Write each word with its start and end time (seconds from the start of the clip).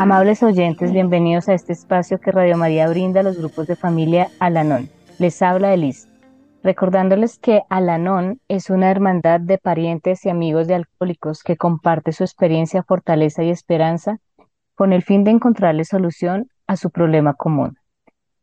Amables 0.00 0.42
oyentes, 0.42 0.92
bienvenidos 0.92 1.48
a 1.48 1.54
este 1.54 1.72
espacio 1.72 2.18
que 2.18 2.32
Radio 2.32 2.56
María 2.56 2.88
brinda 2.88 3.20
a 3.20 3.22
los 3.22 3.36
grupos 3.36 3.66
de 3.66 3.76
familia 3.76 4.28
Alanón. 4.38 4.88
Les 5.18 5.42
habla 5.42 5.74
Elise. 5.74 6.08
Recordándoles 6.62 7.38
que 7.38 7.62
Alanón 7.68 8.40
es 8.48 8.70
una 8.70 8.90
hermandad 8.90 9.40
de 9.40 9.58
parientes 9.58 10.24
y 10.24 10.30
amigos 10.30 10.66
de 10.66 10.76
alcohólicos 10.76 11.42
que 11.42 11.56
comparte 11.56 12.12
su 12.12 12.24
experiencia, 12.24 12.82
fortaleza 12.82 13.42
y 13.42 13.50
esperanza 13.50 14.18
con 14.78 14.92
el 14.92 15.02
fin 15.02 15.24
de 15.24 15.32
encontrarle 15.32 15.84
solución 15.84 16.46
a 16.68 16.76
su 16.76 16.90
problema 16.90 17.34
común. 17.34 17.76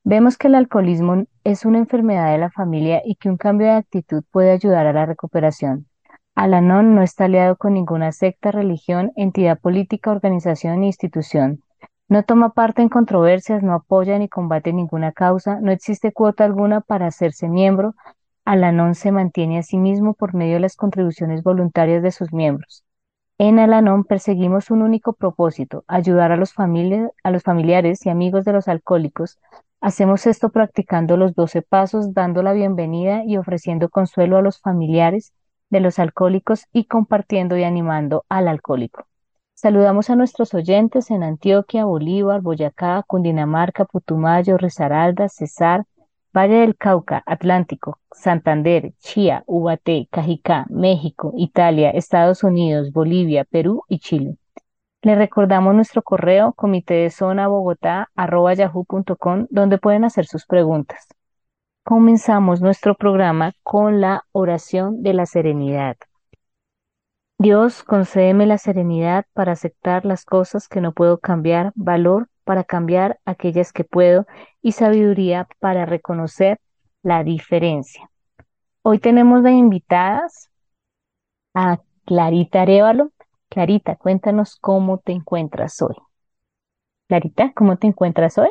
Vemos 0.04 0.38
que 0.38 0.50
el 0.50 0.56
alcoholismo 0.56 1.24
es 1.46 1.64
una 1.64 1.78
enfermedad 1.78 2.30
de 2.34 2.38
la 2.38 2.52
familia 2.52 3.02
y 3.06 3.16
que 3.16 3.30
un 3.30 3.38
cambio 3.38 3.68
de 3.68 3.76
actitud 3.76 4.22
puede 4.32 4.52
ayudar 4.52 4.86
a 4.86 4.92
la 4.92 5.06
recuperación. 5.06 5.88
Alanón 6.36 6.94
no 6.94 7.04
está 7.04 7.24
aliado 7.24 7.56
con 7.56 7.74
ninguna 7.74 8.12
secta, 8.12 8.52
religión, 8.52 9.14
entidad 9.16 9.58
política, 9.58 10.12
organización 10.12 10.82
ni 10.82 10.88
institución. 10.88 11.62
No 12.10 12.24
toma 12.24 12.50
parte 12.50 12.82
en 12.82 12.90
controversias, 12.90 13.64
no 13.64 13.74
apoya 13.74 14.20
ni 14.20 14.28
combate 14.28 14.74
ninguna 14.74 15.14
causa, 15.14 15.62
no 15.62 15.72
existe 15.72 16.12
cuota 16.12 16.44
alguna 16.44 16.82
para 16.82 17.08
hacerse 17.08 17.48
miembro. 17.48 17.96
Alanón 18.44 18.96
se 18.96 19.14
mantiene 19.14 19.60
a 19.60 19.64
sí 19.64 19.78
mismo 19.78 20.14
por 20.14 20.34
medio 20.34 20.56
de 20.56 20.60
las 20.60 20.76
contribuciones 20.76 21.44
voluntarias 21.44 22.04
de 22.04 22.12
sus 22.12 22.34
miembros. 22.34 22.85
En 23.38 23.60
Alanón 23.60 24.06
perseguimos 24.06 24.72
un 24.72 24.82
único 24.82 25.12
propósito, 25.12 25.84
ayudar 25.88 26.32
a 26.32 26.38
los, 26.38 26.54
a 26.58 27.32
los 27.32 27.44
familiares 27.44 28.06
y 28.06 28.10
amigos 28.10 28.46
de 28.46 28.54
los 28.54 28.70
alcohólicos. 28.70 29.40
Hacemos 29.82 30.26
esto 30.26 30.52
practicando 30.52 31.18
los 31.18 31.36
doce 31.36 31.62
pasos, 31.62 32.14
dando 32.14 32.44
la 32.44 32.54
bienvenida 32.54 33.26
y 33.26 33.36
ofreciendo 33.36 33.90
consuelo 33.90 34.38
a 34.38 34.42
los 34.42 34.62
familiares 34.62 35.34
de 35.70 35.82
los 35.82 36.00
alcohólicos 36.00 36.68
y 36.72 36.86
compartiendo 36.86 37.58
y 37.58 37.66
animando 37.66 38.24
al 38.30 38.48
alcohólico. 38.48 39.06
Saludamos 39.54 40.10
a 40.10 40.16
nuestros 40.16 40.54
oyentes 40.54 41.12
en 41.12 41.22
Antioquia, 41.22 41.84
Bolívar, 41.84 42.40
Boyacá, 42.40 43.04
Cundinamarca, 43.06 43.84
Putumayo, 43.84 44.58
Risaralda, 44.58 45.28
Cesar, 45.28 45.84
Valle 46.36 46.60
del 46.60 46.76
Cauca, 46.76 47.24
Atlántico, 47.26 48.00
Santander, 48.12 48.94
Chía, 49.00 49.44
Ubaté, 49.48 50.08
Cajicá, 50.12 50.66
México, 50.70 51.34
Italia, 51.38 51.92
Estados 51.92 52.44
Unidos, 52.44 52.92
Bolivia, 52.92 53.46
Perú 53.46 53.84
y 53.88 54.00
Chile. 54.00 54.38
Le 55.02 55.16
recordamos 55.16 55.76
nuestro 55.76 56.02
correo 56.02 56.54
comité 56.54 56.96
de 56.96 57.10
zona 57.10 57.48
bogotá 57.48 58.10
yahoo.com 58.16 59.48
donde 59.50 59.78
pueden 59.78 60.04
hacer 60.04 60.26
sus 60.26 60.46
preguntas 60.46 61.08
comenzamos 61.86 62.62
nuestro 62.62 62.96
programa 62.96 63.54
con 63.62 64.02
la 64.02 64.24
oración 64.32 65.04
de 65.04 65.14
la 65.14 65.28
serenidad. 65.28 65.98
Dios, 67.38 67.84
concédeme 67.84 68.48
la 68.48 68.58
serenidad 68.58 69.26
para 69.34 69.52
aceptar 69.52 70.04
las 70.04 70.26
cosas 70.26 70.68
que 70.68 70.82
no 70.82 70.94
puedo 70.94 71.20
cambiar, 71.20 71.74
valor 71.76 72.28
para 72.46 72.64
cambiar 72.64 73.20
aquellas 73.26 73.74
que 73.74 73.84
puedo 73.84 74.26
y 74.62 74.72
sabiduría 74.72 75.48
para 75.60 75.86
reconocer 75.86 76.60
la 77.04 77.24
diferencia. 77.24 78.10
Hoy 78.82 79.00
tenemos 79.00 79.44
de 79.44 79.52
invitadas 79.52 80.50
a 81.54 81.82
Clarita 82.06 82.62
Arevalo. 82.62 83.12
Clarita, 83.50 83.96
cuéntanos 83.98 84.56
cómo 84.56 85.00
te 85.00 85.12
encuentras 85.12 85.82
hoy. 85.82 85.96
Clarita, 87.08 87.52
¿cómo 87.54 87.78
te 87.78 87.88
encuentras 87.88 88.38
hoy? 88.38 88.50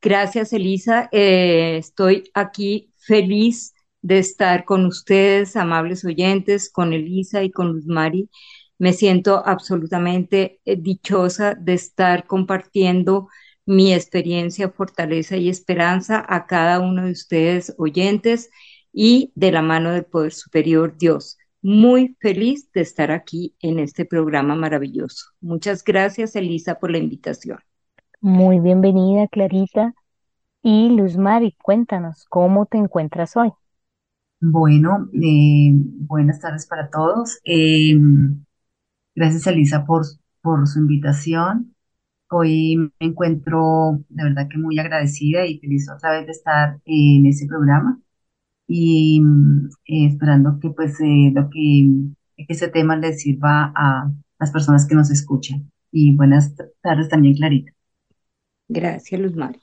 Gracias, 0.00 0.52
Elisa. 0.52 1.08
Eh, 1.12 1.76
estoy 1.78 2.24
aquí 2.34 2.92
feliz 2.96 3.74
de 4.00 4.18
estar 4.18 4.64
con 4.64 4.84
ustedes, 4.86 5.56
amables 5.56 6.04
oyentes, 6.04 6.70
con 6.70 6.92
Elisa 6.92 7.42
y 7.42 7.50
con 7.50 7.72
Luz 7.72 7.86
Mari. 7.86 8.28
Me 8.82 8.92
siento 8.92 9.46
absolutamente 9.46 10.60
eh, 10.64 10.74
dichosa 10.74 11.54
de 11.54 11.74
estar 11.74 12.26
compartiendo 12.26 13.28
mi 13.64 13.94
experiencia, 13.94 14.70
fortaleza 14.70 15.36
y 15.36 15.48
esperanza 15.48 16.26
a 16.28 16.46
cada 16.46 16.80
uno 16.80 17.04
de 17.04 17.12
ustedes 17.12 17.76
oyentes 17.78 18.50
y 18.92 19.30
de 19.36 19.52
la 19.52 19.62
mano 19.62 19.92
del 19.92 20.04
Poder 20.04 20.32
Superior 20.32 20.96
Dios. 20.98 21.38
Muy 21.62 22.16
feliz 22.18 22.72
de 22.72 22.80
estar 22.80 23.12
aquí 23.12 23.54
en 23.60 23.78
este 23.78 24.04
programa 24.04 24.56
maravilloso. 24.56 25.26
Muchas 25.40 25.84
gracias, 25.84 26.34
Elisa, 26.34 26.80
por 26.80 26.90
la 26.90 26.98
invitación. 26.98 27.60
Muy 28.20 28.58
bienvenida, 28.58 29.28
Clarita. 29.28 29.94
Y 30.60 30.88
Luz 30.88 31.16
Mari, 31.16 31.54
cuéntanos, 31.62 32.26
¿cómo 32.28 32.66
te 32.66 32.78
encuentras 32.78 33.36
hoy? 33.36 33.52
Bueno, 34.40 35.08
eh, 35.12 35.70
buenas 35.72 36.40
tardes 36.40 36.66
para 36.66 36.90
todos. 36.90 37.38
Eh, 37.44 37.96
gracias, 39.14 39.46
Elisa, 39.46 39.84
por, 39.84 40.02
por 40.40 40.66
su 40.66 40.80
invitación. 40.80 41.74
Hoy 42.30 42.76
me 42.76 42.90
encuentro 43.00 44.00
de 44.08 44.24
verdad 44.24 44.48
que 44.50 44.58
muy 44.58 44.78
agradecida 44.78 45.46
y 45.46 45.58
feliz 45.58 45.88
otra 45.90 46.12
vez 46.12 46.26
de 46.26 46.32
estar 46.32 46.80
en 46.86 47.26
ese 47.26 47.46
programa 47.46 48.00
y 48.66 49.22
eh, 49.86 50.06
esperando 50.06 50.58
que 50.60 50.70
pues 50.70 50.96
lo 51.00 51.50
que, 51.50 51.90
que 52.36 52.46
ese 52.48 52.68
tema 52.68 52.96
les 52.96 53.22
sirva 53.22 53.72
a 53.76 54.10
las 54.40 54.50
personas 54.50 54.86
que 54.86 54.94
nos 54.94 55.10
escuchan. 55.10 55.70
Y 55.90 56.16
buenas 56.16 56.54
tardes 56.82 57.08
también, 57.08 57.34
Clarita. 57.34 57.72
Gracias, 58.68 59.20
Luz 59.20 59.36
Mari. 59.36 59.61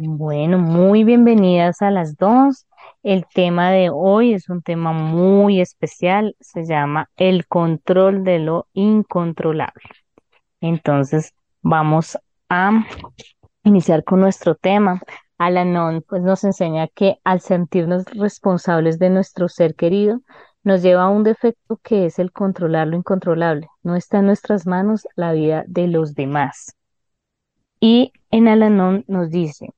Bueno, 0.00 0.58
muy 0.58 1.02
bienvenidas 1.02 1.82
a 1.82 1.90
las 1.90 2.16
dos. 2.16 2.68
El 3.02 3.26
tema 3.26 3.72
de 3.72 3.90
hoy 3.92 4.32
es 4.32 4.48
un 4.48 4.62
tema 4.62 4.92
muy 4.92 5.60
especial, 5.60 6.36
se 6.38 6.64
llama 6.66 7.10
el 7.16 7.48
control 7.48 8.22
de 8.22 8.38
lo 8.38 8.68
incontrolable. 8.74 9.82
Entonces, 10.60 11.34
vamos 11.62 12.16
a 12.48 12.86
iniciar 13.64 14.04
con 14.04 14.20
nuestro 14.20 14.54
tema. 14.54 15.02
Alanon 15.36 16.04
pues 16.08 16.22
nos 16.22 16.44
enseña 16.44 16.86
que 16.86 17.16
al 17.24 17.40
sentirnos 17.40 18.04
responsables 18.14 19.00
de 19.00 19.10
nuestro 19.10 19.48
ser 19.48 19.74
querido, 19.74 20.20
nos 20.62 20.80
lleva 20.80 21.02
a 21.02 21.08
un 21.08 21.24
defecto 21.24 21.76
que 21.82 22.06
es 22.06 22.20
el 22.20 22.30
controlar 22.30 22.86
lo 22.86 22.96
incontrolable. 22.96 23.66
No 23.82 23.96
está 23.96 24.20
en 24.20 24.26
nuestras 24.26 24.64
manos 24.64 25.08
la 25.16 25.32
vida 25.32 25.64
de 25.66 25.88
los 25.88 26.14
demás. 26.14 26.76
Y 27.80 28.12
en 28.30 28.46
Alanon 28.46 29.04
nos 29.08 29.30
dice, 29.30 29.70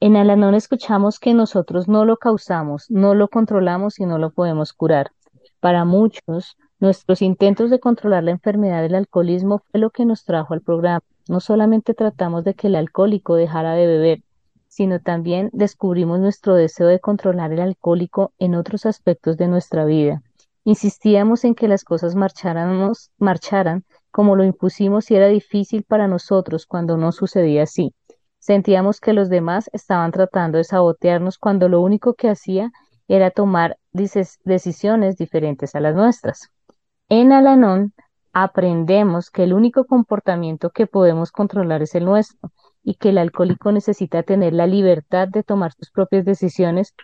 en 0.00 0.16
Alanón 0.16 0.54
escuchamos 0.54 1.18
que 1.18 1.34
nosotros 1.34 1.88
no 1.88 2.04
lo 2.04 2.18
causamos, 2.18 2.88
no 2.88 3.14
lo 3.14 3.28
controlamos 3.28 3.98
y 3.98 4.06
no 4.06 4.18
lo 4.18 4.30
podemos 4.30 4.72
curar. 4.72 5.10
Para 5.58 5.84
muchos, 5.84 6.56
nuestros 6.78 7.20
intentos 7.20 7.68
de 7.70 7.80
controlar 7.80 8.22
la 8.22 8.30
enfermedad 8.30 8.82
del 8.82 8.94
alcoholismo 8.94 9.60
fue 9.70 9.80
lo 9.80 9.90
que 9.90 10.04
nos 10.04 10.24
trajo 10.24 10.54
al 10.54 10.60
programa. 10.60 11.02
No 11.28 11.40
solamente 11.40 11.94
tratamos 11.94 12.44
de 12.44 12.54
que 12.54 12.68
el 12.68 12.76
alcohólico 12.76 13.34
dejara 13.34 13.72
de 13.74 13.88
beber, 13.88 14.22
sino 14.68 15.00
también 15.00 15.50
descubrimos 15.52 16.20
nuestro 16.20 16.54
deseo 16.54 16.86
de 16.86 17.00
controlar 17.00 17.52
el 17.52 17.60
alcohólico 17.60 18.32
en 18.38 18.54
otros 18.54 18.86
aspectos 18.86 19.36
de 19.36 19.48
nuestra 19.48 19.84
vida. 19.84 20.22
Insistíamos 20.62 21.44
en 21.44 21.56
que 21.56 21.66
las 21.66 21.82
cosas 21.82 22.14
marcharan 22.14 23.84
como 24.12 24.36
lo 24.36 24.44
impusimos 24.44 25.10
y 25.10 25.16
era 25.16 25.26
difícil 25.26 25.82
para 25.82 26.06
nosotros 26.06 26.66
cuando 26.66 26.96
no 26.96 27.10
sucedía 27.10 27.64
así. 27.64 27.92
Sentíamos 28.48 28.98
que 28.98 29.12
los 29.12 29.28
demás 29.28 29.68
estaban 29.74 30.10
tratando 30.10 30.56
de 30.56 30.64
sabotearnos 30.64 31.36
cuando 31.36 31.68
lo 31.68 31.82
único 31.82 32.14
que 32.14 32.30
hacía 32.30 32.72
era 33.06 33.30
tomar 33.30 33.76
decisiones 33.92 35.18
diferentes 35.18 35.74
a 35.74 35.80
las 35.80 35.94
nuestras. 35.94 36.48
En 37.10 37.32
Alanón 37.32 37.92
aprendemos 38.32 39.28
que 39.28 39.42
el 39.44 39.52
único 39.52 39.84
comportamiento 39.84 40.70
que 40.70 40.86
podemos 40.86 41.30
controlar 41.30 41.82
es 41.82 41.94
el 41.94 42.06
nuestro 42.06 42.50
y 42.82 42.94
que 42.94 43.10
el 43.10 43.18
alcohólico 43.18 43.70
necesita 43.70 44.22
tener 44.22 44.54
la 44.54 44.66
libertad 44.66 45.28
de 45.28 45.42
tomar 45.42 45.74
sus 45.74 45.90
propias 45.90 46.24
decisiones. 46.24 46.94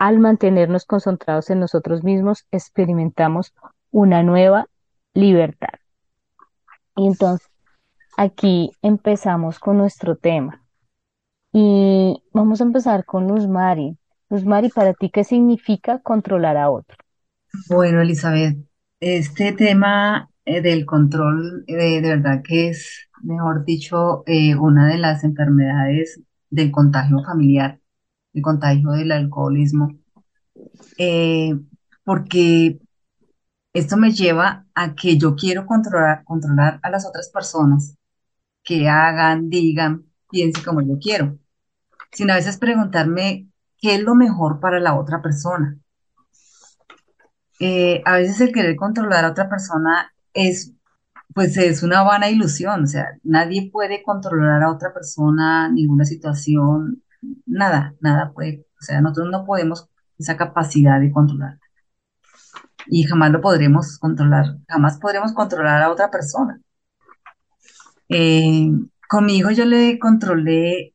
Al 0.00 0.18
mantenernos 0.18 0.84
concentrados 0.84 1.48
en 1.48 1.60
nosotros 1.60 2.02
mismos, 2.02 2.44
experimentamos 2.50 3.54
una 3.92 4.24
nueva 4.24 4.66
libertad. 5.14 5.78
Y 6.96 7.06
entonces, 7.06 7.48
aquí 8.16 8.70
empezamos 8.82 9.58
con 9.58 9.78
nuestro 9.78 10.16
tema. 10.16 10.62
Y 11.52 12.22
vamos 12.32 12.60
a 12.60 12.64
empezar 12.64 13.04
con 13.04 13.28
Luz 13.28 13.46
Mari. 13.46 13.96
Luz 14.28 14.44
Mari, 14.44 14.70
para 14.70 14.94
ti, 14.94 15.10
¿qué 15.10 15.24
significa 15.24 16.00
controlar 16.00 16.56
a 16.56 16.70
otro? 16.70 16.96
Bueno, 17.68 18.00
Elizabeth, 18.00 18.58
este 19.00 19.52
tema 19.52 20.30
eh, 20.44 20.60
del 20.60 20.84
control, 20.84 21.64
eh, 21.66 22.00
de 22.00 22.08
verdad 22.08 22.42
que 22.42 22.70
es, 22.70 23.08
mejor 23.22 23.64
dicho, 23.64 24.22
eh, 24.26 24.56
una 24.56 24.88
de 24.88 24.98
las 24.98 25.22
enfermedades 25.24 26.20
del 26.50 26.70
contagio 26.70 27.22
familiar, 27.24 27.80
el 28.34 28.42
contagio 28.42 28.90
del 28.90 29.12
alcoholismo, 29.12 29.96
porque 32.04 32.78
esto 33.72 33.96
me 33.96 34.10
lleva 34.10 34.66
a 34.74 34.94
que 34.94 35.18
yo 35.18 35.34
quiero 35.36 35.66
controlar, 35.66 36.24
controlar 36.24 36.80
a 36.82 36.90
las 36.90 37.06
otras 37.06 37.30
personas 37.30 37.96
que 38.66 38.88
hagan, 38.88 39.48
digan, 39.48 40.06
piense 40.30 40.62
como 40.64 40.82
yo 40.82 40.98
quiero, 41.00 41.38
sino 42.12 42.32
a 42.32 42.36
veces 42.36 42.58
preguntarme 42.58 43.48
qué 43.78 43.96
es 43.96 44.02
lo 44.02 44.14
mejor 44.14 44.60
para 44.60 44.80
la 44.80 44.96
otra 44.98 45.22
persona. 45.22 45.78
Eh, 47.60 48.02
a 48.04 48.16
veces 48.18 48.40
el 48.40 48.52
querer 48.52 48.76
controlar 48.76 49.24
a 49.24 49.30
otra 49.30 49.48
persona 49.48 50.12
es, 50.34 50.72
pues 51.34 51.56
es 51.56 51.82
una 51.82 52.02
vana 52.02 52.28
ilusión, 52.28 52.84
o 52.84 52.86
sea, 52.86 53.06
nadie 53.22 53.70
puede 53.72 54.02
controlar 54.02 54.62
a 54.62 54.70
otra 54.70 54.92
persona, 54.92 55.70
ninguna 55.70 56.04
situación, 56.04 57.02
nada, 57.46 57.94
nada 58.00 58.32
puede, 58.32 58.66
o 58.80 58.82
sea, 58.82 59.00
nosotros 59.00 59.30
no 59.30 59.44
podemos 59.46 59.88
esa 60.18 60.36
capacidad 60.36 61.00
de 61.00 61.12
controlar 61.12 61.58
y 62.88 63.04
jamás 63.04 63.30
lo 63.32 63.40
podremos 63.40 63.98
controlar, 63.98 64.58
jamás 64.68 64.98
podremos 64.98 65.32
controlar 65.32 65.82
a 65.82 65.90
otra 65.90 66.10
persona. 66.10 66.60
Eh, 68.08 68.70
conmigo 69.08 69.50
yo 69.50 69.64
le 69.64 69.98
controlé, 69.98 70.94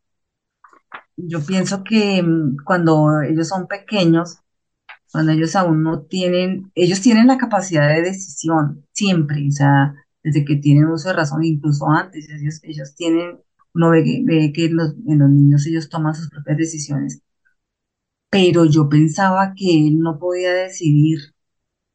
yo 1.17 1.45
pienso 1.45 1.83
que 1.83 2.21
mm, 2.23 2.57
cuando 2.65 3.21
ellos 3.21 3.47
son 3.47 3.67
pequeños, 3.67 4.37
cuando 5.11 5.31
ellos 5.33 5.55
aún 5.55 5.83
no 5.83 6.03
tienen, 6.03 6.71
ellos 6.75 7.01
tienen 7.01 7.27
la 7.27 7.37
capacidad 7.37 7.89
de 7.89 8.01
decisión 8.03 8.85
siempre, 8.93 9.47
o 9.47 9.51
sea, 9.51 9.95
desde 10.23 10.45
que 10.45 10.57
tienen 10.57 10.87
uso 10.87 11.09
de 11.09 11.15
razón, 11.15 11.43
incluso 11.43 11.89
antes, 11.89 12.29
ellos, 12.29 12.59
ellos 12.63 12.95
tienen, 12.95 13.39
uno 13.73 13.91
ve, 13.91 14.03
que, 14.03 14.23
ve 14.25 14.53
que 14.53 14.69
los, 14.69 14.95
en 15.07 15.19
los 15.19 15.29
niños 15.29 15.67
ellos 15.67 15.89
toman 15.89 16.15
sus 16.15 16.29
propias 16.29 16.57
decisiones, 16.57 17.23
pero 18.29 18.65
yo 18.65 18.89
pensaba 18.89 19.53
que 19.55 19.87
él 19.87 19.99
no 19.99 20.17
podía 20.19 20.53
decidir, 20.53 21.19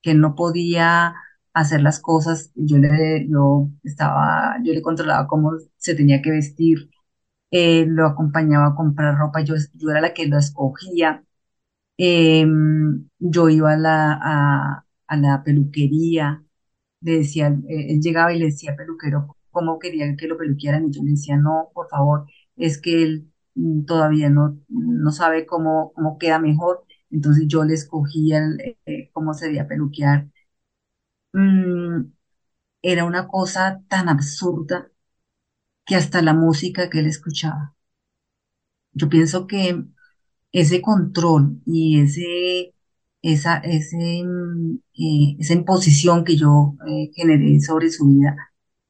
que 0.02 0.14
no 0.14 0.34
podía 0.36 1.14
hacer 1.60 1.80
las 1.82 2.00
cosas, 2.00 2.52
yo 2.54 2.78
le, 2.78 3.26
yo 3.28 3.70
estaba, 3.84 4.56
yo 4.64 4.72
le 4.74 4.82
controlaba 4.82 5.26
cómo 5.28 5.52
se 5.78 5.94
tenía 5.94 6.22
que 6.22 6.30
vestir, 6.32 6.90
eh, 7.52 7.86
lo 7.88 8.06
acompañaba 8.06 8.68
a 8.68 8.74
comprar 8.76 9.16
ropa, 9.18 9.42
yo, 9.42 9.54
yo 9.74 9.90
era 9.90 10.00
la 10.02 10.14
que 10.14 10.26
lo 10.28 10.38
escogía, 10.38 11.24
Em, 11.98 13.08
yo 13.18 13.48
iba 13.48 13.72
a 13.72 13.76
la, 13.76 14.84
a, 15.08 15.16
la 15.16 15.42
peluquería, 15.44 16.44
le 17.00 17.18
decía, 17.18 17.48
eh, 17.68 17.86
él 17.94 18.00
llegaba 18.02 18.32
y 18.34 18.38
le 18.38 18.46
decía 18.46 18.76
peluquero 18.76 19.36
cómo 19.50 19.78
quería 19.78 20.14
que 20.16 20.26
lo 20.28 20.36
peluquieran 20.38 20.86
y 20.86 20.92
yo 20.92 21.02
le 21.04 21.12
decía, 21.12 21.36
no, 21.38 21.70
por 21.74 21.88
favor, 21.88 22.26
es 22.56 22.80
que 22.80 23.02
él 23.02 23.32
mm, 23.54 23.84
todavía 23.86 24.28
no, 24.30 24.58
no 24.68 25.10
sabe 25.12 25.46
cómo, 25.46 25.92
cómo 25.94 26.18
queda 26.18 26.38
mejor, 26.38 26.84
entonces 27.10 27.44
yo 27.48 27.64
le 27.64 27.74
escogía 27.74 28.42
eh, 28.86 29.10
cómo 29.12 29.34
se 29.34 29.46
debía 29.46 29.68
peluquear. 29.68 30.28
Mm, 31.36 32.10
era 32.82 33.04
una 33.04 33.28
cosa 33.28 33.82
tan 33.88 34.08
absurda 34.10 34.90
que 35.86 35.96
hasta 35.96 36.22
la 36.22 36.34
música 36.34 36.90
que 36.90 37.00
él 37.00 37.06
escuchaba. 37.08 37.74
Yo 38.92 39.08
pienso 39.08 39.46
que 39.46 39.84
ese 40.52 40.82
control 40.82 41.60
y 41.66 42.00
ese, 42.02 42.74
esa, 43.22 43.58
ese, 43.58 44.22
mm, 44.24 44.76
eh, 44.94 45.36
esa 45.40 45.54
imposición 45.54 46.24
que 46.24 46.36
yo 46.36 46.76
eh, 46.88 47.10
generé 47.14 47.60
sobre 47.60 47.90
su 47.90 48.06
vida 48.08 48.36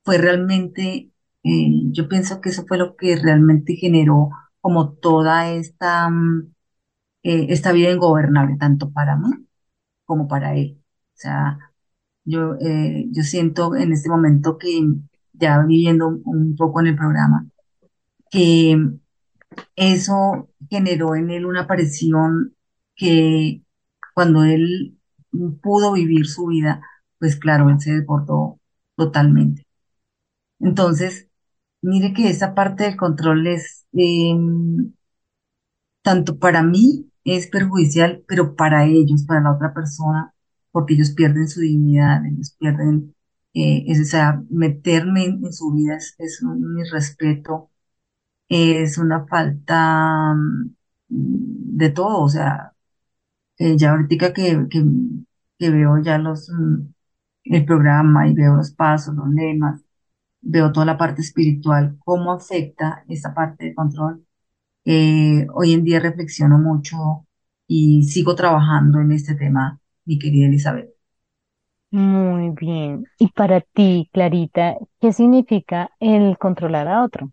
fue 0.04 0.18
realmente, 0.18 1.12
eh, 1.44 1.70
yo 1.92 2.08
pienso 2.08 2.40
que 2.40 2.50
eso 2.50 2.66
fue 2.68 2.78
lo 2.78 2.96
que 2.96 3.16
realmente 3.16 3.76
generó 3.76 4.30
como 4.60 4.92
toda 4.94 5.50
esta, 5.52 6.08
mm, 6.10 6.52
esta 7.22 7.72
vida 7.72 7.90
ingobernable, 7.90 8.56
tanto 8.58 8.92
para 8.92 9.16
mí 9.16 9.30
como 10.06 10.28
para 10.28 10.56
él. 10.56 10.80
O 11.14 11.18
sea, 11.18 11.58
yo, 12.26 12.58
yo 12.58 13.22
siento 13.22 13.74
en 13.74 13.92
este 13.92 14.10
momento 14.10 14.58
que 14.58 14.86
ya 15.32 15.60
viviendo 15.62 16.08
un 16.08 16.56
poco 16.56 16.80
en 16.80 16.88
el 16.88 16.96
programa, 16.96 17.46
que 18.30 18.76
eso 19.76 20.50
generó 20.70 21.14
en 21.16 21.30
él 21.30 21.46
una 21.46 21.62
aparición 21.62 22.54
que 22.94 23.62
cuando 24.14 24.44
él 24.44 24.98
pudo 25.62 25.92
vivir 25.92 26.26
su 26.26 26.46
vida, 26.46 26.82
pues 27.18 27.36
claro, 27.36 27.70
él 27.70 27.80
se 27.80 27.92
desbordó 27.92 28.60
totalmente. 28.96 29.66
Entonces, 30.60 31.28
mire 31.82 32.12
que 32.14 32.30
esa 32.30 32.54
parte 32.54 32.84
del 32.84 32.96
control 32.96 33.46
es, 33.46 33.86
em, 33.92 34.92
tanto 36.02 36.38
para 36.38 36.62
mí 36.62 37.10
es 37.24 37.48
perjudicial, 37.48 38.24
pero 38.28 38.54
para 38.56 38.86
ellos, 38.86 39.24
para 39.26 39.40
la 39.42 39.52
otra 39.54 39.74
persona, 39.74 40.32
porque 40.76 40.92
ellos 40.94 41.12
pierden 41.12 41.48
su 41.48 41.60
dignidad, 41.62 42.26
ellos 42.26 42.54
pierden, 42.58 43.14
eh, 43.54 43.86
o 43.90 44.04
sea, 44.04 44.42
meterme 44.50 45.24
en, 45.24 45.50
su 45.52 45.72
vida 45.72 45.96
es, 45.96 46.42
un 46.42 46.78
irrespeto 46.78 47.70
es 48.48 48.98
una 48.98 49.26
falta 49.26 50.34
mm, 50.34 50.70
de 51.08 51.90
todo, 51.90 52.22
o 52.22 52.28
sea, 52.28 52.74
eh, 53.58 53.76
ya 53.78 53.92
ahorita 53.92 54.32
que, 54.34 54.66
que, 54.70 54.84
que 55.58 55.70
veo 55.70 55.98
ya 56.02 56.18
los, 56.18 56.50
mm, 56.50 56.92
el 57.44 57.64
programa 57.66 58.28
y 58.28 58.34
veo 58.34 58.56
los 58.56 58.72
pasos, 58.72 59.14
los 59.14 59.28
lemas, 59.30 59.82
veo 60.42 60.72
toda 60.72 60.86
la 60.86 60.98
parte 60.98 61.22
espiritual, 61.22 61.98
cómo 62.04 62.32
afecta 62.32 63.04
esa 63.08 63.34
parte 63.34 63.66
de 63.66 63.74
control. 63.74 64.26
Eh, 64.84 65.46
hoy 65.54 65.74
en 65.74 65.84
día 65.84 66.00
reflexiono 66.00 66.58
mucho 66.58 67.26
y 67.66 68.04
sigo 68.04 68.34
trabajando 68.36 69.00
en 69.00 69.12
este 69.12 69.34
tema, 69.36 69.80
mi 70.06 70.18
querida 70.18 70.46
Elizabeth. 70.46 70.90
Muy 71.90 72.50
bien. 72.50 73.06
Y 73.18 73.28
para 73.32 73.60
ti, 73.60 74.08
Clarita, 74.12 74.76
¿qué 75.00 75.12
significa 75.12 75.90
el 76.00 76.38
controlar 76.38 76.86
a 76.88 77.02
otro? 77.04 77.32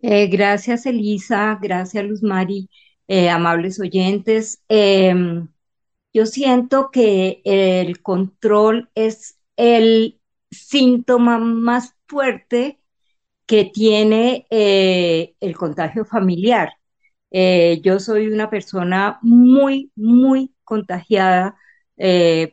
Eh, 0.00 0.28
gracias, 0.28 0.86
Elisa. 0.86 1.58
Gracias, 1.60 2.04
Luz 2.04 2.22
Mari. 2.22 2.70
Eh, 3.08 3.30
amables 3.30 3.80
oyentes. 3.80 4.62
Em, 4.68 5.48
yo 6.12 6.26
siento 6.26 6.90
que 6.92 7.42
el 7.44 8.02
control 8.02 8.90
es 8.94 9.38
el 9.56 10.20
síntoma 10.50 11.38
más 11.38 11.96
fuerte 12.06 12.80
que 13.46 13.64
tiene 13.66 14.46
eh, 14.50 15.34
el 15.40 15.56
contagio 15.56 16.04
familiar. 16.04 16.70
yo 17.82 18.00
soy 18.00 18.28
una 18.28 18.50
persona 18.50 19.18
muy, 19.22 19.92
muy 19.96 20.54
contagiada 20.68 21.56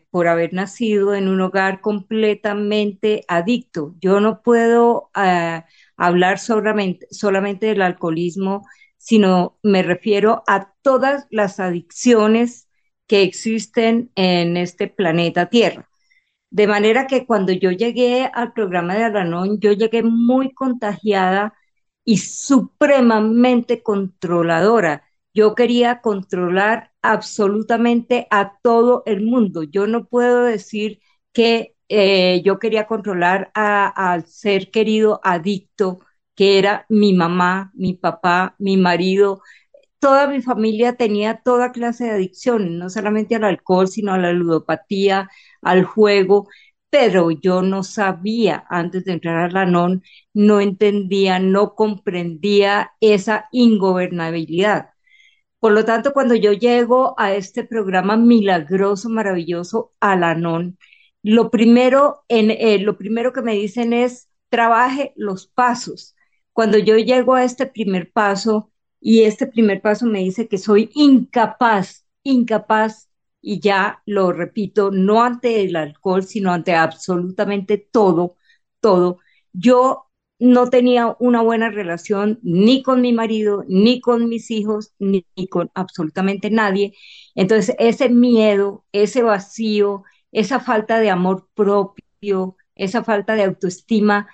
por 0.10 0.28
haber 0.28 0.54
nacido 0.54 1.14
en 1.14 1.28
un 1.28 1.40
hogar 1.42 1.80
completamente 1.80 3.24
adicto. 3.28 3.94
Yo 4.00 4.20
no 4.20 4.42
puedo 4.42 5.12
ah, 5.14 5.66
hablar 5.98 6.40
solamente, 6.40 7.08
solamente 7.12 7.68
del 7.68 7.84
alcoholismo, 7.84 8.66
sino 8.98 9.60
me 9.62 9.84
refiero 9.84 10.44
a 10.48 10.74
todas 10.82 11.28
las 11.30 11.60
adicciones 11.60 12.68
que 13.08 13.22
existen 13.22 14.12
en 14.16 14.58
este 14.58 14.88
planeta 14.88 15.48
Tierra. 15.48 15.88
De 16.50 16.68
manera 16.68 17.08
que 17.08 17.25
cuando 17.28 17.51
yo 17.51 17.72
llegué 17.72 18.30
al 18.34 18.54
programa 18.54 18.96
de 18.96 19.04
Alanón, 19.04 19.60
yo 19.60 19.74
llegué 19.74 20.04
muy 20.04 20.54
contagiada 20.54 21.54
y 22.04 22.18
supremamente 22.18 23.84
controladora. 23.84 25.04
Yo 25.34 25.54
quería 25.56 26.01
controlar 26.01 26.94
absolutamente 27.12 28.28
a 28.32 28.54
todo 28.62 29.04
el 29.06 29.22
mundo. 29.26 29.64
Yo 29.64 29.88
no 29.88 30.06
puedo 30.08 30.44
decir 30.44 31.00
que 31.34 31.76
eh, 31.90 32.42
yo 32.44 32.60
quería 32.60 32.88
controlar 32.88 33.52
al 33.54 34.26
ser 34.28 34.72
querido 34.72 35.20
adicto, 35.24 36.00
que 36.36 36.60
era 36.60 36.86
mi 36.90 37.14
mamá, 37.14 37.72
mi 37.76 37.94
papá, 37.94 38.56
mi 38.60 38.78
marido. 38.78 39.42
Toda 40.00 40.28
mi 40.28 40.42
familia 40.42 40.96
tenía 40.96 41.42
toda 41.44 41.72
clase 41.72 42.06
de 42.06 42.12
adicciones, 42.12 42.72
no 42.72 42.90
solamente 42.90 43.36
al 43.36 43.44
alcohol, 43.46 43.88
sino 43.88 44.14
a 44.14 44.18
la 44.20 44.32
ludopatía, 44.34 45.30
al 45.62 45.84
juego, 45.86 46.48
pero 46.90 47.32
yo 47.32 47.62
no 47.62 47.84
sabía 47.84 48.66
antes 48.70 49.06
de 49.06 49.14
entrar 49.14 49.38
a 49.46 49.50
la 49.50 49.66
NON, 49.66 50.04
no 50.34 50.62
entendía, 50.62 51.40
no 51.40 51.76
comprendía 51.76 52.92
esa 53.02 53.48
ingobernabilidad. 53.52 54.90
Por 55.65 55.74
lo 55.74 55.84
tanto, 55.84 56.13
cuando 56.13 56.36
yo 56.36 56.53
llego 56.53 57.15
a 57.17 57.34
este 57.34 57.63
programa 57.63 58.17
milagroso, 58.17 59.10
maravilloso, 59.10 59.93
a 60.00 60.15
la 60.15 60.36
NON, 60.36 60.77
lo 61.24 61.50
primero, 61.50 62.24
en, 62.27 62.51
eh, 62.51 62.77
lo 62.77 63.00
primero 63.00 63.34
que 63.34 63.41
me 63.41 63.55
dicen 63.55 63.91
es, 63.91 64.29
trabaje 64.50 65.12
los 65.15 65.48
pasos. 65.48 66.15
Cuando 66.53 66.77
yo 66.77 66.98
llego 66.98 67.34
a 67.34 67.43
este 67.43 67.65
primer 67.65 68.12
paso 68.12 68.72
y 69.01 69.24
este 69.24 69.48
primer 69.48 69.81
paso 69.81 70.05
me 70.05 70.19
dice 70.19 70.48
que 70.48 70.60
soy 70.60 70.91
incapaz, 70.93 72.05
incapaz, 72.22 73.10
y 73.41 73.60
ya 73.60 74.03
lo 74.05 74.34
repito, 74.34 74.91
no 74.91 75.24
ante 75.24 75.63
el 75.63 75.75
alcohol, 75.77 76.24
sino 76.25 76.51
ante 76.53 76.75
absolutamente 76.75 77.79
todo, 77.79 78.38
todo. 78.81 79.17
Yo 79.51 80.05
no 80.39 80.70
tenía 80.70 81.15
una 81.20 81.42
buena 81.42 81.70
relación 81.70 82.39
ni 82.44 82.84
con 82.84 83.01
mi 83.01 83.13
marido, 83.13 83.63
ni 83.68 84.01
con 84.01 84.27
mis 84.30 84.51
hijos, 84.51 84.94
ni 85.00 85.25
con 85.50 85.72
absolutamente 85.75 86.50
nadie. 86.50 86.94
Entonces, 87.36 87.75
ese 87.80 88.10
miedo, 88.10 88.86
ese 88.92 89.24
vacío, 89.24 90.04
esa 90.32 90.60
falta 90.60 91.00
de 91.00 91.10
amor 91.10 91.48
propio, 91.54 92.58
esa 92.75 93.04
falta 93.04 93.36
de 93.36 93.44
autoestima, 93.46 94.27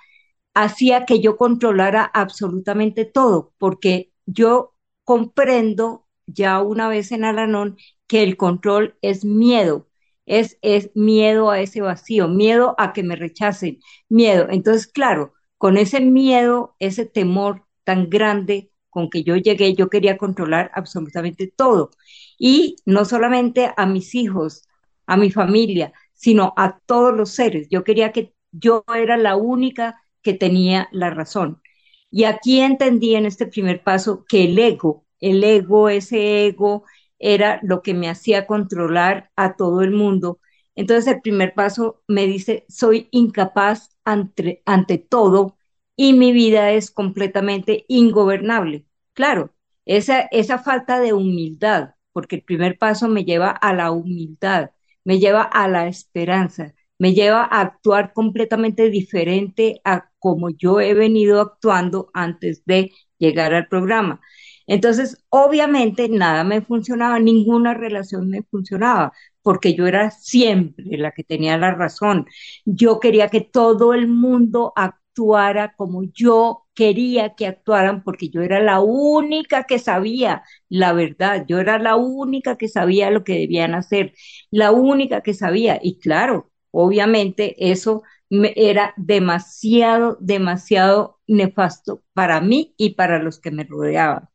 hacía 0.54 1.06
que 1.06 1.20
yo 1.20 1.36
controlara 1.36 2.04
absolutamente 2.04 3.04
todo, 3.04 3.54
porque 3.58 4.12
yo 4.26 4.74
comprendo 5.04 6.06
ya 6.26 6.60
una 6.62 6.88
vez 6.88 7.12
en 7.12 7.24
Alanón 7.24 7.76
que 8.06 8.22
el 8.22 8.36
control 8.36 8.96
es 9.02 9.24
miedo, 9.24 9.88
es, 10.26 10.58
es 10.62 10.90
miedo 10.94 11.50
a 11.50 11.60
ese 11.60 11.80
vacío, 11.80 12.28
miedo 12.28 12.74
a 12.78 12.92
que 12.92 13.02
me 13.02 13.16
rechacen, 13.16 13.80
miedo. 14.08 14.46
Entonces, 14.50 14.86
claro, 14.86 15.34
con 15.62 15.76
ese 15.76 16.00
miedo, 16.00 16.74
ese 16.80 17.06
temor 17.06 17.62
tan 17.84 18.10
grande 18.10 18.72
con 18.90 19.08
que 19.08 19.22
yo 19.22 19.36
llegué, 19.36 19.74
yo 19.76 19.88
quería 19.88 20.18
controlar 20.18 20.72
absolutamente 20.74 21.46
todo. 21.46 21.90
Y 22.36 22.74
no 22.84 23.04
solamente 23.04 23.72
a 23.76 23.86
mis 23.86 24.16
hijos, 24.16 24.64
a 25.06 25.16
mi 25.16 25.30
familia, 25.30 25.92
sino 26.14 26.52
a 26.56 26.80
todos 26.84 27.14
los 27.14 27.30
seres. 27.30 27.68
Yo 27.70 27.84
quería 27.84 28.10
que 28.10 28.34
yo 28.50 28.82
era 28.92 29.16
la 29.16 29.36
única 29.36 30.02
que 30.20 30.34
tenía 30.34 30.88
la 30.90 31.10
razón. 31.10 31.62
Y 32.10 32.24
aquí 32.24 32.58
entendí 32.60 33.14
en 33.14 33.24
este 33.26 33.46
primer 33.46 33.84
paso 33.84 34.24
que 34.28 34.42
el 34.46 34.58
ego, 34.58 35.06
el 35.20 35.44
ego, 35.44 35.88
ese 35.88 36.44
ego, 36.48 36.82
era 37.20 37.60
lo 37.62 37.82
que 37.82 37.94
me 37.94 38.08
hacía 38.08 38.48
controlar 38.48 39.30
a 39.36 39.54
todo 39.54 39.82
el 39.82 39.92
mundo. 39.92 40.40
Entonces 40.74 41.12
el 41.14 41.20
primer 41.22 41.54
paso 41.54 42.02
me 42.08 42.26
dice, 42.26 42.64
soy 42.68 43.08
incapaz 43.10 43.90
ante, 44.04 44.62
todo 45.08 45.56
y 45.96 46.12
mi 46.14 46.32
vida 46.32 46.72
es 46.72 46.90
completamente 46.90 47.84
ingobernable. 47.88 48.86
Claro, 49.12 49.54
esa, 49.84 50.20
esa 50.30 50.58
falta 50.58 51.00
de 51.00 51.12
humildad, 51.12 51.94
porque 52.12 52.36
el 52.36 52.42
primer 52.42 52.78
paso 52.78 53.08
me 53.08 53.24
lleva 53.24 53.50
a 53.50 53.74
la 53.74 53.90
humildad, 53.90 54.70
me 55.04 55.18
lleva 55.18 55.42
a 55.42 55.68
la 55.68 55.88
esperanza, 55.88 56.74
me 56.98 57.14
lleva 57.14 57.42
a 57.44 57.60
actuar 57.60 58.12
completamente 58.12 58.88
diferente 58.90 59.80
a 59.84 60.10
como 60.18 60.50
yo 60.50 60.80
he 60.80 60.94
venido 60.94 61.40
actuando 61.40 62.10
antes 62.14 62.64
de 62.64 62.92
llegar 63.18 63.54
al 63.54 63.68
programa. 63.68 64.20
Entonces, 64.66 65.24
obviamente, 65.28 66.08
nada 66.08 66.44
me 66.44 66.60
funcionaba, 66.62 67.18
ninguna 67.18 67.74
relación 67.74 68.28
me 68.28 68.42
funcionaba, 68.44 69.12
porque 69.42 69.74
yo 69.74 69.86
era 69.86 70.10
siempre 70.10 70.84
la 70.98 71.12
que 71.12 71.24
tenía 71.24 71.56
la 71.58 71.74
razón. 71.74 72.26
Yo 72.64 73.00
quería 73.00 73.28
que 73.28 73.40
todo 73.40 73.94
el 73.94 74.08
mundo 74.08 74.72
actuara 74.76 75.74
como 75.76 76.04
yo 76.04 76.66
quería 76.74 77.34
que 77.34 77.46
actuaran, 77.46 78.02
porque 78.02 78.30
yo 78.30 78.40
era 78.42 78.60
la 78.60 78.80
única 78.80 79.64
que 79.64 79.78
sabía 79.78 80.42
la 80.68 80.92
verdad, 80.94 81.44
yo 81.46 81.58
era 81.60 81.78
la 81.78 81.96
única 81.96 82.56
que 82.56 82.68
sabía 82.68 83.10
lo 83.10 83.24
que 83.24 83.34
debían 83.38 83.74
hacer, 83.74 84.14
la 84.50 84.70
única 84.72 85.20
que 85.22 85.34
sabía. 85.34 85.78
Y 85.82 85.98
claro, 85.98 86.50
obviamente 86.70 87.54
eso 87.70 88.02
era 88.30 88.94
demasiado, 88.96 90.16
demasiado 90.20 91.20
nefasto 91.26 92.02
para 92.14 92.40
mí 92.40 92.74
y 92.78 92.90
para 92.94 93.18
los 93.22 93.38
que 93.40 93.50
me 93.50 93.64
rodeaban. 93.64 94.28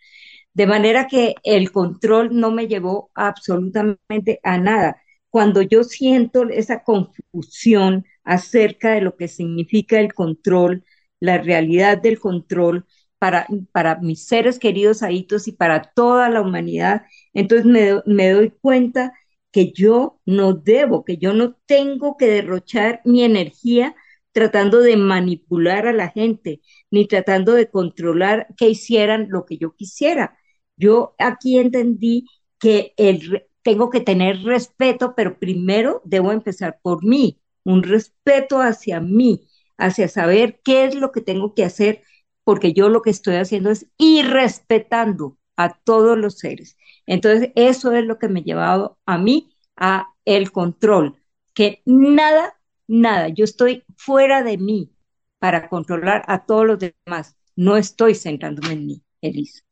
De 0.57 0.65
manera 0.65 1.05
que 1.07 1.35
el 1.43 1.71
control 1.71 2.29
no 2.33 2.49
me 2.51 2.67
llevó 2.67 3.11
absolutamente 3.13 4.39
a 4.41 4.57
nada. 4.57 4.99
Cuando 5.29 5.61
yo 5.61 5.83
siento 5.83 6.49
esa 6.49 6.83
confusión 6.83 8.05
acerca 8.23 8.91
de 8.93 9.01
lo 9.01 9.15
que 9.15 9.27
significa 9.27 9.99
el 9.99 10.13
control, 10.15 10.83
la 11.19 11.37
realidad 11.37 12.01
del 12.01 12.19
control 12.19 12.85
para, 13.19 13.45
para 13.71 13.97
mis 13.99 14.25
seres 14.25 14.57
queridos 14.57 15.03
ahitos 15.03 15.47
y 15.47 15.51
para 15.51 15.83
toda 15.83 16.27
la 16.29 16.41
humanidad, 16.41 17.03
entonces 17.33 17.67
me, 17.67 18.01
me 18.07 18.31
doy 18.31 18.49
cuenta 18.59 19.13
que 19.51 19.71
yo 19.71 20.19
no 20.25 20.53
debo, 20.53 21.05
que 21.05 21.17
yo 21.17 21.33
no 21.33 21.53
tengo 21.67 22.17
que 22.17 22.25
derrochar 22.27 23.01
mi 23.05 23.23
energía 23.23 23.95
tratando 24.31 24.79
de 24.81 24.97
manipular 24.97 25.85
a 25.87 25.93
la 25.93 26.09
gente, 26.09 26.61
ni 26.91 27.07
tratando 27.07 27.53
de 27.53 27.69
controlar 27.69 28.47
que 28.57 28.69
hicieran 28.69 29.27
lo 29.29 29.45
que 29.45 29.57
yo 29.59 29.75
quisiera. 29.75 30.35
Yo 30.77 31.15
aquí 31.19 31.57
entendí 31.57 32.27
que 32.60 32.93
el, 32.98 33.46
tengo 33.63 33.89
que 33.89 34.00
tener 34.01 34.43
respeto, 34.43 35.13
pero 35.15 35.39
primero 35.39 36.01
debo 36.05 36.31
empezar 36.31 36.79
por 36.81 37.03
mí, 37.03 37.41
un 37.63 37.84
respeto 37.84 38.62
hacia 38.62 39.00
mí, 39.01 39.48
hacia 39.77 40.07
saber 40.07 40.62
qué 40.63 40.86
es 40.86 40.96
lo 40.96 41.12
que 41.12 41.22
tengo 41.22 41.53
que 41.53 41.65
hacer, 41.65 42.03
porque 42.43 42.74
yo 42.74 42.89
lo 42.89 43.01
que 43.01 43.10
estoy 43.10 43.36
haciendo 43.36 43.69
es 43.72 43.88
ir 43.98 44.27
respetando 44.29 45.38
a 45.57 45.74
todos 45.79 46.17
los 46.17 46.38
seres. 46.38 46.77
Entonces, 47.05 47.51
eso 47.55 47.91
es 47.93 48.05
lo 48.05 48.19
que 48.19 48.29
me 48.29 48.39
ha 48.41 48.43
llevado 48.43 49.00
a 49.05 49.17
mí 49.17 49.51
a 49.75 50.07
el 50.25 50.51
control, 50.51 51.17
que 51.53 51.81
nada, 51.86 52.60
nada, 52.88 53.29
yo 53.29 53.43
estoy 53.43 53.84
fuera 53.98 54.43
de 54.43 54.57
mí 54.57 54.91
para 55.39 55.69
controlar 55.69 56.24
a 56.27 56.46
todos 56.46 56.65
los 56.65 56.79
demás. 56.79 57.36
No 57.55 57.75
estoy 57.77 58.15
centrándome 58.15 58.74
en 58.74 58.86
mí, 58.86 59.03
Elisa. 59.22 59.66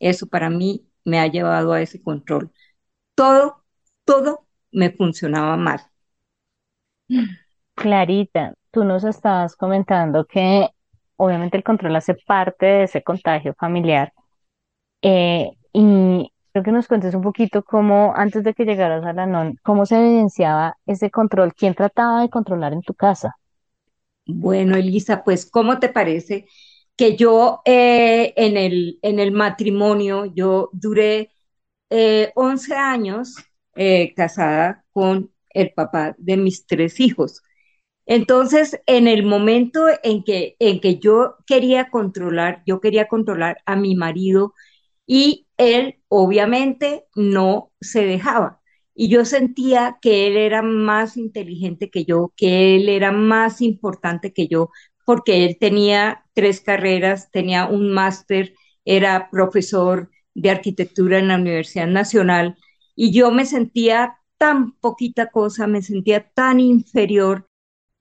Eso 0.00 0.28
para 0.28 0.50
mí 0.50 0.86
me 1.04 1.20
ha 1.20 1.28
llevado 1.28 1.72
a 1.74 1.82
ese 1.82 2.02
control. 2.02 2.52
Todo, 3.16 3.64
todo 4.04 4.46
me 4.72 4.90
funcionaba 4.92 5.56
mal. 5.58 5.80
Clarita, 7.74 8.54
tú 8.70 8.84
nos 8.84 9.04
estabas 9.04 9.56
comentando 9.56 10.26
que 10.26 10.68
obviamente 11.16 11.56
el 11.56 11.64
control 11.64 11.96
hace 11.96 12.14
parte 12.14 12.66
de 12.66 12.82
ese 12.84 13.02
contagio 13.02 13.54
familiar. 13.54 14.12
Eh, 15.02 15.50
y 15.72 16.32
creo 16.52 16.64
que 16.64 16.72
nos 16.72 16.88
cuentes 16.88 17.14
un 17.14 17.22
poquito 17.22 17.64
cómo, 17.64 18.14
antes 18.16 18.44
de 18.44 18.54
que 18.54 18.64
llegaras 18.66 19.04
a 19.04 19.12
la 19.12 19.26
NON, 19.26 19.56
cómo 19.64 19.86
se 19.86 19.98
evidenciaba 19.98 20.76
ese 20.86 21.10
control, 21.10 21.54
quién 21.54 21.74
trataba 21.74 22.22
de 22.22 22.30
controlar 22.30 22.72
en 22.74 22.82
tu 22.82 22.94
casa. 22.94 23.36
Bueno, 24.26 24.76
Elisa, 24.76 25.24
pues, 25.24 25.46
¿cómo 25.50 25.78
te 25.80 25.88
parece 25.88 26.46
que 27.00 27.16
yo 27.16 27.62
eh, 27.64 28.34
en, 28.36 28.58
el, 28.58 28.98
en 29.00 29.20
el 29.20 29.32
matrimonio, 29.32 30.26
yo 30.26 30.68
duré 30.74 31.30
11 32.34 32.74
eh, 32.74 32.76
años 32.76 33.36
eh, 33.74 34.12
casada 34.14 34.84
con 34.92 35.32
el 35.48 35.72
papá 35.72 36.14
de 36.18 36.36
mis 36.36 36.66
tres 36.66 37.00
hijos. 37.00 37.40
Entonces, 38.04 38.78
en 38.84 39.08
el 39.08 39.24
momento 39.24 39.86
en 40.02 40.24
que, 40.24 40.56
en 40.58 40.78
que 40.80 40.98
yo 40.98 41.36
quería 41.46 41.88
controlar, 41.88 42.62
yo 42.66 42.80
quería 42.82 43.08
controlar 43.08 43.62
a 43.64 43.76
mi 43.76 43.94
marido 43.94 44.52
y 45.06 45.46
él 45.56 46.00
obviamente 46.08 47.06
no 47.14 47.72
se 47.80 48.04
dejaba. 48.04 48.60
Y 48.94 49.08
yo 49.08 49.24
sentía 49.24 49.98
que 50.02 50.26
él 50.26 50.36
era 50.36 50.60
más 50.60 51.16
inteligente 51.16 51.88
que 51.90 52.04
yo, 52.04 52.34
que 52.36 52.76
él 52.76 52.90
era 52.90 53.10
más 53.10 53.62
importante 53.62 54.34
que 54.34 54.48
yo, 54.48 54.68
porque 55.10 55.44
él 55.44 55.56
tenía 55.58 56.24
tres 56.34 56.60
carreras, 56.60 57.32
tenía 57.32 57.66
un 57.66 57.90
máster, 57.90 58.54
era 58.84 59.28
profesor 59.28 60.08
de 60.36 60.50
arquitectura 60.50 61.18
en 61.18 61.26
la 61.26 61.34
Universidad 61.34 61.88
Nacional 61.88 62.56
y 62.94 63.10
yo 63.10 63.32
me 63.32 63.44
sentía 63.44 64.20
tan 64.38 64.70
poquita 64.78 65.26
cosa, 65.26 65.66
me 65.66 65.82
sentía 65.82 66.30
tan 66.30 66.60
inferior 66.60 67.48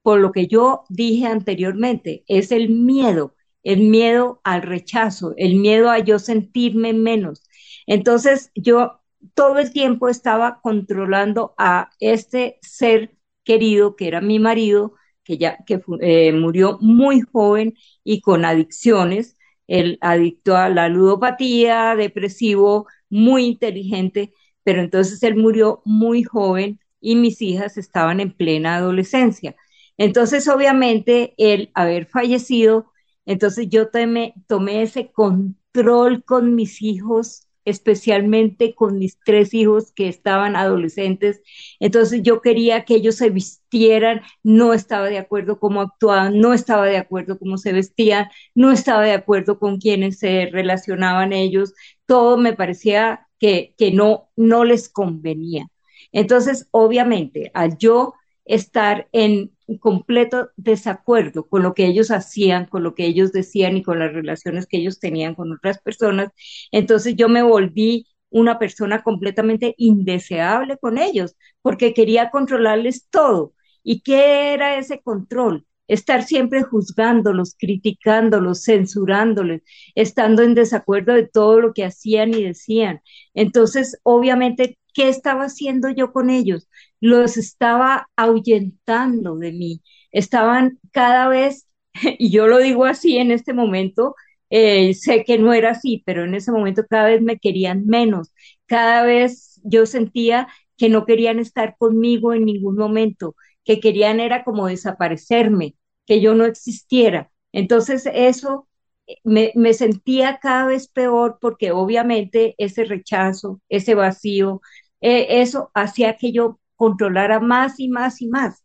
por 0.03 0.19
lo 0.19 0.31
que 0.31 0.45
yo 0.45 0.83
dije 0.87 1.25
anteriormente, 1.25 2.25
es 2.27 2.51
el 2.51 2.69
miedo, 2.69 3.33
el 3.63 3.89
miedo 3.89 4.39
al 4.43 4.61
rechazo, 4.61 5.33
el 5.37 5.55
miedo 5.55 5.89
a 5.89 5.97
yo 5.97 6.19
sentirme 6.19 6.93
menos. 6.93 7.41
Entonces 7.87 8.51
yo 8.53 8.99
todo 9.33 9.57
el 9.57 9.73
tiempo 9.73 10.09
estaba 10.09 10.59
controlando 10.61 11.55
a 11.57 11.89
este 11.99 12.59
ser 12.61 13.17
querido 13.43 13.95
que 13.95 14.07
era 14.07 14.21
mi 14.21 14.37
marido, 14.37 14.93
que 15.29 15.38
ya 15.38 15.57
que 15.65 15.79
eh, 16.01 16.33
murió 16.33 16.79
muy 16.81 17.21
joven 17.21 17.75
y 18.03 18.21
con 18.21 18.45
adicciones, 18.45 19.38
el 19.67 20.00
adicto 20.01 20.57
a 20.57 20.69
la 20.69 20.89
ludopatía, 20.89 21.95
depresivo, 21.95 22.88
muy 23.12 23.45
inteligente, 23.45 24.33
pero 24.63 24.81
entonces 24.81 25.21
él 25.21 25.36
murió 25.36 25.83
muy 25.86 26.24
joven 26.24 26.79
y 27.00 27.15
mis 27.15 27.41
hijas 27.43 27.77
estaban 27.77 28.19
en 28.19 28.31
plena 28.36 28.77
adolescencia. 28.77 29.55
Entonces, 29.98 30.48
obviamente, 30.48 31.36
el 31.38 31.69
haber 31.75 32.07
fallecido, 32.07 32.91
entonces 33.27 33.69
yo 33.69 33.89
tomé, 33.89 34.33
tomé 34.48 34.81
ese 34.81 35.12
control 35.12 36.24
con 36.24 36.55
mis 36.55 36.81
hijos 36.81 37.48
especialmente 37.69 38.75
con 38.75 38.97
mis 38.97 39.17
tres 39.23 39.53
hijos 39.53 39.91
que 39.91 40.07
estaban 40.07 40.55
adolescentes. 40.55 41.41
Entonces 41.79 42.21
yo 42.23 42.41
quería 42.41 42.85
que 42.85 42.95
ellos 42.95 43.15
se 43.15 43.29
vistieran, 43.29 44.21
no 44.43 44.73
estaba 44.73 45.07
de 45.07 45.17
acuerdo 45.17 45.59
cómo 45.59 45.81
actuaban, 45.81 46.39
no 46.39 46.53
estaba 46.53 46.85
de 46.85 46.97
acuerdo 46.97 47.39
cómo 47.39 47.57
se 47.57 47.73
vestían, 47.73 48.27
no 48.55 48.71
estaba 48.71 49.03
de 49.03 49.13
acuerdo 49.13 49.59
con 49.59 49.79
quienes 49.79 50.19
se 50.19 50.49
relacionaban 50.51 51.33
ellos, 51.33 51.73
todo 52.05 52.38
me 52.38 52.53
parecía 52.53 53.27
que, 53.39 53.73
que 53.77 53.91
no, 53.91 54.29
no 54.35 54.65
les 54.65 54.89
convenía. 54.89 55.67
Entonces, 56.11 56.67
obviamente, 56.71 57.51
al 57.53 57.77
yo 57.77 58.15
estar 58.45 59.07
en 59.11 59.51
completo 59.77 60.49
desacuerdo 60.57 61.47
con 61.47 61.63
lo 61.63 61.73
que 61.73 61.85
ellos 61.85 62.11
hacían, 62.11 62.65
con 62.65 62.83
lo 62.83 62.95
que 62.95 63.05
ellos 63.05 63.31
decían 63.31 63.77
y 63.77 63.83
con 63.83 63.99
las 63.99 64.13
relaciones 64.13 64.65
que 64.67 64.77
ellos 64.77 64.99
tenían 64.99 65.35
con 65.35 65.51
otras 65.51 65.79
personas. 65.79 66.29
Entonces 66.71 67.15
yo 67.15 67.29
me 67.29 67.43
volví 67.43 68.07
una 68.29 68.59
persona 68.59 69.03
completamente 69.03 69.75
indeseable 69.77 70.77
con 70.77 70.97
ellos 70.97 71.35
porque 71.61 71.93
quería 71.93 72.29
controlarles 72.31 73.07
todo. 73.09 73.53
¿Y 73.83 74.01
qué 74.01 74.53
era 74.53 74.77
ese 74.77 75.01
control? 75.01 75.65
estar 75.89 76.23
siempre 76.23 76.63
juzgándolos, 76.63 77.55
criticándolos, 77.57 78.63
censurándoles, 78.63 79.63
estando 79.95 80.43
en 80.43 80.53
desacuerdo 80.55 81.13
de 81.13 81.27
todo 81.27 81.59
lo 81.59 81.73
que 81.73 81.83
hacían 81.83 82.33
y 82.33 82.43
decían. 82.43 83.01
Entonces, 83.33 83.99
obviamente, 84.03 84.77
¿qué 84.99 85.07
estaba 85.09 85.45
haciendo 85.45 85.89
yo 85.89 86.11
con 86.11 86.29
ellos? 86.29 86.67
Los 86.99 87.37
estaba 87.37 88.09
ahuyentando 88.17 89.37
de 89.37 89.53
mí. 89.53 89.81
Estaban 90.11 90.77
cada 90.91 91.29
vez, 91.29 91.67
y 92.19 92.31
yo 92.31 92.47
lo 92.47 92.57
digo 92.59 92.83
así 92.85 93.17
en 93.17 93.31
este 93.31 93.53
momento, 93.53 94.15
eh, 94.49 94.93
sé 94.95 95.23
que 95.23 95.37
no 95.37 95.53
era 95.53 95.71
así, 95.71 96.03
pero 96.05 96.25
en 96.25 96.33
ese 96.35 96.51
momento 96.51 96.83
cada 96.89 97.05
vez 97.07 97.21
me 97.21 97.37
querían 97.39 97.85
menos, 97.87 98.33
cada 98.65 99.03
vez 99.03 99.61
yo 99.63 99.85
sentía 99.85 100.47
que 100.77 100.89
no 100.89 101.05
querían 101.05 101.39
estar 101.39 101.75
conmigo 101.77 102.33
en 102.33 102.45
ningún 102.45 102.75
momento, 102.75 103.35
que 103.63 103.79
querían 103.79 104.19
era 104.19 104.43
como 104.43 104.67
desaparecerme, 104.67 105.75
que 106.05 106.19
yo 106.21 106.35
no 106.35 106.45
existiera. 106.45 107.31
Entonces 107.53 108.07
eso 108.13 108.67
eh, 109.07 109.15
me, 109.23 109.51
me, 109.55 109.73
sentía 109.73 110.39
cada 110.41 110.65
vez 110.67 110.87
peor 110.87 111.37
porque 111.41 111.71
obviamente 111.71 112.55
ese 112.57 112.83
rechazo, 112.85 113.61
ese 113.69 113.95
vacío, 113.95 114.61
eh, 115.01 115.41
eso 115.41 115.71
hacía 115.73 116.15
que 116.17 116.31
yo 116.31 116.59
controlara 116.75 117.39
más 117.39 117.79
y 117.79 117.89
más 117.89 118.21
y 118.21 118.27
más. 118.27 118.63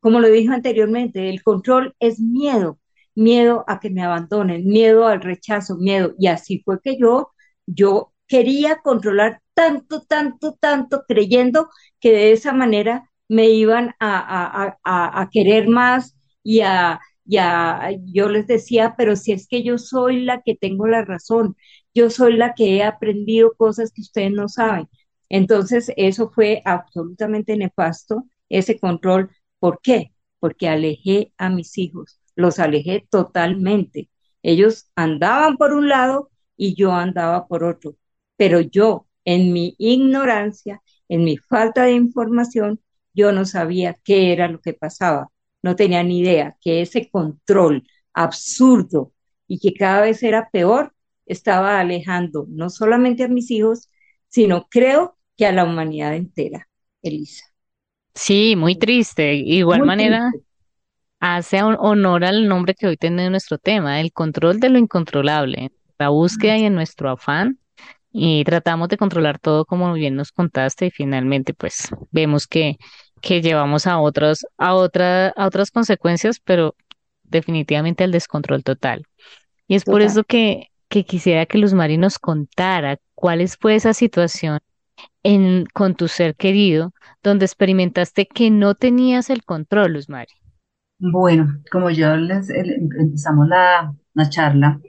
Como 0.00 0.20
lo 0.20 0.28
dije 0.28 0.52
anteriormente, 0.54 1.28
el 1.30 1.42
control 1.42 1.94
es 2.00 2.20
miedo, 2.20 2.78
miedo 3.14 3.64
a 3.68 3.80
que 3.80 3.90
me 3.90 4.02
abandonen, 4.02 4.66
miedo 4.66 5.06
al 5.06 5.20
rechazo, 5.20 5.76
miedo. 5.76 6.14
Y 6.18 6.28
así 6.28 6.60
fue 6.64 6.80
que 6.82 6.96
yo, 6.98 7.32
yo 7.66 8.12
quería 8.28 8.76
controlar 8.82 9.40
tanto, 9.54 10.02
tanto, 10.02 10.56
tanto, 10.60 11.04
creyendo 11.08 11.70
que 12.00 12.12
de 12.12 12.32
esa 12.32 12.52
manera 12.52 13.10
me 13.28 13.48
iban 13.48 13.94
a, 13.98 14.76
a, 14.84 15.22
a, 15.22 15.30
querer 15.30 15.68
más 15.68 16.16
y 16.42 16.60
a, 16.60 17.00
y 17.24 17.38
yo 18.12 18.28
les 18.28 18.46
decía, 18.46 18.94
pero 18.96 19.16
si 19.16 19.32
es 19.32 19.48
que 19.48 19.62
yo 19.62 19.78
soy 19.78 20.22
la 20.24 20.42
que 20.42 20.54
tengo 20.54 20.86
la 20.86 21.04
razón, 21.04 21.56
yo 21.94 22.10
soy 22.10 22.36
la 22.36 22.54
que 22.54 22.76
he 22.76 22.82
aprendido 22.84 23.54
cosas 23.56 23.92
que 23.92 24.02
ustedes 24.02 24.32
no 24.32 24.48
saben. 24.48 24.88
Entonces, 25.28 25.92
eso 25.96 26.30
fue 26.30 26.62
absolutamente 26.64 27.56
nefasto, 27.56 28.24
ese 28.48 28.78
control. 28.78 29.30
¿Por 29.58 29.80
qué? 29.82 30.12
Porque 30.38 30.68
alejé 30.68 31.32
a 31.38 31.48
mis 31.50 31.76
hijos, 31.78 32.20
los 32.34 32.58
alejé 32.58 33.06
totalmente. 33.10 34.10
Ellos 34.42 34.90
andaban 34.94 35.56
por 35.56 35.72
un 35.72 35.88
lado 35.88 36.30
y 36.56 36.74
yo 36.74 36.92
andaba 36.92 37.46
por 37.48 37.64
otro, 37.64 37.96
pero 38.36 38.60
yo, 38.60 39.06
en 39.24 39.52
mi 39.52 39.74
ignorancia, 39.78 40.82
en 41.08 41.24
mi 41.24 41.36
falta 41.36 41.84
de 41.84 41.92
información, 41.92 42.80
yo 43.14 43.32
no 43.32 43.44
sabía 43.44 43.96
qué 44.04 44.32
era 44.32 44.48
lo 44.48 44.60
que 44.60 44.74
pasaba, 44.74 45.30
no 45.62 45.74
tenía 45.76 46.02
ni 46.02 46.20
idea 46.20 46.56
que 46.60 46.80
ese 46.82 47.10
control 47.10 47.86
absurdo 48.12 49.12
y 49.48 49.58
que 49.58 49.74
cada 49.74 50.02
vez 50.02 50.22
era 50.22 50.50
peor, 50.50 50.94
estaba 51.26 51.80
alejando 51.80 52.46
no 52.48 52.70
solamente 52.70 53.24
a 53.24 53.28
mis 53.28 53.50
hijos, 53.50 53.90
sino 54.28 54.68
creo 54.70 55.15
que 55.36 55.46
a 55.46 55.52
la 55.52 55.64
humanidad 55.64 56.14
entera, 56.14 56.68
Elisa. 57.02 57.44
Sí, 58.14 58.54
muy 58.56 58.76
triste. 58.76 59.34
Igual 59.34 59.84
manera, 59.84 60.30
hace 61.20 61.62
honor 61.62 62.24
al 62.24 62.48
nombre 62.48 62.74
que 62.74 62.86
hoy 62.86 62.96
tiene 62.96 63.28
nuestro 63.30 63.58
tema, 63.58 64.00
el 64.00 64.12
control 64.12 64.60
de 64.60 64.70
lo 64.70 64.78
incontrolable, 64.78 65.70
la 65.98 66.08
búsqueda 66.08 66.56
y 66.56 66.64
en 66.64 66.74
nuestro 66.74 67.10
afán. 67.10 67.58
Y 68.10 68.44
tratamos 68.44 68.88
de 68.88 68.96
controlar 68.96 69.38
todo 69.38 69.66
como 69.66 69.92
bien 69.92 70.16
nos 70.16 70.32
contaste 70.32 70.86
y 70.86 70.90
finalmente 70.90 71.52
pues 71.52 71.90
vemos 72.10 72.46
que, 72.46 72.78
que 73.20 73.42
llevamos 73.42 73.86
a 73.86 73.98
otros, 73.98 74.46
a 74.56 74.74
otra, 74.74 75.28
a 75.28 75.46
otras 75.46 75.70
consecuencias, 75.70 76.40
pero 76.40 76.74
definitivamente 77.24 78.04
al 78.04 78.12
descontrol 78.12 78.64
total. 78.64 79.02
Y 79.68 79.74
es 79.74 79.84
por 79.84 80.00
eso 80.00 80.24
que, 80.24 80.68
que 80.88 81.04
quisiera 81.04 81.44
que 81.44 81.58
Luz 81.58 81.74
Mari 81.74 81.98
nos 81.98 82.18
contara 82.18 82.98
cuál 83.14 83.46
fue 83.48 83.74
esa 83.74 83.92
situación 83.92 84.60
en, 85.22 85.66
con 85.74 85.94
tu 85.94 86.08
ser 86.08 86.36
querido 86.36 86.92
donde 87.22 87.44
experimentaste 87.44 88.26
que 88.26 88.50
no 88.50 88.74
tenías 88.74 89.30
el 89.30 89.44
control, 89.44 89.94
Luz 89.94 90.08
Mari. 90.08 90.32
Bueno, 90.98 91.60
como 91.70 91.90
yo 91.90 92.16
les 92.16 92.48
empezamos 92.50 93.48
la, 93.48 93.92
charla 94.30 94.80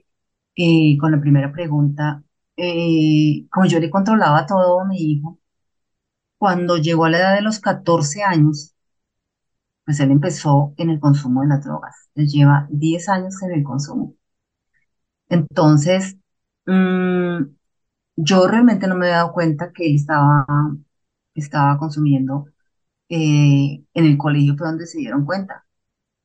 eh, 0.55 0.97
con 0.99 1.11
la 1.11 1.19
primera 1.19 1.51
pregunta, 1.51 2.23
eh, 2.55 3.45
como 3.51 3.67
yo 3.67 3.79
le 3.79 3.89
controlaba 3.89 4.45
todo 4.45 4.79
a 4.81 4.85
mi 4.85 4.97
hijo, 4.97 5.39
cuando 6.37 6.77
llegó 6.77 7.05
a 7.05 7.09
la 7.09 7.19
edad 7.19 7.35
de 7.35 7.41
los 7.41 7.59
14 7.59 8.23
años, 8.23 8.73
pues 9.85 9.99
él 9.99 10.11
empezó 10.11 10.73
en 10.77 10.89
el 10.91 10.99
consumo 10.99 11.41
de 11.41 11.47
las 11.47 11.63
drogas. 11.63 12.09
Él 12.15 12.27
lleva 12.27 12.67
10 12.69 13.09
años 13.09 13.41
en 13.43 13.53
el 13.53 13.63
consumo. 13.63 14.15
Entonces, 15.29 16.17
mm, 16.65 17.56
yo 18.17 18.47
realmente 18.49 18.87
no 18.87 18.95
me 18.95 19.07
había 19.07 19.17
dado 19.19 19.33
cuenta 19.33 19.73
que 19.73 19.87
él 19.87 19.95
estaba, 19.97 20.47
estaba 21.35 21.77
consumiendo. 21.77 22.45
Eh, 23.09 23.83
en 23.93 24.05
el 24.05 24.17
colegio 24.17 24.55
fue 24.57 24.67
donde 24.67 24.87
se 24.87 24.99
dieron 24.99 25.25
cuenta 25.25 25.65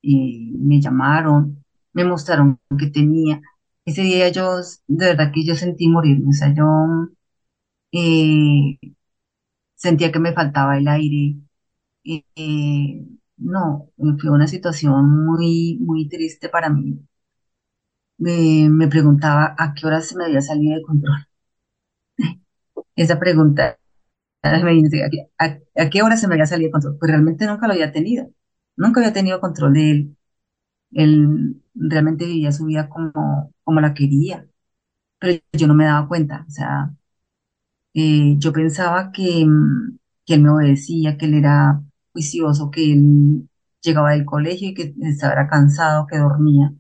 y 0.02 0.52
me 0.58 0.80
llamaron, 0.80 1.64
me 1.94 2.04
mostraron 2.04 2.60
que 2.78 2.88
tenía. 2.88 3.40
Ese 3.86 4.02
día 4.02 4.30
yo, 4.30 4.56
de 4.88 5.06
verdad 5.08 5.32
que 5.34 5.44
yo 5.46 5.56
sentí 5.56 5.88
morirme, 5.88 6.30
o 6.30 6.32
sea, 6.32 6.54
yo 6.54 6.64
eh, 7.92 8.78
sentía 9.74 10.12
que 10.12 10.18
me 10.18 10.32
faltaba 10.32 10.78
el 10.78 10.88
aire. 10.88 11.36
Eh, 12.04 13.06
no, 13.38 13.90
fue 14.20 14.30
una 14.30 14.48
situación 14.48 15.26
muy, 15.26 15.78
muy 15.80 16.08
triste 16.08 16.48
para 16.48 16.70
mí. 16.70 17.00
me 18.18 18.88
preguntaba 18.88 19.54
a 19.58 19.74
qué 19.74 19.86
hora 19.86 20.00
se 20.00 20.16
me 20.16 20.24
había 20.24 20.40
salido 20.40 20.76
de 20.76 20.82
control. 20.82 21.26
Esa 22.96 23.18
pregunta 23.18 23.78
¿a, 24.42 25.90
qué 25.90 26.02
hora 26.02 26.16
se 26.16 26.28
me 26.28 26.34
había 26.34 26.46
salido 26.46 26.68
de 26.68 26.72
control? 26.72 26.98
Pues 26.98 27.10
realmente 27.10 27.46
nunca 27.46 27.66
lo 27.66 27.74
había 27.74 27.92
tenido. 27.92 28.30
Nunca 28.76 29.00
había 29.00 29.12
tenido 29.12 29.40
control 29.40 29.74
de 29.74 29.90
él. 29.90 30.16
Él 30.92 31.62
realmente 31.74 32.26
vivía 32.26 32.52
su 32.52 32.66
vida 32.66 32.88
como, 32.88 33.54
como 33.64 33.80
la 33.80 33.94
quería, 33.94 34.46
pero 35.20 35.40
yo 35.52 35.66
no 35.68 35.74
me 35.74 35.86
daba 35.86 36.08
cuenta. 36.08 36.46
O 36.48 36.50
sea, 36.52 36.92
eh, 37.94 38.34
yo 38.38 38.52
pensaba 38.52 39.12
que, 39.12 39.46
que 40.26 40.34
él 40.34 40.42
me 40.42 40.50
obedecía, 40.50 41.16
que 41.18 41.26
él 41.26 41.34
era 41.34 41.82
juicioso, 42.12 42.70
que 42.70 42.92
él 42.92 43.48
llegaba 43.82 44.12
del 44.12 44.24
colegio 44.24 44.68
y 44.70 44.74
que 44.74 44.94
estaba 45.02 45.48
cansado, 45.48 46.06
que 46.06 46.18
dormía, 46.18 46.72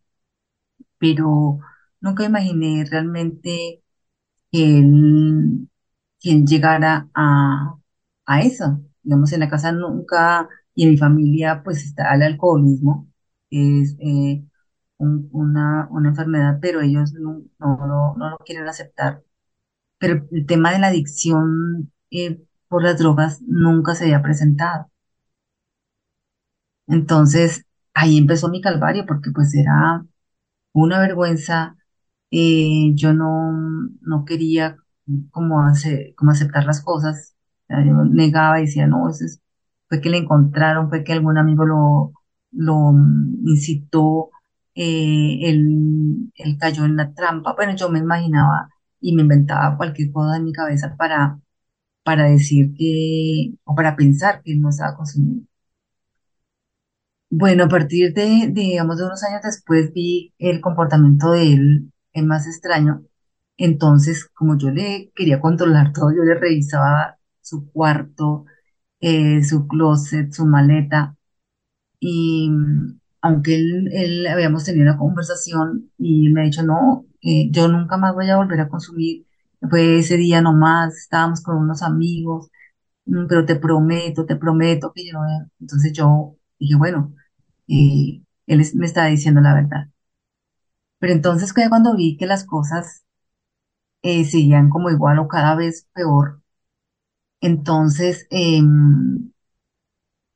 pero 0.98 1.58
nunca 2.00 2.24
imaginé 2.24 2.84
realmente 2.90 3.82
que 4.52 4.78
él, 4.80 5.68
él 6.30 6.44
llegara 6.46 7.08
a, 7.14 7.76
a 8.26 8.40
eso. 8.42 8.80
Digamos, 9.02 9.32
en 9.32 9.40
la 9.40 9.48
casa 9.50 9.72
nunca 9.72 10.48
y 10.74 10.84
en 10.84 10.90
mi 10.90 10.96
familia 10.98 11.62
pues 11.64 11.84
está 11.84 12.14
el 12.14 12.22
alcoholismo, 12.22 13.08
es 13.50 13.96
eh, 14.00 14.44
una, 14.98 15.88
una, 15.90 16.08
enfermedad, 16.10 16.58
pero 16.62 16.80
ellos 16.80 17.12
no, 17.14 17.42
no, 17.58 18.14
no, 18.16 18.30
lo 18.30 18.38
quieren 18.38 18.68
aceptar. 18.68 19.22
Pero 19.98 20.26
el 20.32 20.46
tema 20.46 20.72
de 20.72 20.80
la 20.80 20.88
adicción 20.88 21.92
eh, 22.10 22.42
por 22.68 22.82
las 22.84 22.98
drogas 22.98 23.42
nunca 23.42 23.94
se 23.94 24.04
había 24.04 24.22
presentado. 24.22 24.90
Entonces, 26.86 27.64
ahí 27.94 28.18
empezó 28.18 28.48
mi 28.48 28.60
calvario, 28.60 29.06
porque 29.06 29.30
pues 29.30 29.54
era 29.54 30.04
una 30.72 31.00
vergüenza. 31.00 31.76
Eh, 32.30 32.92
yo 32.94 33.14
no, 33.14 33.52
no 34.02 34.24
quería 34.26 34.78
como, 35.30 35.62
hacer, 35.66 36.14
como 36.16 36.32
aceptar 36.32 36.64
las 36.64 36.82
cosas. 36.82 37.34
Yo 37.68 38.04
negaba 38.04 38.60
y 38.60 38.66
decía, 38.66 38.86
no, 38.86 39.08
eso 39.08 39.24
es 39.24 39.42
fue 39.92 40.00
que 40.00 40.08
le 40.10 40.16
encontraron, 40.18 40.88
fue 40.88 41.04
que 41.04 41.12
algún 41.12 41.36
amigo 41.36 41.66
lo, 41.66 42.12
lo 42.52 42.92
incitó, 43.44 44.30
eh, 44.74 45.38
él, 45.42 46.32
cayó 46.58 46.84
en 46.86 46.96
la 46.96 47.12
trampa. 47.12 47.54
Bueno, 47.54 47.76
yo 47.76 47.90
me 47.90 47.98
imaginaba 47.98 48.68
y 49.00 49.14
me 49.14 49.22
inventaba 49.22 49.76
cualquier 49.76 50.10
cosa 50.12 50.36
en 50.38 50.44
mi 50.44 50.52
cabeza 50.54 50.96
para, 50.96 51.38
para 52.04 52.24
decir 52.30 52.74
que, 52.78 53.54
o 53.64 53.74
para 53.74 53.96
pensar 53.96 54.42
que 54.42 54.52
él 54.52 54.60
no 54.62 54.70
estaba 54.70 54.96
consumiendo. 54.96 55.46
Bueno, 57.30 57.64
a 57.64 57.68
partir 57.68 58.12
de, 58.14 58.48
digamos, 58.52 58.98
de 58.98 59.04
unos 59.06 59.22
años 59.24 59.42
después 59.42 59.92
vi 59.92 60.34
el 60.38 60.60
comportamiento 60.60 61.30
de 61.32 61.52
él 61.52 61.92
es 62.12 62.24
más 62.24 62.46
extraño. 62.46 63.02
Entonces, 63.62 64.26
como 64.34 64.58
yo 64.58 64.70
le 64.70 65.12
quería 65.14 65.40
controlar 65.40 65.92
todo, 65.92 66.10
yo 66.12 66.24
le 66.24 66.34
revisaba 66.34 67.18
su 67.40 67.70
cuarto, 67.70 68.44
eh, 69.00 69.44
su 69.44 69.68
closet, 69.68 70.32
su 70.32 70.46
maleta. 70.46 71.16
Y 72.00 72.50
mm, 72.50 73.00
aunque 73.22 73.56
él, 73.56 74.26
habíamos 74.28 74.64
tenido 74.64 74.84
una 74.84 74.98
conversación 74.98 75.90
y 75.98 76.30
me 76.30 76.42
ha 76.42 76.44
dicho, 76.44 76.62
no, 76.64 77.06
eh, 77.22 77.50
yo 77.52 77.68
nunca 77.68 77.96
más 77.98 78.14
voy 78.14 78.30
a 78.30 78.36
volver 78.36 78.60
a 78.60 78.68
consumir. 78.68 79.26
Fue 79.70 79.98
ese 80.00 80.16
día 80.16 80.40
nomás, 80.42 80.96
estábamos 80.96 81.42
con 81.42 81.56
unos 81.56 81.82
amigos, 81.82 82.50
mm, 83.06 83.26
pero 83.28 83.46
te 83.46 83.56
prometo, 83.56 84.26
te 84.26 84.36
prometo 84.36 84.92
que 84.94 85.06
yo 85.06 85.14
no 85.14 85.22
Entonces 85.60 85.92
yo 85.94 86.36
dije, 86.58 86.76
bueno, 86.76 87.14
eh, 87.68 88.22
él 88.46 88.62
me 88.76 88.86
estaba 88.86 89.08
diciendo 89.08 89.40
la 89.40 89.54
verdad. 89.54 89.88
Pero 90.98 91.12
entonces 91.12 91.52
cuando 91.52 91.94
vi 91.96 92.16
que 92.16 92.26
las 92.26 92.44
cosas 92.44 93.04
eh, 94.02 94.24
seguían 94.24 94.70
como 94.70 94.90
igual 94.90 95.18
o 95.18 95.28
cada 95.28 95.54
vez 95.56 95.88
peor, 95.94 96.40
entonces 97.42 98.26
em, 98.30 99.32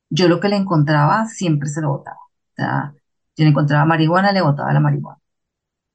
yo 0.09 0.27
lo 0.27 0.39
que 0.39 0.49
le 0.49 0.55
encontraba 0.57 1.25
siempre 1.27 1.69
se 1.69 1.81
lo 1.81 1.89
botaba. 1.89 2.17
O 2.17 2.55
sea, 2.55 2.93
yo 3.35 3.43
le 3.45 3.49
encontraba 3.51 3.85
marihuana, 3.85 4.31
le 4.31 4.41
botaba 4.41 4.73
la 4.73 4.79
marihuana. 4.79 5.19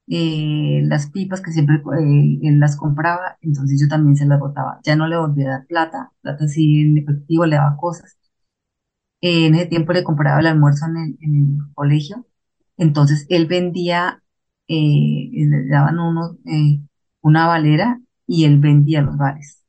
Eh, 0.07 0.81
las 0.85 1.09
pipas 1.11 1.41
que 1.41 1.51
siempre 1.53 1.77
eh, 1.77 2.39
él 2.43 2.59
las 2.59 2.77
compraba, 2.77 3.37
entonces 3.41 3.79
yo 3.81 3.87
también 3.89 4.15
se 4.17 4.25
las 4.27 4.39
botaba. 4.39 4.79
Ya 4.83 4.95
no 4.95 5.07
le 5.07 5.17
volví 5.17 5.43
a 5.45 5.49
dar 5.51 5.67
plata, 5.67 6.11
plata 6.21 6.47
sí 6.49 6.81
en 6.81 6.99
efectivo, 6.99 7.45
le 7.45 7.57
daba 7.57 7.77
cosas. 7.77 8.17
Eh, 9.21 9.45
en 9.47 9.55
ese 9.55 9.67
tiempo 9.67 9.93
le 9.93 10.03
compraba 10.03 10.39
el 10.39 10.47
almuerzo 10.47 10.85
en 10.85 10.97
el, 10.97 11.17
en 11.21 11.35
el 11.67 11.73
colegio, 11.73 12.25
entonces 12.77 13.25
él 13.29 13.47
vendía, 13.47 14.21
eh, 14.67 15.29
le 15.33 15.67
daban 15.67 15.99
unos, 15.99 16.35
eh, 16.45 16.81
una 17.23 17.47
valera 17.47 18.01
y 18.27 18.45
él 18.45 18.59
vendía 18.59 19.03
los 19.03 19.17
bares 19.17 19.63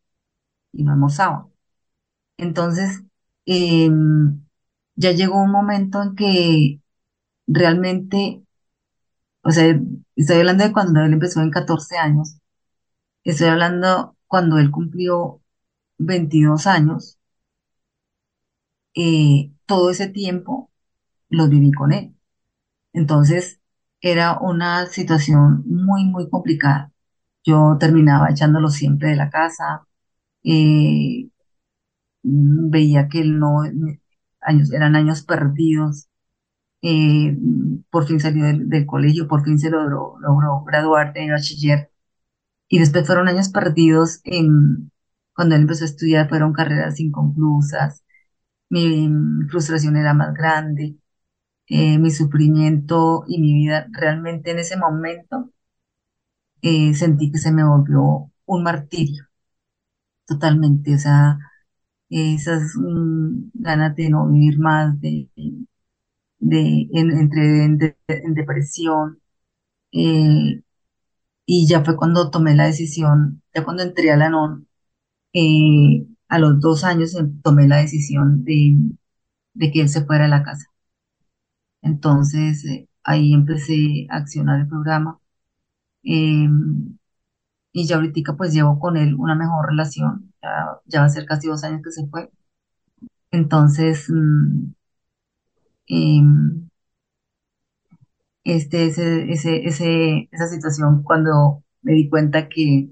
y 0.73 0.85
no 0.85 0.93
almorzaba. 0.93 1.49
Entonces, 2.39 3.03
em, 3.47 4.45
ya 4.97 5.13
llegó 5.13 5.43
un 5.43 5.51
momento 5.53 6.03
en 6.03 6.17
que 6.17 6.81
realmente, 7.49 8.45
o 9.43 9.51
sea, 9.51 9.79
estoy 10.17 10.39
hablando 10.39 10.65
de 10.65 10.73
cuando 10.73 11.01
él 11.03 11.13
empezó 11.13 11.41
en 11.41 11.51
14 11.51 11.97
años, 11.99 12.39
estoy 13.25 13.49
hablando 13.49 14.17
cuando 14.29 14.59
él 14.59 14.71
cumplió 14.73 15.43
22 15.99 16.67
años, 16.69 17.19
eh, 18.95 19.53
todo 19.67 19.91
ese 19.91 20.09
tiempo 20.09 20.71
lo 21.31 21.49
viví 21.49 21.73
con 21.73 21.93
él. 21.95 22.17
Entonces, 22.95 23.61
era 24.03 24.39
una 24.41 24.87
situación 24.89 25.65
muy, 25.67 26.07
muy 26.07 26.31
complicada. 26.31 26.94
Yo 27.45 27.77
terminaba 27.79 28.31
echándolo 28.31 28.69
siempre 28.71 29.11
de 29.11 29.17
la 29.17 29.31
casa, 29.31 29.87
eh, 30.45 31.29
veía 32.23 33.09
que 33.09 33.21
él 33.21 33.39
no, 33.39 33.63
eran 34.73 34.97
años 34.97 35.23
perdidos, 35.23 36.09
eh, 36.83 37.37
por 37.91 38.07
fin 38.07 38.21
salió 38.21 38.45
del, 38.47 38.87
colegio, 38.87 39.29
por 39.29 39.45
fin 39.45 39.59
se 39.59 39.71
logró, 39.71 40.17
logró 40.21 40.65
graduar 40.65 41.13
de 41.15 41.31
bachiller, 41.31 41.91
y 42.69 42.79
después 42.81 43.07
fueron 43.07 43.29
años 43.29 43.51
perdidos 43.51 44.21
en, 44.25 44.93
cuando 45.35 45.57
él 45.57 45.63
empezó 45.63 45.85
a 45.85 45.89
estudiar, 45.89 46.29
fueron 46.29 46.53
carreras 46.53 47.01
inconclusas, 47.01 48.05
mi 48.71 49.09
frustración 49.51 49.97
era 49.97 50.15
más 50.15 50.35
grande, 50.35 50.97
eh, 51.69 51.99
mi 51.99 52.11
sufrimiento 52.11 53.25
y 53.29 53.41
mi 53.41 53.55
vida 53.55 53.89
realmente 53.93 54.51
en 54.53 54.59
ese 54.61 54.77
momento 54.79 55.54
eh, 56.65 56.95
sentí 56.95 57.31
que 57.33 57.39
se 57.39 57.53
me 57.53 57.65
volvió 57.65 58.33
un 58.47 58.65
martirio 58.65 59.25
totalmente, 60.27 60.95
o 60.95 60.99
sea, 60.99 61.39
esas 62.11 62.63
mm, 62.77 63.51
ganas 63.55 63.97
de 63.97 64.11
no 64.11 64.29
vivir 64.29 64.59
más, 64.61 65.01
de, 65.01 65.29
de 66.39 66.89
en, 66.93 67.11
entre 67.13 67.65
en, 67.65 67.79
de- 67.79 67.97
depresión, 68.35 69.21
eh, 69.93 70.63
y 71.47 71.69
ya 71.69 71.85
fue 71.85 71.97
cuando 71.97 72.31
tomé 72.31 72.55
la 72.57 72.67
decisión, 72.67 73.43
ya 73.55 73.65
cuando 73.65 73.83
entré 73.85 74.13
a 74.13 74.17
la 74.19 74.29
NON, 74.29 74.69
eh, 75.35 76.07
a 76.29 76.39
los 76.41 76.61
dos 76.61 76.85
años 76.85 77.15
eh, 77.17 77.25
tomé 77.45 77.69
la 77.69 77.79
decisión 77.79 78.45
de, 78.45 78.77
de 79.55 79.73
que 79.73 79.83
él 79.83 79.89
se 79.91 80.05
fuera 80.07 80.25
de 80.27 80.31
la 80.31 80.45
casa. 80.45 80.67
Entonces, 81.83 82.65
eh, 82.65 82.89
ahí 83.05 83.33
empecé 83.33 84.09
a 84.11 84.17
accionar 84.17 84.59
el 84.61 84.67
programa. 84.69 85.21
Eh, 86.05 86.49
y 87.73 87.87
ya 87.87 87.97
ahorita 87.97 88.35
pues 88.37 88.53
llevo 88.55 88.79
con 88.81 88.97
él 88.97 89.15
una 89.19 89.35
mejor 89.35 89.67
relación, 89.69 90.33
ya, 90.43 90.79
ya 90.87 91.01
va 91.01 91.07
a 91.07 91.09
ser 91.11 91.27
casi 91.27 91.49
dos 91.49 91.63
años 91.65 91.83
que 91.85 91.91
se 91.91 92.07
fue. 92.09 92.31
Entonces, 93.31 94.09
mm, 94.09 94.73
em, 95.89 96.69
este, 98.45 98.87
ese, 98.87 99.31
ese, 99.33 99.67
ese, 99.67 100.29
esa 100.33 100.47
situación 100.49 101.03
cuando 101.03 101.65
me 101.83 101.93
di 101.95 102.09
cuenta 102.09 102.49
que, 102.49 102.91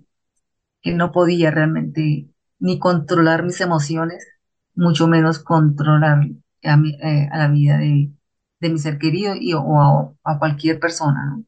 que 0.82 0.94
no 0.94 1.12
podía 1.12 1.50
realmente 1.52 2.28
ni 2.60 2.80
controlar 2.80 3.44
mis 3.44 3.60
emociones, 3.62 4.26
mucho 4.74 5.08
menos 5.08 5.38
controlar 5.40 6.20
a, 6.64 6.76
mi- 6.78 6.94
eh, 7.02 7.28
a 7.32 7.38
la 7.38 7.48
vida 7.48 7.78
de, 7.78 8.12
de 8.60 8.70
mi 8.70 8.78
ser 8.78 8.98
querido 8.98 9.34
y, 9.38 9.54
o 9.54 9.80
a, 9.82 10.14
a 10.24 10.40
cualquier 10.40 10.80
persona, 10.80 11.26
¿no? 11.26 11.44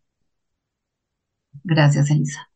Gracias, 1.62 2.10
Elisa. 2.10 2.48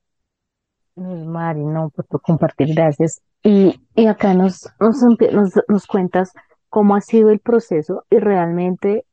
Mari, 0.97 1.65
no, 1.65 1.91
por 1.91 2.21
compartir, 2.21 2.75
gracias. 2.75 3.21
Y, 3.43 3.81
y 3.95 4.07
acá 4.07 4.35
nos, 4.35 4.69
nos, 4.81 5.01
nos, 5.33 5.53
nos 5.69 5.87
cuentas 5.87 6.33
cómo 6.69 6.97
ha 6.97 7.01
sido 7.01 7.31
el 7.31 7.39
proceso 7.39 8.05
y 8.11 8.19
realmente 8.19 9.05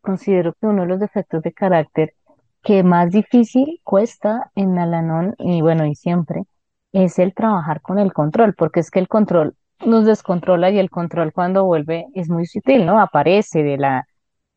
considero 0.00 0.54
que 0.54 0.66
uno 0.66 0.82
de 0.82 0.88
los 0.88 1.00
defectos 1.00 1.42
de 1.42 1.52
carácter 1.52 2.14
que 2.62 2.82
más 2.82 3.10
difícil 3.10 3.80
cuesta 3.84 4.50
en 4.54 4.78
Alanon 4.78 5.34
y 5.38 5.62
bueno, 5.62 5.86
y 5.86 5.94
siempre, 5.94 6.44
es 6.92 7.18
el 7.18 7.34
trabajar 7.34 7.80
con 7.80 7.98
el 7.98 8.12
control, 8.12 8.54
porque 8.54 8.80
es 8.80 8.90
que 8.90 8.98
el 8.98 9.08
control 9.08 9.54
nos 9.86 10.04
descontrola 10.04 10.70
y 10.70 10.78
el 10.78 10.90
control 10.90 11.32
cuando 11.32 11.64
vuelve 11.64 12.06
es 12.14 12.28
muy 12.28 12.46
sutil, 12.46 12.84
¿no? 12.84 13.00
Aparece 13.00 13.62
de 13.62 13.78
la, 13.78 14.06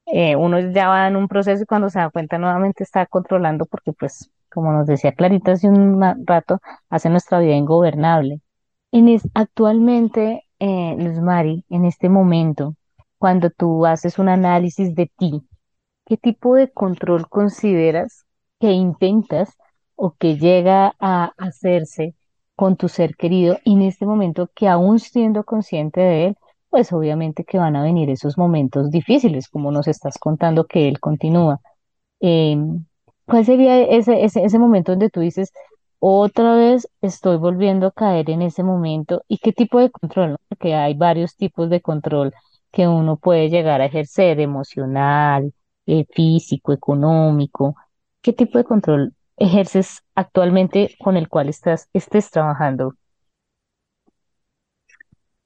eh, 0.07 0.35
uno 0.35 0.59
ya 0.59 0.89
va 0.89 1.07
en 1.07 1.15
un 1.15 1.27
proceso 1.27 1.63
y 1.63 1.65
cuando 1.65 1.89
se 1.89 1.99
da 1.99 2.09
cuenta 2.09 2.37
nuevamente 2.37 2.83
está 2.83 3.05
controlando 3.05 3.65
porque 3.65 3.93
pues, 3.93 4.29
como 4.53 4.71
nos 4.73 4.87
decía 4.87 5.13
Clarita 5.13 5.53
hace 5.53 5.69
un 5.69 6.01
rato, 6.25 6.59
hace 6.89 7.09
nuestra 7.09 7.39
vida 7.39 7.55
ingobernable. 7.55 8.41
En 8.91 9.09
es- 9.09 9.27
actualmente, 9.33 10.43
eh, 10.59 10.95
Luz 10.99 11.19
Mari, 11.19 11.65
en 11.69 11.85
este 11.85 12.09
momento, 12.09 12.75
cuando 13.17 13.49
tú 13.49 13.85
haces 13.85 14.19
un 14.19 14.29
análisis 14.29 14.95
de 14.95 15.11
ti, 15.17 15.43
¿Qué 16.05 16.17
tipo 16.17 16.55
de 16.55 16.71
control 16.71 17.27
consideras 17.29 18.25
que 18.59 18.71
intentas 18.71 19.55
o 19.95 20.15
que 20.15 20.37
llega 20.37 20.95
a 20.99 21.33
hacerse 21.37 22.15
con 22.55 22.75
tu 22.77 22.87
ser 22.89 23.15
querido 23.15 23.57
en 23.65 23.81
este 23.81 24.05
momento 24.05 24.49
que 24.55 24.67
aún 24.67 24.99
siendo 24.99 25.43
consciente 25.43 26.01
de 26.01 26.25
él, 26.27 26.37
pues 26.69 26.91
obviamente 26.93 27.43
que 27.45 27.57
van 27.57 27.75
a 27.75 27.83
venir 27.83 28.09
esos 28.09 28.37
momentos 28.37 28.91
difíciles, 28.91 29.47
como 29.49 29.71
nos 29.71 29.87
estás 29.87 30.17
contando 30.17 30.65
que 30.65 30.87
él 30.87 30.99
continúa? 30.99 31.59
Em, 32.21 32.85
¿cuál 33.25 33.45
sería 33.45 33.81
ese, 33.81 34.23
ese, 34.25 34.43
ese 34.45 34.59
momento 34.59 34.91
donde 34.93 35.09
tú 35.09 35.19
dices, 35.21 35.51
otra 35.99 36.55
vez 36.55 36.87
estoy 37.01 37.37
volviendo 37.37 37.87
a 37.87 37.91
caer 37.91 38.29
en 38.29 38.41
ese 38.41 38.63
momento? 38.63 39.23
¿Y 39.27 39.37
qué 39.39 39.53
tipo 39.53 39.79
de 39.79 39.89
control? 39.91 40.37
Porque 40.49 40.75
hay 40.75 40.93
varios 40.95 41.35
tipos 41.35 41.69
de 41.69 41.81
control 41.81 42.33
que 42.71 42.87
uno 42.87 43.17
puede 43.17 43.49
llegar 43.49 43.81
a 43.81 43.85
ejercer, 43.85 44.39
emocional, 44.39 45.53
eh, 45.85 46.05
físico, 46.13 46.73
económico. 46.73 47.75
¿Qué 48.21 48.33
tipo 48.33 48.57
de 48.57 48.63
control 48.65 49.13
ejerces 49.37 50.01
actualmente 50.15 50.95
con 51.03 51.17
el 51.17 51.29
cual 51.29 51.49
estás, 51.49 51.89
estés 51.93 52.29
trabajando? 52.31 52.95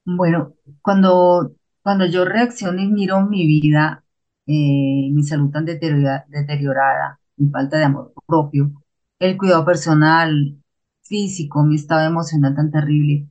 Bueno, 0.04 0.54
cuando, 0.82 1.52
cuando 1.82 2.06
yo 2.06 2.24
reacciono 2.24 2.80
y 2.82 2.86
miro 2.88 3.20
mi 3.26 3.46
vida, 3.46 4.04
eh, 4.46 5.10
mi 5.12 5.22
salud 5.22 5.50
tan 5.50 5.66
deteriora- 5.66 6.24
deteriorada, 6.28 7.17
mi 7.38 7.50
falta 7.50 7.78
de 7.78 7.84
amor 7.84 8.12
propio, 8.26 8.72
el 9.18 9.36
cuidado 9.38 9.64
personal, 9.64 10.58
físico, 11.02 11.64
mi 11.64 11.76
estado 11.76 12.06
emocional 12.08 12.54
tan 12.54 12.70
terrible, 12.70 13.28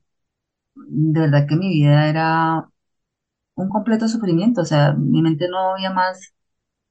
de 0.76 1.20
verdad 1.20 1.46
que 1.48 1.56
mi 1.56 1.68
vida 1.70 2.08
era 2.08 2.70
un 3.56 3.68
completo 3.68 4.08
sufrimiento, 4.08 4.62
o 4.62 4.64
sea, 4.64 4.94
mi 4.94 5.22
mente 5.22 5.48
no 5.48 5.72
había 5.74 5.90
más 5.92 6.34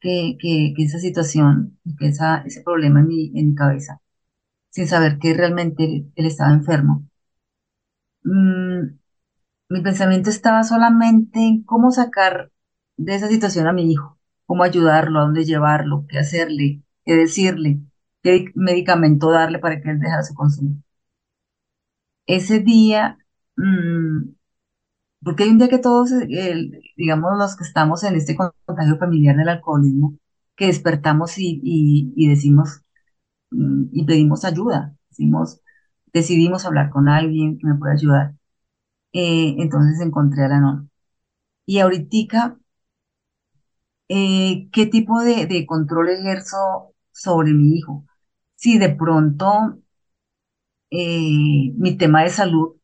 que, 0.02 0.38
que, 0.42 0.74
esa 0.80 1.00
situación, 1.00 1.80
que 2.00 2.08
esa, 2.10 2.40
ese 2.46 2.62
problema 2.64 3.02
en 3.02 3.08
mi, 3.08 3.28
en 3.40 3.50
mi 3.52 3.56
cabeza, 3.56 4.02
sin 4.72 4.88
saber 4.88 5.20
que 5.20 5.34
realmente 5.36 5.86
él, 5.86 6.14
él 6.16 6.28
estaba 6.28 6.54
enfermo. 6.54 7.06
Mm, 8.24 8.98
Mi 9.70 9.82
pensamiento 9.84 10.30
estaba 10.32 10.64
solamente 10.64 11.40
en 11.42 11.64
cómo 11.64 11.92
sacar 11.92 12.52
de 12.98 13.16
esa 13.16 13.28
situación 13.30 13.68
a 13.68 13.74
mi 13.74 13.92
hijo, 13.92 14.20
cómo 14.46 14.64
ayudarlo, 14.64 15.20
a 15.20 15.24
dónde 15.24 15.46
llevarlo, 15.46 16.06
qué 16.10 16.20
hacerle, 16.20 16.84
qué 17.08 17.16
decirle, 17.16 17.82
qué 18.24 18.48
medicamento 18.56 19.32
darle 19.32 19.60
para 19.60 19.82
que 19.82 19.92
él 19.92 20.00
dejara 20.02 20.24
su 20.26 20.36
consumo. 20.36 20.78
Ese 22.26 22.60
día, 22.60 23.18
mm, 23.56 24.30
porque 25.24 25.44
hay 25.44 25.50
un 25.50 25.58
día 25.60 25.70
que 25.70 25.80
todos, 25.80 26.12
digamos, 26.98 27.38
los 27.38 27.56
que 27.58 27.64
estamos 27.64 28.04
en 28.04 28.16
este 28.16 28.36
contagio 28.36 28.98
familiar 29.00 29.36
del 29.38 29.50
alcoholismo, 29.50 30.18
que 30.56 30.68
despertamos 30.68 31.38
y, 31.38 31.62
y- 31.64 32.14
y 32.16 32.30
decimos, 32.30 32.82
mm, 33.52 33.86
y 33.94 34.06
pedimos 34.06 34.46
ayuda, 34.46 34.96
decimos, 35.10 35.62
decidimos 36.14 36.66
hablar 36.66 36.90
con 36.92 37.10
alguien 37.10 37.58
que 37.60 37.68
me 37.68 37.76
pueda 37.76 37.94
ayudar. 37.94 38.36
Eh, 39.14 39.56
entonces 39.60 40.02
encontré 40.02 40.46
a 40.46 40.50
la 40.50 40.60
nona. 40.62 40.88
Y 41.66 41.80
ahorita 41.80 42.58
eh, 44.10 44.70
¿qué 44.72 44.86
tipo 44.88 45.22
de, 45.22 45.46
de 45.48 45.66
control 45.66 46.10
ejerzo 46.10 46.94
sobre 47.22 47.54
mi 47.54 47.78
hijo? 47.78 48.06
Si 48.56 48.78
de 48.80 48.90
pronto 48.96 49.80
eh, 50.92 51.74
mi 51.76 51.98
tema 51.98 52.24
de 52.24 52.30
salud, 52.30 52.76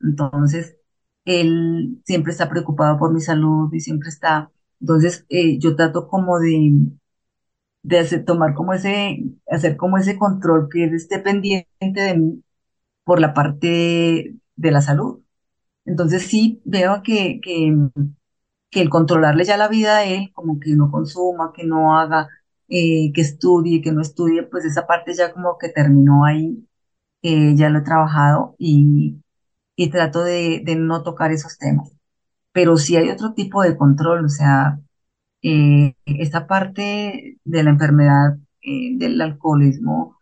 entonces 0.00 0.76
él 1.24 2.00
siempre 2.06 2.32
está 2.32 2.50
preocupado 2.50 2.98
por 2.98 3.14
mi 3.14 3.20
salud 3.22 3.72
y 3.74 3.80
siempre 3.80 4.08
está, 4.10 4.52
entonces 4.80 5.26
eh, 5.30 5.58
yo 5.60 5.76
trato 5.76 6.08
como 6.08 6.38
de, 6.40 6.72
de 7.82 7.98
hacer, 8.00 8.24
tomar 8.24 8.54
como 8.54 8.72
ese, 8.74 9.24
hacer 9.50 9.76
como 9.76 9.98
ese 9.98 10.18
control 10.18 10.68
que 10.70 10.84
él 10.84 10.94
esté 10.94 11.18
pendiente 11.20 11.68
de 11.80 12.16
mí 12.18 12.42
por 13.04 13.20
la 13.20 13.34
parte 13.34 14.34
de 14.56 14.70
la 14.72 14.82
salud. 14.82 15.20
Entonces 15.86 16.24
sí 16.24 16.62
veo 16.64 17.02
que, 17.02 17.40
que, 17.42 17.74
que 18.70 18.80
el 18.82 18.90
controlarle 18.90 19.44
ya 19.44 19.56
la 19.56 19.68
vida 19.68 19.98
a 19.98 20.04
él, 20.04 20.30
como 20.34 20.60
que 20.60 20.70
no 20.76 20.90
consuma, 20.90 21.52
que 21.54 21.64
no 21.64 21.98
haga, 21.98 22.28
eh, 22.68 23.12
que 23.14 23.20
estudie, 23.22 23.82
que 23.82 23.92
no 23.92 24.02
estudie, 24.02 24.42
pues 24.44 24.64
esa 24.64 24.86
parte 24.86 25.14
ya 25.14 25.32
como 25.32 25.58
que 25.58 25.68
terminó 25.70 26.24
ahí, 26.24 26.66
eh, 27.22 27.54
ya 27.56 27.70
lo 27.70 27.80
he 27.80 27.82
trabajado 27.82 28.56
y, 28.58 29.18
y 29.76 29.90
trato 29.90 30.24
de, 30.24 30.62
no 30.78 31.02
tocar 31.02 31.32
esos 31.32 31.58
temas. 31.58 31.92
Pero 32.52 32.76
sí 32.78 32.96
hay 32.96 33.10
otro 33.10 33.34
tipo 33.34 33.62
de 33.62 33.76
control, 33.76 34.24
o 34.26 34.28
sea, 34.28 34.80
eh, 35.42 35.94
esta 36.06 36.46
parte 36.46 37.38
de 37.44 37.62
la 37.64 37.70
enfermedad 37.70 38.38
eh, 38.62 38.98
del 38.98 39.20
alcoholismo 39.22 40.16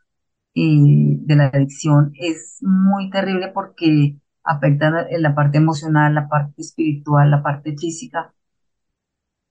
de 0.55 1.37
la 1.37 1.47
adicción 1.49 2.13
es 2.19 2.59
muy 2.63 3.11
terrible 3.11 3.49
porque 3.55 4.17
afecta 4.43 5.07
en 5.11 5.23
la 5.23 5.35
parte 5.35 5.59
emocional, 5.59 6.15
la 6.15 6.29
parte 6.29 6.63
espiritual, 6.63 7.31
la 7.31 7.43
parte 7.43 7.77
física. 7.77 8.35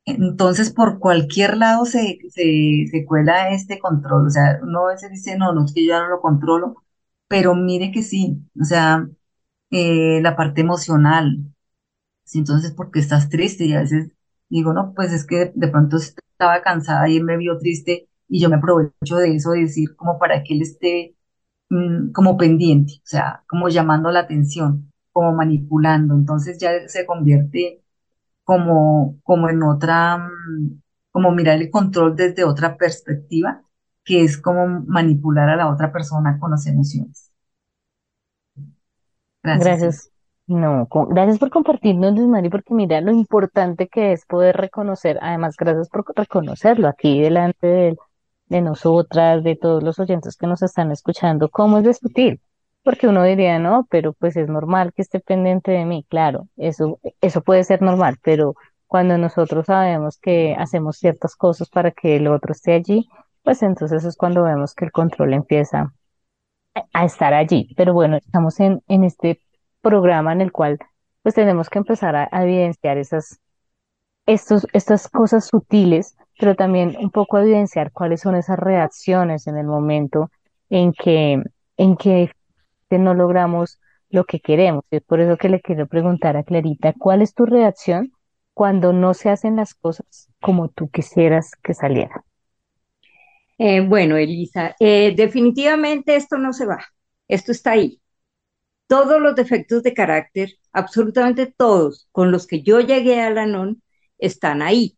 Entonces, 0.05 0.71
por 0.71 0.99
cualquier 0.99 1.57
lado 1.57 1.85
se, 1.85 2.19
se, 2.29 2.85
se 2.91 3.05
cuela 3.05 3.49
este 3.51 3.79
control. 3.79 4.27
O 4.27 4.29
sea, 4.29 4.59
uno 4.61 4.87
a 4.87 4.91
veces 4.93 5.11
dice, 5.11 5.37
no, 5.37 5.53
no 5.53 5.65
es 5.65 5.73
que 5.73 5.83
yo 5.85 5.89
ya 5.93 5.99
no 6.01 6.09
lo 6.09 6.21
controlo, 6.21 6.83
pero 7.27 7.55
mire 7.55 7.91
que 7.91 8.03
sí. 8.03 8.37
O 8.59 8.63
sea, 8.65 9.07
eh, 9.71 10.21
la 10.21 10.35
parte 10.37 10.61
emocional. 10.61 11.39
Entonces, 12.33 12.71
porque 12.73 12.99
estás 12.99 13.29
triste? 13.29 13.65
Y 13.65 13.73
a 13.73 13.81
veces 13.81 14.11
digo, 14.49 14.73
no, 14.73 14.93
pues 14.95 15.13
es 15.13 15.25
que 15.25 15.51
de 15.55 15.67
pronto 15.67 15.97
estaba 15.97 16.61
cansada 16.61 17.07
y 17.09 17.17
él 17.17 17.23
me 17.23 17.37
vio 17.37 17.57
triste 17.57 18.09
y 18.27 18.41
yo 18.41 18.49
me 18.49 18.55
aprovecho 18.57 19.17
de 19.17 19.35
eso, 19.35 19.51
de 19.51 19.61
decir 19.61 19.95
como 19.95 20.17
para 20.19 20.43
que 20.43 20.53
él 20.55 20.61
esté 20.61 21.15
mm, 21.69 22.11
como 22.11 22.37
pendiente, 22.37 22.93
o 22.97 23.01
sea, 23.07 23.43
como 23.49 23.69
llamando 23.69 24.11
la 24.11 24.21
atención, 24.21 24.91
como 25.11 25.33
manipulando. 25.33 26.15
Entonces 26.15 26.57
ya 26.59 26.87
se 26.89 27.05
convierte 27.05 27.83
como, 28.45 29.19
como 29.23 29.49
en 29.49 29.63
otra, 29.63 30.17
mm, 30.19 30.81
como 31.11 31.31
mirar 31.31 31.61
el 31.61 31.69
control 31.71 32.15
desde 32.15 32.45
otra 32.45 32.77
perspectiva, 32.77 33.63
que 34.05 34.23
es 34.23 34.37
como 34.37 34.67
manipular 34.87 35.49
a 35.49 35.57
la 35.57 35.69
otra 35.69 35.91
persona 35.91 36.39
con 36.39 36.51
las 36.51 36.67
emociones. 36.67 37.31
Gracias. 39.43 39.65
Gracias. 39.65 40.11
No, 40.47 40.87
gracias 41.09 41.39
por 41.39 41.49
compartirnos, 41.49 42.13
Luz 42.13 42.27
Mari, 42.27 42.49
porque 42.49 42.75
mira 42.75 43.01
lo 43.01 43.11
importante 43.11 43.87
que 43.87 44.11
es 44.11 44.25
poder 44.25 44.55
reconocer, 44.55 45.17
además, 45.21 45.55
gracias 45.57 45.89
por 45.89 46.05
reconocerlo 46.15 46.87
aquí 46.87 47.19
delante 47.19 47.65
de, 47.65 47.97
de 48.47 48.61
nosotras, 48.61 49.43
de 49.43 49.55
todos 49.55 49.81
los 49.81 49.97
oyentes 49.97 50.37
que 50.37 50.45
nos 50.45 50.61
están 50.61 50.91
escuchando, 50.91 51.49
cómo 51.49 51.79
es 51.79 51.83
de 51.85 51.93
sutil, 51.95 52.41
porque 52.85 53.07
uno 53.09 53.23
diría, 53.25 53.59
no, 53.59 53.87
pero 53.91 54.13
pues 54.13 54.37
es 54.37 54.49
normal 54.49 54.93
que 54.93 55.03
esté 55.03 55.21
pendiente 55.21 55.71
de 55.73 55.85
mí, 55.85 56.05
claro, 56.09 56.49
eso, 56.57 56.99
eso 57.21 57.43
puede 57.43 57.65
ser 57.65 57.83
normal, 57.83 58.17
pero 58.23 58.55
cuando 58.87 59.17
nosotros 59.19 59.67
sabemos 59.67 60.19
que 60.19 60.55
hacemos 60.57 60.97
ciertas 60.99 61.35
cosas 61.35 61.69
para 61.69 61.91
que 61.91 62.17
el 62.17 62.27
otro 62.29 62.53
esté 62.53 62.73
allí, 62.75 63.09
pues 63.43 63.63
entonces 63.63 64.05
es 64.05 64.17
cuando 64.17 64.43
vemos 64.43 64.75
que 64.75 64.85
el 64.85 64.93
control 64.93 65.33
empieza 65.35 65.93
a 66.93 67.05
estar 67.05 67.33
allí. 67.33 67.73
Pero 67.77 67.93
bueno, 67.93 68.17
estamos 68.17 68.59
en, 68.59 68.81
en 68.87 69.03
este 69.03 69.39
programa 69.81 70.33
en 70.33 70.41
el 70.41 70.51
cual 70.51 70.79
pues 71.21 71.35
tenemos 71.35 71.69
que 71.69 71.79
empezar 71.79 72.15
a, 72.15 72.29
a 72.31 72.43
evidenciar 72.43 72.97
esas, 72.97 73.39
estos, 74.25 74.67
estas 74.73 75.09
cosas 75.09 75.47
sutiles, 75.47 76.17
pero 76.39 76.55
también 76.55 76.95
un 76.99 77.11
poco 77.11 77.39
evidenciar 77.39 77.91
cuáles 77.91 78.21
son 78.21 78.35
esas 78.35 78.59
reacciones 78.59 79.47
en 79.47 79.57
el 79.57 79.67
momento 79.67 80.29
en 80.69 80.93
que, 80.93 81.43
en 81.77 81.97
que 81.97 82.31
no 82.91 83.13
logramos 83.13 83.79
lo 84.09 84.25
que 84.25 84.39
queremos. 84.39 84.83
Es 84.91 85.01
por 85.03 85.19
eso 85.19 85.37
que 85.37 85.49
le 85.49 85.61
quiero 85.61 85.87
preguntar 85.87 86.37
a 86.37 86.43
Clarita, 86.43 86.93
¿cuál 86.97 87.21
es 87.21 87.33
tu 87.33 87.45
reacción 87.45 88.11
cuando 88.53 88.93
no 88.93 89.13
se 89.13 89.29
hacen 89.29 89.57
las 89.57 89.73
cosas 89.73 90.29
como 90.41 90.69
tú 90.69 90.89
quisieras 90.89 91.51
que 91.61 91.73
salieran? 91.73 92.21
Eh, 93.57 93.81
bueno, 93.81 94.17
Elisa, 94.17 94.75
eh, 94.79 95.13
definitivamente 95.15 96.15
esto 96.15 96.37
no 96.37 96.51
se 96.53 96.65
va, 96.65 96.85
esto 97.27 97.51
está 97.51 97.71
ahí. 97.71 98.01
Todos 98.87 99.21
los 99.21 99.35
defectos 99.35 99.83
de 99.83 99.93
carácter, 99.93 100.51
absolutamente 100.71 101.47
todos 101.47 102.07
con 102.11 102.31
los 102.31 102.47
que 102.47 102.63
yo 102.63 102.81
llegué 102.81 103.21
a 103.21 103.29
Lanón, 103.31 103.81
están 104.17 104.61
ahí. 104.61 104.97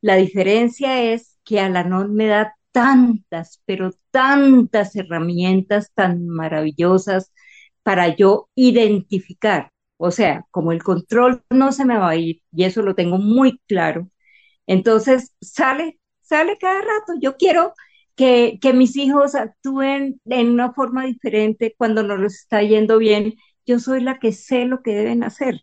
La 0.00 0.16
diferencia 0.16 1.02
es 1.02 1.38
que 1.44 1.60
Alanón 1.60 2.14
me 2.14 2.26
da 2.26 2.56
tantas, 2.72 3.62
pero 3.66 3.92
tantas 4.10 4.96
herramientas 4.96 5.90
tan 5.94 6.28
maravillosas 6.28 7.32
para 7.82 8.14
yo 8.16 8.48
identificar. 8.54 9.70
O 9.98 10.10
sea, 10.10 10.46
como 10.50 10.72
el 10.72 10.82
control 10.82 11.42
no 11.50 11.72
se 11.72 11.84
me 11.84 11.98
va 11.98 12.10
a 12.10 12.16
ir, 12.16 12.42
y 12.52 12.64
eso 12.64 12.82
lo 12.82 12.94
tengo 12.94 13.18
muy 13.18 13.58
claro, 13.68 14.10
entonces 14.66 15.32
sale, 15.40 15.98
sale 16.22 16.58
cada 16.58 16.80
rato. 16.82 17.14
Yo 17.20 17.36
quiero 17.36 17.74
que, 18.16 18.58
que 18.60 18.72
mis 18.72 18.96
hijos 18.96 19.34
actúen 19.34 20.20
en 20.26 20.50
una 20.50 20.72
forma 20.72 21.04
diferente 21.06 21.74
cuando 21.78 22.02
no 22.02 22.16
les 22.16 22.34
está 22.40 22.62
yendo 22.62 22.98
bien. 22.98 23.34
Yo 23.66 23.78
soy 23.78 24.00
la 24.02 24.18
que 24.18 24.32
sé 24.32 24.64
lo 24.66 24.82
que 24.82 24.92
deben 24.94 25.22
hacer, 25.24 25.62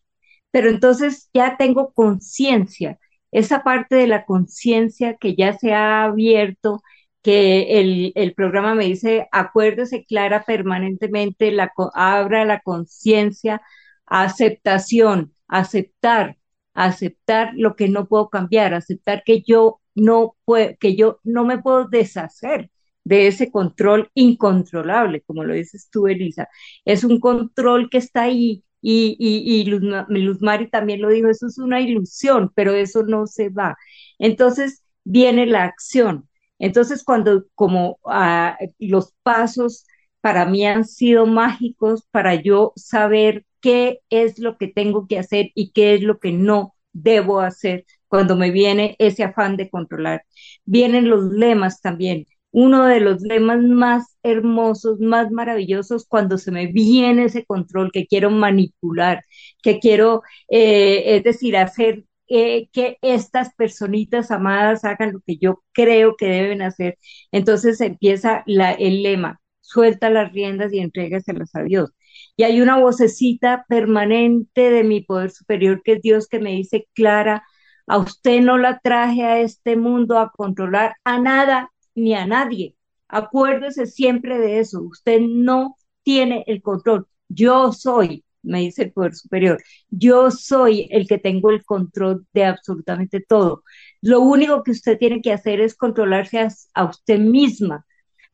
pero 0.52 0.70
entonces 0.70 1.30
ya 1.34 1.58
tengo 1.58 1.94
conciencia 1.94 3.00
esa 3.32 3.64
parte 3.64 3.96
de 3.96 4.08
la 4.08 4.26
conciencia 4.26 5.16
que 5.18 5.36
ya 5.36 5.54
se 5.58 5.74
ha 5.74 6.04
abierto, 6.06 6.82
que 7.22 7.80
el, 7.80 8.12
el, 8.16 8.34
programa 8.34 8.76
me 8.76 8.86
dice, 8.86 9.28
acuérdese 9.32 10.06
clara 10.06 10.44
permanentemente, 10.46 11.52
la, 11.52 11.72
abra 11.94 12.46
la 12.46 12.62
conciencia, 12.62 13.62
aceptación, 14.06 15.34
aceptar, 15.48 16.38
aceptar 16.74 17.52
lo 17.56 17.76
que 17.76 17.90
no 17.90 18.08
puedo 18.08 18.30
cambiar, 18.30 18.74
aceptar 18.74 19.24
que 19.26 19.42
yo 19.42 19.82
no 19.96 20.36
puedo, 20.46 20.76
que 20.80 20.96
yo 20.96 21.20
no 21.24 21.46
me 21.46 21.60
puedo 21.60 21.88
deshacer 21.88 22.72
de 23.04 23.28
ese 23.28 23.52
control 23.52 24.10
incontrolable, 24.14 25.22
como 25.22 25.44
lo 25.44 25.54
dices 25.54 25.90
tú, 25.92 26.08
Elisa. 26.08 26.48
Es 26.86 27.04
un 27.04 27.20
control 27.20 27.90
que 27.90 27.98
está 27.98 28.24
ahí, 28.24 28.64
y, 28.82 29.18
y, 29.20 29.62
y 29.62 29.66
Luz, 29.66 30.42
Mari 30.42 30.70
también 30.70 31.02
lo 31.02 31.10
dijo, 31.10 31.28
eso 31.30 31.48
es 31.48 31.58
una 31.58 31.82
ilusión, 31.82 32.52
pero 32.56 32.74
eso 32.74 33.04
no 33.04 33.28
se 33.28 33.50
va. 33.50 33.76
Entonces 34.20 34.84
viene 35.04 35.46
la 35.46 35.66
acción. 35.66 36.29
Entonces 36.60 37.04
cuando 37.04 37.46
como 37.56 38.00
uh, 38.04 38.52
los 38.80 39.14
pasos 39.24 39.86
para 40.22 40.46
mí 40.46 40.66
han 40.66 40.86
sido 40.86 41.26
mágicos 41.26 42.04
para 42.12 42.36
yo 42.36 42.74
saber 42.76 43.46
qué 43.62 44.00
es 44.10 44.40
lo 44.40 44.58
que 44.58 44.68
tengo 44.68 45.08
que 45.08 45.20
hacer 45.20 45.52
y 45.56 45.72
qué 45.72 45.96
es 45.96 46.02
lo 46.04 46.20
que 46.20 46.32
no 46.32 46.76
debo 46.94 47.40
hacer 47.42 47.86
cuando 48.08 48.36
me 48.36 48.52
viene 48.52 48.96
ese 49.00 49.24
afán 49.24 49.56
de 49.58 49.70
controlar. 49.70 50.24
Vienen 50.66 51.10
los 51.10 51.26
lemas 51.32 51.82
también 51.82 52.26
uno 52.52 52.86
de 52.86 53.00
los 53.00 53.22
lemas 53.22 53.62
más 53.62 54.18
hermosos, 54.24 55.00
más 55.00 55.32
maravillosos, 55.32 56.06
cuando 56.08 56.38
se 56.38 56.52
me 56.52 56.68
viene 56.68 57.26
ese 57.26 57.46
control 57.46 57.92
que 57.92 58.08
quiero 58.08 58.32
manipular, 58.32 59.24
que 59.62 59.80
quiero, 59.80 60.24
eh, 60.50 61.16
es 61.18 61.24
decir, 61.24 61.58
hacer 61.58 62.06
eh, 62.30 62.70
que 62.72 62.98
estas 63.02 63.54
personitas 63.56 64.32
amadas 64.32 64.86
hagan 64.86 65.14
lo 65.14 65.22
que 65.22 65.38
yo 65.38 65.64
creo 65.74 66.16
que 66.18 66.28
deben 66.28 66.62
hacer. 66.62 66.98
Entonces 67.32 67.82
empieza 67.82 68.44
la, 68.46 68.72
el 68.72 69.04
lema, 69.04 69.42
suelta 69.62 70.10
las 70.10 70.32
riendas 70.32 70.74
y 70.74 70.80
entrégaselas 70.80 71.56
a 71.56 71.64
Dios. 71.64 71.92
Y 72.36 72.44
hay 72.44 72.62
una 72.62 72.78
vocecita 72.78 73.66
permanente 73.68 74.70
de 74.72 74.84
mi 74.84 75.02
poder 75.02 75.32
superior, 75.32 75.82
que 75.84 75.94
es 75.94 76.02
Dios, 76.02 76.28
que 76.28 76.40
me 76.40 76.52
dice, 76.52 76.88
Clara, 76.94 77.44
a 77.88 77.98
usted 77.98 78.42
no 78.42 78.58
la 78.58 78.80
traje 78.80 79.24
a 79.24 79.40
este 79.40 79.76
mundo 79.76 80.20
a 80.20 80.32
controlar 80.32 80.96
a 81.04 81.20
nada, 81.20 81.72
ni 81.96 82.14
a 82.14 82.26
nadie. 82.28 82.76
Acuérdese 83.08 83.88
siempre 83.88 84.38
de 84.40 84.60
eso. 84.60 84.82
Usted 84.84 85.20
no 85.22 85.76
tiene 86.04 86.44
el 86.48 86.62
control. 86.62 87.08
Yo 87.28 87.72
soy, 87.74 88.24
me 88.42 88.62
dice 88.62 88.84
el 88.84 88.92
poder 88.92 89.16
superior, 89.16 89.62
yo 89.90 90.32
soy 90.32 90.88
el 90.92 91.08
que 91.08 91.18
tengo 91.18 91.52
el 91.52 91.64
control 91.64 92.26
de 92.34 92.46
absolutamente 92.46 93.20
todo. 93.22 93.64
Lo 94.02 94.22
único 94.22 94.64
que 94.64 94.72
usted 94.72 94.98
tiene 94.98 95.22
que 95.22 95.34
hacer 95.34 95.62
es 95.62 95.76
controlarse 95.76 96.48
a, 96.74 96.86
usted 96.86 97.20
misma. 97.20 97.86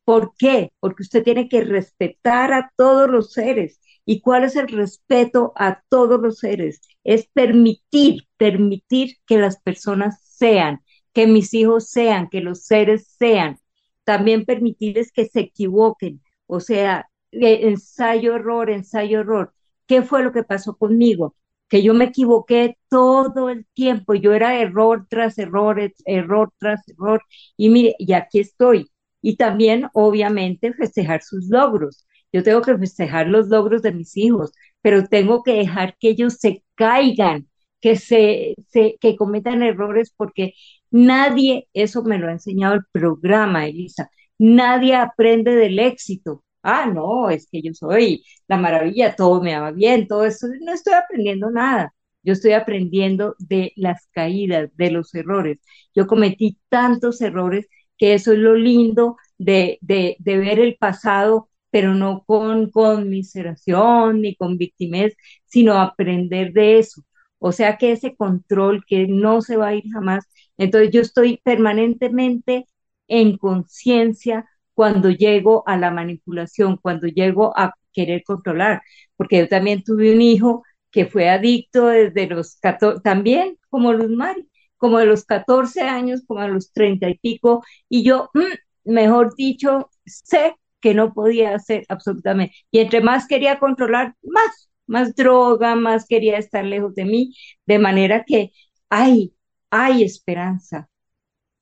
¿Por 0.04 0.34
qué? 0.38 0.72
Porque 0.80 1.04
usted 1.04 1.24
tiene 1.24 1.50
que 1.50 1.62
respetar 1.64 2.54
a 2.54 2.72
todos 2.78 3.10
los 3.10 3.34
seres. 3.34 3.80
¿Y 4.06 4.22
cuál 4.22 4.44
es 4.44 4.56
el 4.56 4.68
respeto 4.68 5.54
a 5.56 5.82
todos 5.90 6.22
los 6.22 6.38
seres? 6.40 6.82
Es 7.04 7.28
permitir, 7.34 8.28
permitir 8.38 9.18
que 9.26 9.40
las 9.40 9.60
personas 9.60 10.22
sean, 10.24 10.82
que 11.14 11.28
mis 11.28 11.54
hijos 11.54 11.90
sean, 11.90 12.30
que 12.30 12.42
los 12.42 12.66
seres 12.66 13.08
sean. 13.18 13.60
También 14.04 14.46
permitirles 14.46 15.12
que 15.12 15.26
se 15.26 15.40
equivoquen, 15.42 16.22
o 16.48 16.60
sea, 16.60 17.10
eh, 17.32 17.68
ensayo, 17.68 18.36
error, 18.36 18.70
ensayo, 18.70 19.22
error. 19.22 19.54
¿Qué 19.88 20.02
fue 20.02 20.24
lo 20.24 20.32
que 20.32 20.44
pasó 20.44 20.76
conmigo? 20.78 21.36
Que 21.70 21.84
yo 21.84 21.94
me 21.94 22.06
equivoqué 22.06 22.78
todo 22.90 23.50
el 23.50 23.66
tiempo, 23.74 24.14
yo 24.16 24.34
era 24.34 24.60
error 24.60 25.06
tras 25.10 25.38
error, 25.40 25.80
error 26.06 26.52
tras 26.60 26.88
error, 26.90 27.22
y 27.58 27.70
mire, 27.70 27.96
y 28.00 28.14
aquí 28.14 28.40
estoy. 28.40 28.92
Y 29.22 29.38
también, 29.38 29.88
obviamente, 29.94 30.74
festejar 30.74 31.24
sus 31.24 31.48
logros. 31.50 32.06
Yo 32.32 32.44
tengo 32.44 32.62
que 32.62 32.78
festejar 32.78 33.28
los 33.28 33.48
logros 33.50 33.82
de 33.82 33.94
mis 33.94 34.16
hijos, 34.18 34.52
pero 34.82 35.08
tengo 35.08 35.42
que 35.44 35.54
dejar 35.54 35.98
que 36.00 36.10
ellos 36.10 36.36
se 36.40 36.64
caigan, 36.76 37.48
que 37.82 37.96
se, 37.96 38.56
se 38.68 38.98
que 39.00 39.16
cometan 39.16 39.64
errores, 39.64 40.14
porque 40.16 40.54
nadie, 40.92 41.68
eso 41.74 42.04
me 42.04 42.18
lo 42.20 42.28
ha 42.28 42.32
enseñado 42.32 42.76
el 42.76 42.82
programa, 42.92 43.68
Elisa, 43.68 44.10
nadie 44.38 44.96
aprende 44.96 45.56
del 45.56 45.80
éxito. 45.80 46.44
Ah, 46.68 46.88
no, 46.88 47.30
es 47.30 47.48
que 47.52 47.62
yo 47.62 47.74
soy 47.74 48.24
la 48.48 48.58
maravilla, 48.58 49.16
todo 49.16 49.42
me 49.42 49.58
va 49.60 49.72
bien, 49.72 50.08
todo 50.08 50.26
eso, 50.26 50.48
no 50.62 50.74
estoy 50.74 50.94
aprendiendo 50.94 51.52
nada. 51.52 51.94
Yo 52.24 52.34
estoy 52.34 52.54
aprendiendo 52.54 53.36
de 53.38 53.72
las 53.76 54.08
caídas, 54.12 54.72
de 54.76 54.90
los 54.92 55.14
errores. 55.14 55.60
Yo 55.94 56.08
cometí 56.08 56.58
tantos 56.70 57.22
errores 57.22 57.68
que 57.98 58.16
eso 58.16 58.32
es 58.34 58.40
lo 58.40 58.56
lindo 58.56 59.18
de, 59.38 59.78
de, 59.82 60.16
de 60.20 60.38
ver 60.40 60.60
el 60.60 60.76
pasado, 60.78 61.50
pero 61.70 61.94
no 61.94 62.24
con 62.26 62.72
conmiseración 62.72 64.22
ni 64.22 64.36
con 64.36 64.58
victimez, 64.58 65.14
sino 65.46 65.74
aprender 65.80 66.52
de 66.54 66.80
eso. 66.80 67.04
O 67.38 67.52
sea 67.52 67.78
que 67.78 67.92
ese 67.92 68.16
control 68.16 68.84
que 68.88 69.08
no 69.08 69.42
se 69.42 69.58
va 69.58 69.68
a 69.68 69.76
ir 69.76 69.84
jamás. 69.94 70.26
Entonces 70.58 70.92
yo 70.92 71.02
estoy 71.02 71.40
permanentemente 71.44 72.66
en 73.08 73.38
conciencia 73.38 74.46
cuando 74.76 75.10
llego 75.12 75.64
a 75.68 75.78
la 75.78 75.92
manipulación, 75.92 76.78
cuando 76.78 77.08
llego 77.08 77.58
a 77.58 77.74
querer 77.94 78.24
controlar, 78.24 78.84
porque 79.18 79.40
yo 79.40 79.48
también 79.50 79.84
tuve 79.84 80.14
un 80.14 80.22
hijo 80.22 80.64
que 80.92 81.06
fue 81.08 81.30
adicto 81.30 81.88
desde 81.88 82.28
los 82.28 82.58
14, 82.62 83.02
también 83.02 83.58
como 83.70 83.94
Luz 83.94 84.12
Mari, 84.12 84.50
como 84.78 85.00
de 85.00 85.06
los 85.08 85.26
14 85.26 85.82
años, 85.82 86.24
como 86.28 86.42
a 86.42 86.48
los 86.50 86.72
30 86.74 87.10
y 87.10 87.18
pico, 87.18 87.64
y 87.90 88.04
yo, 88.04 88.30
mm, 88.34 88.92
mejor 88.92 89.36
dicho, 89.36 89.90
sé 90.06 90.56
que 90.82 90.94
no 90.94 91.14
podía 91.14 91.56
hacer 91.56 91.86
absolutamente. 91.90 92.56
Y 92.72 92.80
entre 92.80 93.02
más 93.02 93.28
quería 93.28 93.60
controlar, 93.60 94.16
más, 94.24 94.70
más 94.88 95.16
droga, 95.16 95.76
más 95.76 96.06
quería 96.08 96.38
estar 96.38 96.64
lejos 96.66 96.94
de 96.96 97.06
mí, 97.06 97.34
de 97.66 97.80
manera 97.80 98.24
que 98.26 98.52
hay, 98.90 99.34
hay 99.72 100.04
esperanza. 100.04 100.90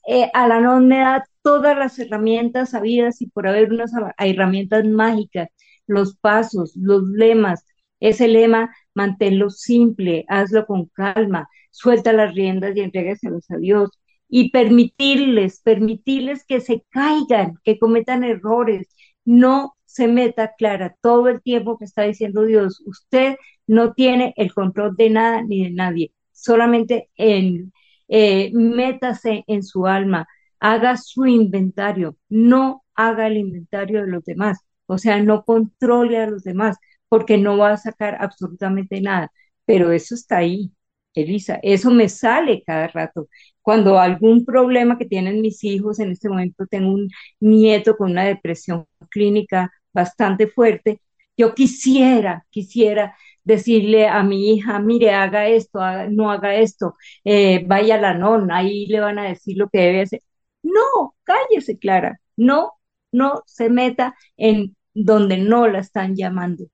Eh, 0.08 0.30
Alanon 0.34 0.88
me 0.88 1.00
da 1.00 1.24
todas 1.44 1.78
las 1.78 2.00
herramientas 2.00 2.72
sabidas 2.72 3.22
y 3.22 3.28
por 3.28 3.48
haber 3.48 3.72
unas 3.72 3.92
herramientas 4.18 4.86
mágicas, 4.86 5.50
los 5.88 6.16
pasos, 6.18 6.76
los 6.76 7.04
lemas. 7.10 7.66
Ese 8.00 8.28
lema, 8.28 8.74
manténlo 8.96 9.50
simple, 9.50 10.26
hazlo 10.28 10.66
con 10.66 10.88
calma, 10.88 11.48
suelta 11.72 12.14
las 12.14 12.34
riendas 12.36 12.76
y 12.76 12.82
entrégaselos 12.82 13.50
a 13.52 13.58
Dios. 13.58 13.92
Y 14.30 14.50
permitirles, 14.52 15.62
permitirles 15.62 16.44
que 16.46 16.60
se 16.60 16.84
caigan, 16.90 17.60
que 17.64 17.78
cometan 17.78 18.24
errores. 18.24 18.88
No 19.26 19.76
se 19.86 20.08
meta 20.08 20.54
clara 20.58 20.96
todo 21.02 21.28
el 21.30 21.42
tiempo 21.42 21.78
que 21.78 21.86
está 21.86 22.04
diciendo 22.04 22.44
Dios. 22.44 22.82
Usted 22.88 23.36
no 23.68 23.94
tiene 23.94 24.34
el 24.38 24.54
control 24.54 24.96
de 24.96 25.10
nada 25.12 25.44
ni 25.44 25.64
de 25.64 25.72
nadie. 25.72 26.14
Solamente 26.32 27.10
en, 27.16 27.72
eh, 28.08 28.52
métase 28.54 29.44
en 29.48 29.64
su 29.64 29.86
alma, 29.88 30.28
haga 30.64 30.96
su 30.98 31.26
inventario, 31.28 32.16
no 32.30 32.84
haga 32.96 33.28
el 33.28 33.38
inventario 33.38 34.02
de 34.02 34.08
los 34.12 34.24
demás, 34.26 34.60
o 34.88 34.98
sea, 34.98 35.22
no 35.22 35.44
controle 35.46 36.18
a 36.20 36.28
los 36.30 36.44
demás, 36.44 36.78
porque 37.10 37.38
no 37.38 37.58
va 37.58 37.72
a 37.74 37.78
sacar 37.78 38.18
absolutamente 38.22 39.02
nada, 39.02 39.30
pero 39.66 39.92
eso 39.92 40.16
está 40.16 40.38
ahí, 40.38 40.72
Elisa, 41.16 41.60
eso 41.64 41.92
me 41.92 42.08
sale 42.10 42.64
cada 42.66 42.88
rato. 42.88 43.28
Cuando 43.62 44.00
algún 44.00 44.46
problema 44.46 44.98
que 44.98 45.06
tienen 45.06 45.42
mis 45.42 45.64
hijos, 45.64 46.00
en 46.00 46.12
este 46.12 46.30
momento 46.30 46.66
tengo 46.68 46.92
un 46.94 47.10
nieto 47.40 47.96
con 47.98 48.12
una 48.12 48.24
depresión 48.26 48.86
clínica 49.10 49.72
bastante 49.94 50.48
fuerte, 50.48 51.02
yo 51.38 51.54
quisiera, 51.56 52.46
quisiera 52.50 53.16
decirle 53.44 54.08
a 54.08 54.24
mi 54.24 54.54
hija, 54.56 54.80
mire, 54.80 55.12
haga 55.12 55.48
esto, 55.48 55.80
no 56.12 56.32
haga 56.32 56.56
esto, 56.56 56.96
eh, 57.24 57.64
vaya 57.68 57.96
a 57.96 58.02
la 58.02 58.14
non, 58.14 58.52
ahí 58.52 58.86
le 58.88 59.00
van 59.00 59.20
a 59.20 59.24
decir 59.30 59.58
lo 59.58 59.70
que 59.70 59.80
debe 59.80 60.02
hacer. 60.04 60.22
No, 60.64 61.16
cállese, 61.24 61.78
Clara, 61.78 62.20
no, 62.38 62.74
no 63.12 63.44
se 63.46 63.70
meta 63.70 64.16
en 64.38 64.76
donde 64.94 65.38
no 65.38 65.68
la 65.68 65.80
están 65.80 66.16
llamando. 66.16 66.66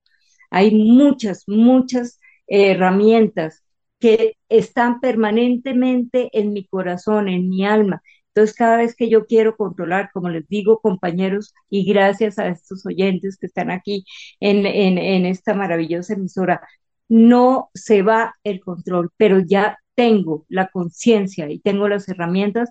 Hay 0.52 0.72
muchas, 0.76 1.46
muchas 1.48 2.20
herramientas 2.48 3.64
que 4.00 4.36
están 4.50 5.00
permanentemente 5.02 6.30
en 6.34 6.54
mi 6.54 6.66
corazón, 6.68 7.30
en 7.30 7.50
mi 7.50 7.66
alma. 7.66 8.02
Entonces, 8.30 8.56
cada 8.56 8.78
vez 8.78 8.96
que 8.96 9.10
yo 9.10 9.26
quiero 9.28 9.58
controlar, 9.58 10.10
como 10.14 10.30
les 10.30 10.48
digo, 10.48 10.80
compañeros, 10.82 11.54
y 11.70 11.86
gracias 11.86 12.40
a 12.40 12.48
estos 12.50 12.86
oyentes 12.86 13.38
que 13.38 13.48
están 13.48 13.72
aquí 13.72 14.06
en, 14.40 14.66
en 14.66 15.26
esta 15.26 15.54
maravillosa 15.54 16.14
emisora, 16.14 16.62
no 17.10 17.70
se 17.74 18.02
va 18.04 18.36
el 18.44 18.60
control, 18.62 19.12
pero 19.18 19.40
ya 19.42 19.78
tengo 19.96 20.46
la 20.50 20.68
conciencia 20.70 21.50
y 21.50 21.60
tengo 21.60 21.88
las 21.90 22.08
herramientas 22.10 22.70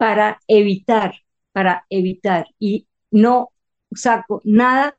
para 0.00 0.40
evitar, 0.48 1.12
para 1.52 1.84
evitar 1.90 2.46
y 2.58 2.88
no 3.10 3.50
saco 3.92 4.40
nada 4.44 4.96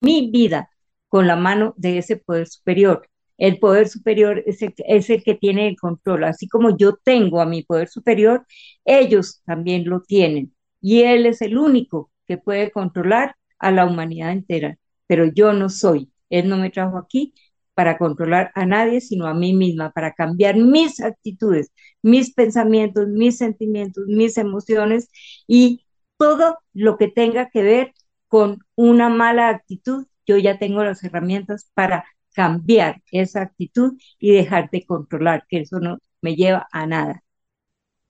mi 0.00 0.28
vida 0.32 0.70
con 1.06 1.28
la 1.28 1.36
mano 1.36 1.72
de 1.76 1.98
ese 1.98 2.16
poder 2.16 2.48
superior. 2.48 3.08
El 3.38 3.60
poder 3.60 3.88
superior 3.88 4.42
es 4.44 4.60
el, 4.62 4.74
es 4.78 5.08
el, 5.08 5.22
que 5.22 5.36
tiene 5.36 5.68
el 5.68 5.76
control. 5.76 6.24
Así 6.24 6.48
como 6.48 6.76
yo 6.76 6.96
tengo 6.96 7.40
a 7.40 7.46
mi 7.46 7.62
poder 7.62 7.86
superior, 7.88 8.44
ellos 8.84 9.40
también 9.46 9.88
lo 9.88 10.00
tienen. 10.00 10.52
Y 10.80 11.02
Él 11.02 11.24
es 11.24 11.40
el 11.40 11.56
único 11.56 12.10
que 12.26 12.38
puede 12.38 12.72
controlar 12.72 13.36
a 13.60 13.70
la 13.70 13.86
humanidad 13.86 14.32
entera. 14.32 14.78
Pero 15.06 15.26
yo 15.32 15.52
no 15.52 15.68
soy. 15.68 16.10
Él 16.28 16.48
no 16.48 16.56
me 16.56 16.70
trajo 16.70 16.98
aquí 16.98 17.34
para 17.76 17.98
controlar 17.98 18.52
a 18.54 18.64
nadie, 18.64 19.02
sino 19.02 19.26
a 19.26 19.34
mí 19.34 19.52
misma, 19.54 19.90
para 19.92 20.14
cambiar 20.14 20.56
mis 20.56 21.00
actitudes, 21.00 21.70
mis 22.02 22.32
pensamientos, 22.34 23.06
mis 23.08 23.36
sentimientos, 23.36 24.06
mis 24.08 24.38
emociones 24.38 25.10
y 25.46 25.84
todo 26.16 26.58
lo 26.72 26.96
que 26.96 27.08
tenga 27.08 27.50
que 27.50 27.62
ver 27.62 27.92
con 28.28 28.60
una 28.76 29.10
mala 29.10 29.50
actitud, 29.50 30.06
yo 30.26 30.38
ya 30.38 30.58
tengo 30.58 30.82
las 30.84 31.04
herramientas 31.04 31.70
para 31.74 32.06
cambiar 32.34 33.02
esa 33.12 33.42
actitud 33.42 33.92
y 34.18 34.32
dejar 34.32 34.70
de 34.70 34.86
controlar, 34.86 35.44
que 35.48 35.60
eso 35.60 35.78
no 35.78 35.98
me 36.22 36.34
lleva 36.34 36.66
a 36.72 36.86
nada. 36.86 37.22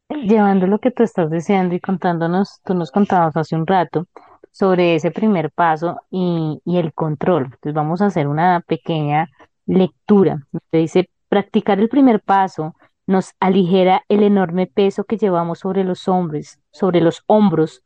Llevando 0.09 0.67
lo 0.69 0.79
que 0.79 0.93
tú 0.93 1.03
estás 1.03 1.31
diciendo 1.31 1.75
y 1.75 1.81
contándonos, 1.81 2.61
tú 2.65 2.75
nos 2.75 2.93
contabas 2.93 3.37
hace 3.37 3.57
un 3.57 3.67
rato 3.67 4.07
sobre 4.53 4.95
ese 4.95 5.11
primer 5.11 5.51
paso 5.51 6.01
y, 6.11 6.61
y 6.65 6.79
el 6.79 6.95
control. 6.95 7.45
Entonces 7.47 7.75
vamos 7.75 8.01
a 8.01 8.07
hacer 8.07 8.29
una 8.29 8.61
pequeña 8.61 9.29
Lectura. 9.67 10.47
Usted 10.53 10.79
dice, 10.79 11.11
practicar 11.29 11.81
el 11.81 11.89
primer 11.89 12.21
paso 12.21 12.75
nos 13.07 13.33
aligera 13.41 14.03
el 14.09 14.23
enorme 14.23 14.67
peso 14.67 15.05
que 15.05 15.17
llevamos 15.17 15.61
sobre 15.61 15.85
los 15.85 16.09
hombres, 16.09 16.61
sobre 16.73 17.01
los 17.01 17.23
hombros. 17.27 17.83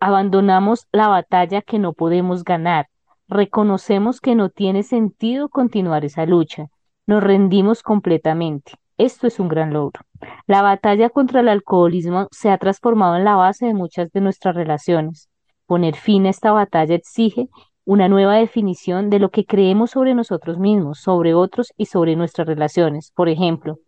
Abandonamos 0.00 0.86
la 0.92 1.08
batalla 1.08 1.62
que 1.62 1.78
no 1.78 1.92
podemos 1.92 2.44
ganar. 2.44 2.86
Reconocemos 3.28 4.20
que 4.20 4.34
no 4.34 4.50
tiene 4.50 4.82
sentido 4.82 5.48
continuar 5.48 6.04
esa 6.04 6.26
lucha. 6.26 6.66
Nos 7.06 7.22
rendimos 7.22 7.82
completamente. 7.82 8.72
Esto 8.98 9.26
es 9.26 9.40
un 9.40 9.48
gran 9.48 9.72
logro. 9.72 10.02
La 10.46 10.62
batalla 10.62 11.10
contra 11.10 11.40
el 11.40 11.48
alcoholismo 11.48 12.28
se 12.30 12.50
ha 12.50 12.58
transformado 12.58 13.16
en 13.16 13.24
la 13.24 13.36
base 13.36 13.66
de 13.66 13.74
muchas 13.74 14.12
de 14.12 14.20
nuestras 14.20 14.54
relaciones. 14.54 15.28
Poner 15.66 15.96
fin 15.96 16.26
a 16.26 16.30
esta 16.30 16.52
batalla 16.52 16.94
exige 16.94 17.48
una 17.84 18.08
nueva 18.08 18.36
definición 18.36 19.10
de 19.10 19.18
lo 19.18 19.30
que 19.30 19.44
creemos 19.44 19.90
sobre 19.90 20.14
nosotros 20.14 20.58
mismos, 20.58 21.00
sobre 21.00 21.34
otros 21.34 21.72
y 21.76 21.86
sobre 21.86 22.16
nuestras 22.16 22.46
relaciones. 22.46 23.12
Por 23.14 23.28
ejemplo, 23.28 23.78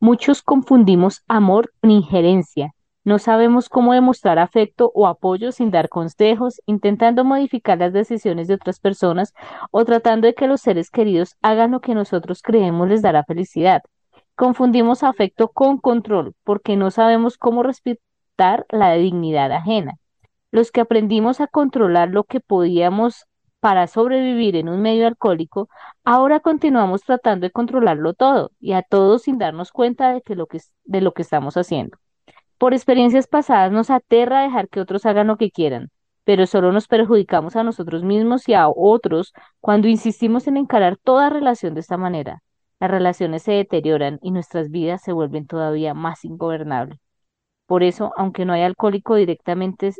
muchos 0.00 0.42
confundimos 0.42 1.22
amor 1.28 1.72
con 1.80 1.90
injerencia. 1.90 2.72
No 3.04 3.18
sabemos 3.18 3.68
cómo 3.68 3.94
demostrar 3.94 4.38
afecto 4.38 4.92
o 4.94 5.08
apoyo 5.08 5.50
sin 5.50 5.72
dar 5.72 5.88
consejos, 5.88 6.60
intentando 6.66 7.24
modificar 7.24 7.78
las 7.78 7.92
decisiones 7.92 8.46
de 8.46 8.54
otras 8.54 8.78
personas 8.78 9.34
o 9.72 9.84
tratando 9.84 10.28
de 10.28 10.34
que 10.34 10.46
los 10.46 10.60
seres 10.60 10.88
queridos 10.88 11.36
hagan 11.42 11.72
lo 11.72 11.80
que 11.80 11.94
nosotros 11.94 12.42
creemos 12.42 12.88
les 12.88 13.02
dará 13.02 13.24
felicidad. 13.24 13.82
Confundimos 14.36 15.02
afecto 15.02 15.48
con 15.48 15.78
control 15.78 16.34
porque 16.44 16.76
no 16.76 16.90
sabemos 16.90 17.36
cómo 17.36 17.62
respetar 17.62 18.66
la 18.70 18.94
dignidad 18.94 19.52
ajena. 19.52 19.94
Los 20.52 20.70
que 20.70 20.80
aprendimos 20.80 21.40
a 21.40 21.48
controlar 21.48 22.10
lo 22.10 22.24
que 22.24 22.40
podíamos 22.40 23.26
para 23.62 23.86
sobrevivir 23.86 24.56
en 24.56 24.68
un 24.68 24.82
medio 24.82 25.06
alcohólico, 25.06 25.68
ahora 26.02 26.40
continuamos 26.40 27.02
tratando 27.02 27.46
de 27.46 27.52
controlarlo 27.52 28.12
todo 28.12 28.50
y 28.58 28.72
a 28.72 28.82
todos 28.82 29.22
sin 29.22 29.38
darnos 29.38 29.70
cuenta 29.70 30.12
de, 30.12 30.20
que 30.20 30.34
lo 30.34 30.48
que, 30.48 30.60
de 30.82 31.00
lo 31.00 31.12
que 31.14 31.22
estamos 31.22 31.56
haciendo. 31.56 31.96
Por 32.58 32.74
experiencias 32.74 33.28
pasadas 33.28 33.70
nos 33.70 33.88
aterra 33.90 34.42
dejar 34.42 34.68
que 34.68 34.80
otros 34.80 35.06
hagan 35.06 35.28
lo 35.28 35.36
que 35.36 35.52
quieran, 35.52 35.92
pero 36.24 36.48
solo 36.48 36.72
nos 36.72 36.88
perjudicamos 36.88 37.54
a 37.54 37.62
nosotros 37.62 38.02
mismos 38.02 38.48
y 38.48 38.54
a 38.54 38.68
otros 38.68 39.32
cuando 39.60 39.86
insistimos 39.86 40.48
en 40.48 40.56
encarar 40.56 40.96
toda 40.96 41.30
relación 41.30 41.74
de 41.74 41.80
esta 41.82 41.96
manera. 41.96 42.42
Las 42.80 42.90
relaciones 42.90 43.44
se 43.44 43.52
deterioran 43.52 44.18
y 44.22 44.32
nuestras 44.32 44.72
vidas 44.72 45.02
se 45.02 45.12
vuelven 45.12 45.46
todavía 45.46 45.94
más 45.94 46.24
ingobernables. 46.24 46.98
Por 47.66 47.84
eso, 47.84 48.12
aunque 48.16 48.44
no 48.44 48.54
hay 48.54 48.62
alcohólico 48.62 49.14
directamente 49.14 49.92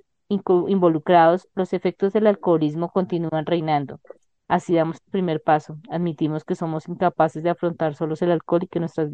involucrados, 0.69 1.49
los 1.55 1.73
efectos 1.73 2.13
del 2.13 2.27
alcoholismo 2.27 2.91
continúan 2.91 3.47
reinando. 3.47 4.01
Así 4.49 4.75
damos 4.75 4.99
el 5.05 5.11
primer 5.11 5.43
paso. 5.43 5.79
Admitimos 5.91 6.45
que 6.45 6.55
somos 6.55 6.89
incapaces 6.89 7.43
de 7.43 7.51
afrontar 7.51 7.95
solos 7.95 8.23
el 8.23 8.33
alcohol 8.33 8.65
y 8.65 8.69
que 8.69 8.81
nuestras, 8.81 9.11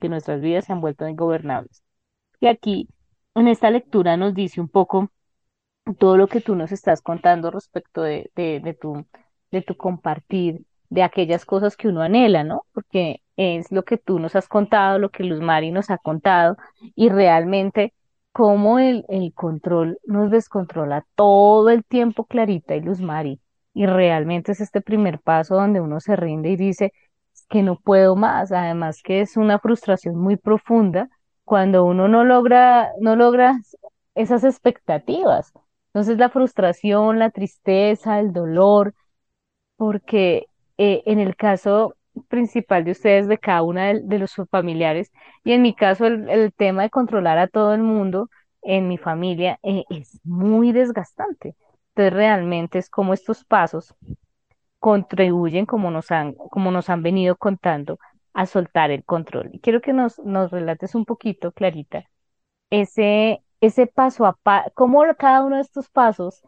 que 0.00 0.08
nuestras 0.08 0.40
vidas 0.40 0.64
se 0.64 0.72
han 0.72 0.80
vuelto 0.80 1.06
ingobernables. 1.08 1.82
Y 2.40 2.48
aquí, 2.48 2.88
en 3.34 3.48
esta 3.48 3.70
lectura, 3.70 4.16
nos 4.16 4.34
dice 4.34 4.60
un 4.60 4.68
poco 4.68 5.10
todo 5.98 6.16
lo 6.16 6.28
que 6.28 6.40
tú 6.40 6.54
nos 6.54 6.72
estás 6.72 7.02
contando 7.02 7.50
respecto 7.50 8.02
de, 8.02 8.30
de, 8.34 8.76
tu, 8.80 9.06
de 9.50 9.62
tu 9.62 9.76
compartir, 9.76 10.62
de 10.88 11.02
aquellas 11.02 11.44
cosas 11.44 11.76
que 11.76 11.88
uno 11.88 12.02
anhela, 12.02 12.44
¿no? 12.44 12.64
Porque 12.72 13.22
es 13.36 13.70
lo 13.72 13.84
que 13.84 13.96
tú 13.96 14.18
nos 14.18 14.36
has 14.36 14.48
contado, 14.48 14.98
lo 14.98 15.10
que 15.10 15.24
Luz 15.24 15.40
Mari 15.40 15.70
nos 15.70 15.90
ha 15.90 15.98
contado, 15.98 16.56
y 16.94 17.08
realmente 17.08 17.94
cómo 18.32 18.78
el, 18.78 19.04
el 19.08 19.32
control 19.34 19.98
nos 20.06 20.30
descontrola 20.30 21.06
todo 21.14 21.70
el 21.70 21.84
tiempo, 21.84 22.24
Clarita 22.26 22.76
y 22.76 22.80
Luz 22.80 23.00
Mari 23.00 23.40
y 23.74 23.86
realmente 23.86 24.52
es 24.52 24.60
este 24.60 24.80
primer 24.80 25.20
paso 25.20 25.56
donde 25.56 25.80
uno 25.80 26.00
se 26.00 26.16
rinde 26.16 26.50
y 26.50 26.56
dice 26.56 26.92
que 27.48 27.62
no 27.62 27.76
puedo 27.76 28.16
más. 28.16 28.52
Además 28.52 29.02
que 29.02 29.20
es 29.20 29.36
una 29.36 29.58
frustración 29.58 30.16
muy 30.16 30.36
profunda 30.36 31.08
cuando 31.44 31.84
uno 31.84 32.08
no 32.08 32.24
logra, 32.24 32.90
no 33.00 33.16
logra 33.16 33.58
esas 34.14 34.44
expectativas. 34.44 35.52
Entonces 35.88 36.18
la 36.18 36.30
frustración, 36.30 37.18
la 37.18 37.30
tristeza, 37.30 38.20
el 38.20 38.32
dolor, 38.32 38.94
porque 39.76 40.46
eh, 40.78 41.02
en 41.06 41.18
el 41.20 41.36
caso 41.36 41.94
principal 42.28 42.84
de 42.84 42.92
ustedes, 42.92 43.28
de 43.28 43.38
cada 43.38 43.62
una 43.62 43.94
de, 43.94 44.18
los 44.18 44.34
familiares, 44.50 45.10
y 45.44 45.52
en 45.52 45.62
mi 45.62 45.74
caso 45.74 46.06
el, 46.06 46.52
tema 46.54 46.82
de 46.82 46.90
controlar 46.90 47.38
a 47.38 47.48
todo 47.48 47.74
el 47.74 47.82
mundo 47.82 48.30
en 48.62 48.88
mi 48.88 48.98
familia 48.98 49.58
eh, 49.62 49.84
es 49.90 50.20
muy 50.24 50.72
desgastante. 50.72 51.56
Entonces 51.90 52.12
realmente 52.12 52.78
es 52.78 52.90
como 52.90 53.14
estos 53.14 53.44
pasos 53.44 53.94
contribuyen, 54.78 55.66
como 55.66 55.90
nos 55.90 56.10
han, 56.10 56.34
como 56.34 56.70
nos 56.70 56.90
han 56.90 57.02
venido 57.02 57.36
contando, 57.36 57.98
a 58.32 58.46
soltar 58.46 58.90
el 58.90 59.04
control. 59.04 59.50
Y 59.52 59.60
quiero 59.60 59.80
que 59.80 59.92
nos, 59.92 60.18
nos 60.20 60.50
relates 60.50 60.94
un 60.94 61.04
poquito, 61.04 61.52
Clarita, 61.52 62.04
ese, 62.70 63.42
ese 63.60 63.86
paso 63.86 64.26
a 64.26 64.34
paso, 64.34 64.70
cómo 64.74 65.02
cada 65.18 65.44
uno 65.44 65.56
de 65.56 65.62
estos 65.62 65.90
pasos 65.90 66.42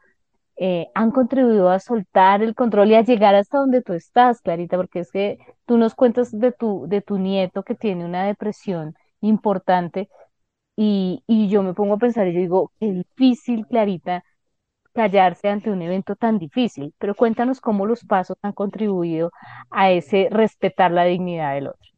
eh, 0.63 0.89
han 0.95 1.11
contribuido 1.11 1.71
a 1.71 1.81
soltar 1.81 2.43
el 2.43 2.55
control 2.55 2.91
y 2.93 2.95
a 2.95 3.03
llegar 3.03 3.35
hasta 3.35 3.59
donde 3.59 3.83
tú 3.83 3.95
estás, 3.95 4.41
Clarita, 4.43 4.77
porque 4.77 5.01
es 5.01 5.11
que 5.13 5.39
tú 5.67 5.79
nos 5.79 5.95
cuentas 5.97 6.31
de 6.33 6.53
tu, 6.53 6.87
de 6.89 7.03
tu 7.03 7.19
nieto 7.19 7.65
que 7.65 7.75
tiene 7.75 8.05
una 8.05 8.25
depresión 8.27 8.95
importante 9.21 10.09
y, 10.77 11.23
y 11.27 11.49
yo 11.49 11.63
me 11.63 11.75
pongo 11.75 11.95
a 11.95 11.99
pensar 11.99 12.29
y 12.29 12.35
yo 12.35 12.41
digo, 12.41 12.73
qué 12.81 12.93
difícil, 12.93 13.67
Clarita, 13.67 14.25
callarse 14.95 15.49
ante 15.49 15.71
un 15.71 15.83
evento 15.83 16.17
tan 16.17 16.39
difícil, 16.39 16.95
pero 16.99 17.15
cuéntanos 17.17 17.61
cómo 17.61 17.87
los 17.87 18.05
pasos 18.05 18.39
han 18.43 18.53
contribuido 18.53 19.33
a 19.71 19.91
ese 19.93 20.29
respetar 20.31 20.93
la 20.93 21.05
dignidad 21.05 21.55
del 21.55 21.69
otro. 21.69 21.91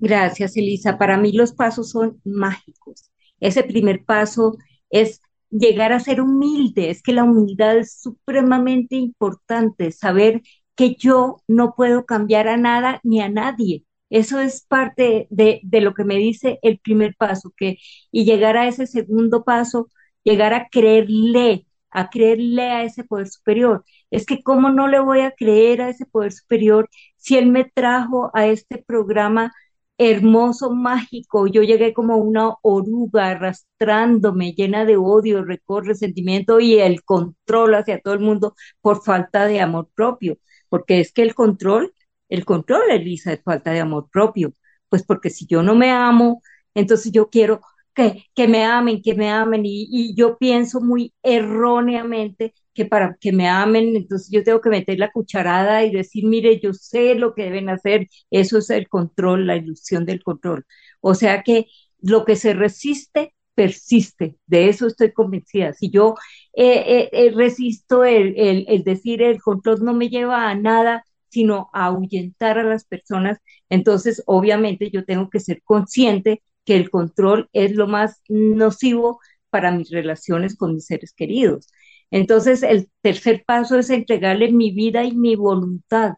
Gracias, 0.00 0.56
Elisa. 0.56 0.98
Para 0.98 1.16
mí 1.18 1.32
los 1.32 1.52
pasos 1.52 1.90
son 1.90 2.20
mágicos. 2.24 3.10
Ese 3.40 3.62
primer 3.64 4.04
paso 4.04 4.56
es 4.90 5.20
llegar 5.50 5.92
a 5.92 6.00
ser 6.00 6.20
humilde. 6.20 6.90
Es 6.90 7.02
que 7.02 7.12
la 7.12 7.24
humildad 7.24 7.78
es 7.78 8.00
supremamente 8.00 8.96
importante, 8.96 9.92
saber 9.92 10.42
que 10.76 10.94
yo 10.96 11.42
no 11.48 11.74
puedo 11.76 12.06
cambiar 12.06 12.48
a 12.48 12.56
nada 12.56 13.00
ni 13.02 13.20
a 13.20 13.28
nadie. 13.28 13.84
Eso 14.10 14.40
es 14.40 14.64
parte 14.64 15.26
de, 15.30 15.60
lo 15.80 15.94
que 15.94 16.04
me 16.04 16.16
dice 16.16 16.58
el 16.62 16.78
primer 16.78 17.16
paso, 17.16 17.52
que 17.56 17.78
y 18.12 18.24
llegar 18.24 18.56
a 18.56 18.68
ese 18.68 18.86
segundo 18.86 19.44
paso, 19.44 19.90
llegar 20.24 20.54
a 20.54 20.68
creerle 20.68 21.66
a 21.90 22.10
creerle 22.10 22.62
a 22.70 22.82
ese 22.84 23.04
poder 23.04 23.28
superior. 23.28 23.84
Es 24.10 24.26
que 24.26 24.42
cómo 24.42 24.68
no 24.70 24.86
le 24.86 25.00
voy 25.00 25.20
a 25.20 25.30
creer 25.30 25.80
a 25.80 25.88
ese 25.88 26.04
poder 26.04 26.32
superior 26.32 26.90
si 27.16 27.38
él 27.38 27.46
me 27.46 27.64
trajo 27.64 28.30
a 28.34 28.46
este 28.46 28.78
programa 28.78 29.52
hermoso, 29.98 30.70
mágico. 30.70 31.46
Yo 31.46 31.62
llegué 31.62 31.92
como 31.94 32.16
una 32.16 32.54
oruga 32.62 33.28
arrastrándome, 33.30 34.52
llena 34.52 34.84
de 34.84 34.96
odio, 34.96 35.44
rencor, 35.44 35.86
resentimiento 35.86 36.60
y 36.60 36.78
el 36.78 37.02
control 37.04 37.74
hacia 37.74 38.00
todo 38.00 38.14
el 38.14 38.20
mundo 38.20 38.54
por 38.80 39.02
falta 39.04 39.46
de 39.46 39.60
amor 39.60 39.88
propio. 39.94 40.38
Porque 40.68 41.00
es 41.00 41.12
que 41.12 41.22
el 41.22 41.34
control, 41.34 41.94
el 42.28 42.44
control, 42.44 42.90
Elisa, 42.90 43.32
es 43.32 43.42
falta 43.42 43.72
de 43.72 43.80
amor 43.80 44.08
propio. 44.10 44.52
Pues 44.88 45.02
porque 45.04 45.30
si 45.30 45.46
yo 45.46 45.62
no 45.62 45.74
me 45.74 45.90
amo, 45.90 46.42
entonces 46.74 47.12
yo 47.12 47.30
quiero 47.30 47.60
que, 47.94 48.48
me 48.48 48.64
amen, 48.64 49.02
que 49.02 49.14
me 49.14 49.30
amen. 49.30 49.62
Y, 49.64 50.14
yo 50.14 50.36
pienso 50.38 50.80
muy 50.80 51.14
erróneamente 51.22 52.54
que 52.76 52.86
para 52.86 53.16
que 53.20 53.32
me 53.32 53.48
amen, 53.48 53.96
entonces 53.96 54.30
yo 54.30 54.44
tengo 54.44 54.60
que 54.60 54.70
meter 54.70 54.98
la 54.98 55.10
cucharada 55.10 55.84
y 55.84 55.90
decir, 55.92 56.24
mire, 56.26 56.60
yo 56.60 56.72
sé 56.74 57.14
lo 57.16 57.34
que 57.34 57.44
deben 57.44 57.68
hacer. 57.70 58.08
Eso 58.30 58.58
es 58.58 58.70
el 58.70 58.88
control, 58.88 59.46
la 59.46 59.56
ilusión 59.56 60.04
del 60.06 60.22
control. 60.22 60.66
O 61.00 61.14
sea 61.14 61.42
que 61.42 61.66
lo 62.00 62.24
que 62.24 62.36
se 62.36 62.54
resiste, 62.54 63.34
persiste. 63.54 64.36
De 64.46 64.68
eso 64.68 64.86
estoy 64.86 65.12
convencida. 65.12 65.72
Si 65.72 65.90
yo 65.90 66.14
eh, 66.54 66.84
eh, 66.86 67.10
eh, 67.12 67.32
resisto 67.34 68.04
el, 68.04 68.34
el 68.36 68.84
decir 68.84 69.22
el 69.22 69.40
control 69.40 69.84
no 69.84 69.94
me 69.94 70.08
lleva 70.08 70.48
a 70.50 70.54
nada, 70.54 71.04
sino 71.28 71.70
a 71.72 71.86
ahuyentar 71.86 72.58
a 72.58 72.64
las 72.64 72.84
personas, 72.84 73.38
entonces 73.68 74.22
obviamente 74.26 74.90
yo 74.90 75.04
tengo 75.04 75.30
que 75.30 75.40
ser 75.40 75.62
consciente 75.64 76.42
que 76.64 76.76
el 76.76 76.90
control 76.90 77.48
es 77.52 77.72
lo 77.74 77.86
más 77.86 78.20
nocivo 78.28 79.20
para 79.50 79.70
mis 79.72 79.90
relaciones 79.90 80.56
con 80.56 80.74
mis 80.74 80.86
seres 80.86 81.12
queridos. 81.14 81.68
Entonces, 82.10 82.62
el 82.62 82.90
tercer 83.02 83.44
paso 83.46 83.78
es 83.78 83.90
entregarle 83.90 84.52
mi 84.52 84.70
vida 84.72 85.04
y 85.04 85.14
mi 85.16 85.36
voluntad. 85.36 86.14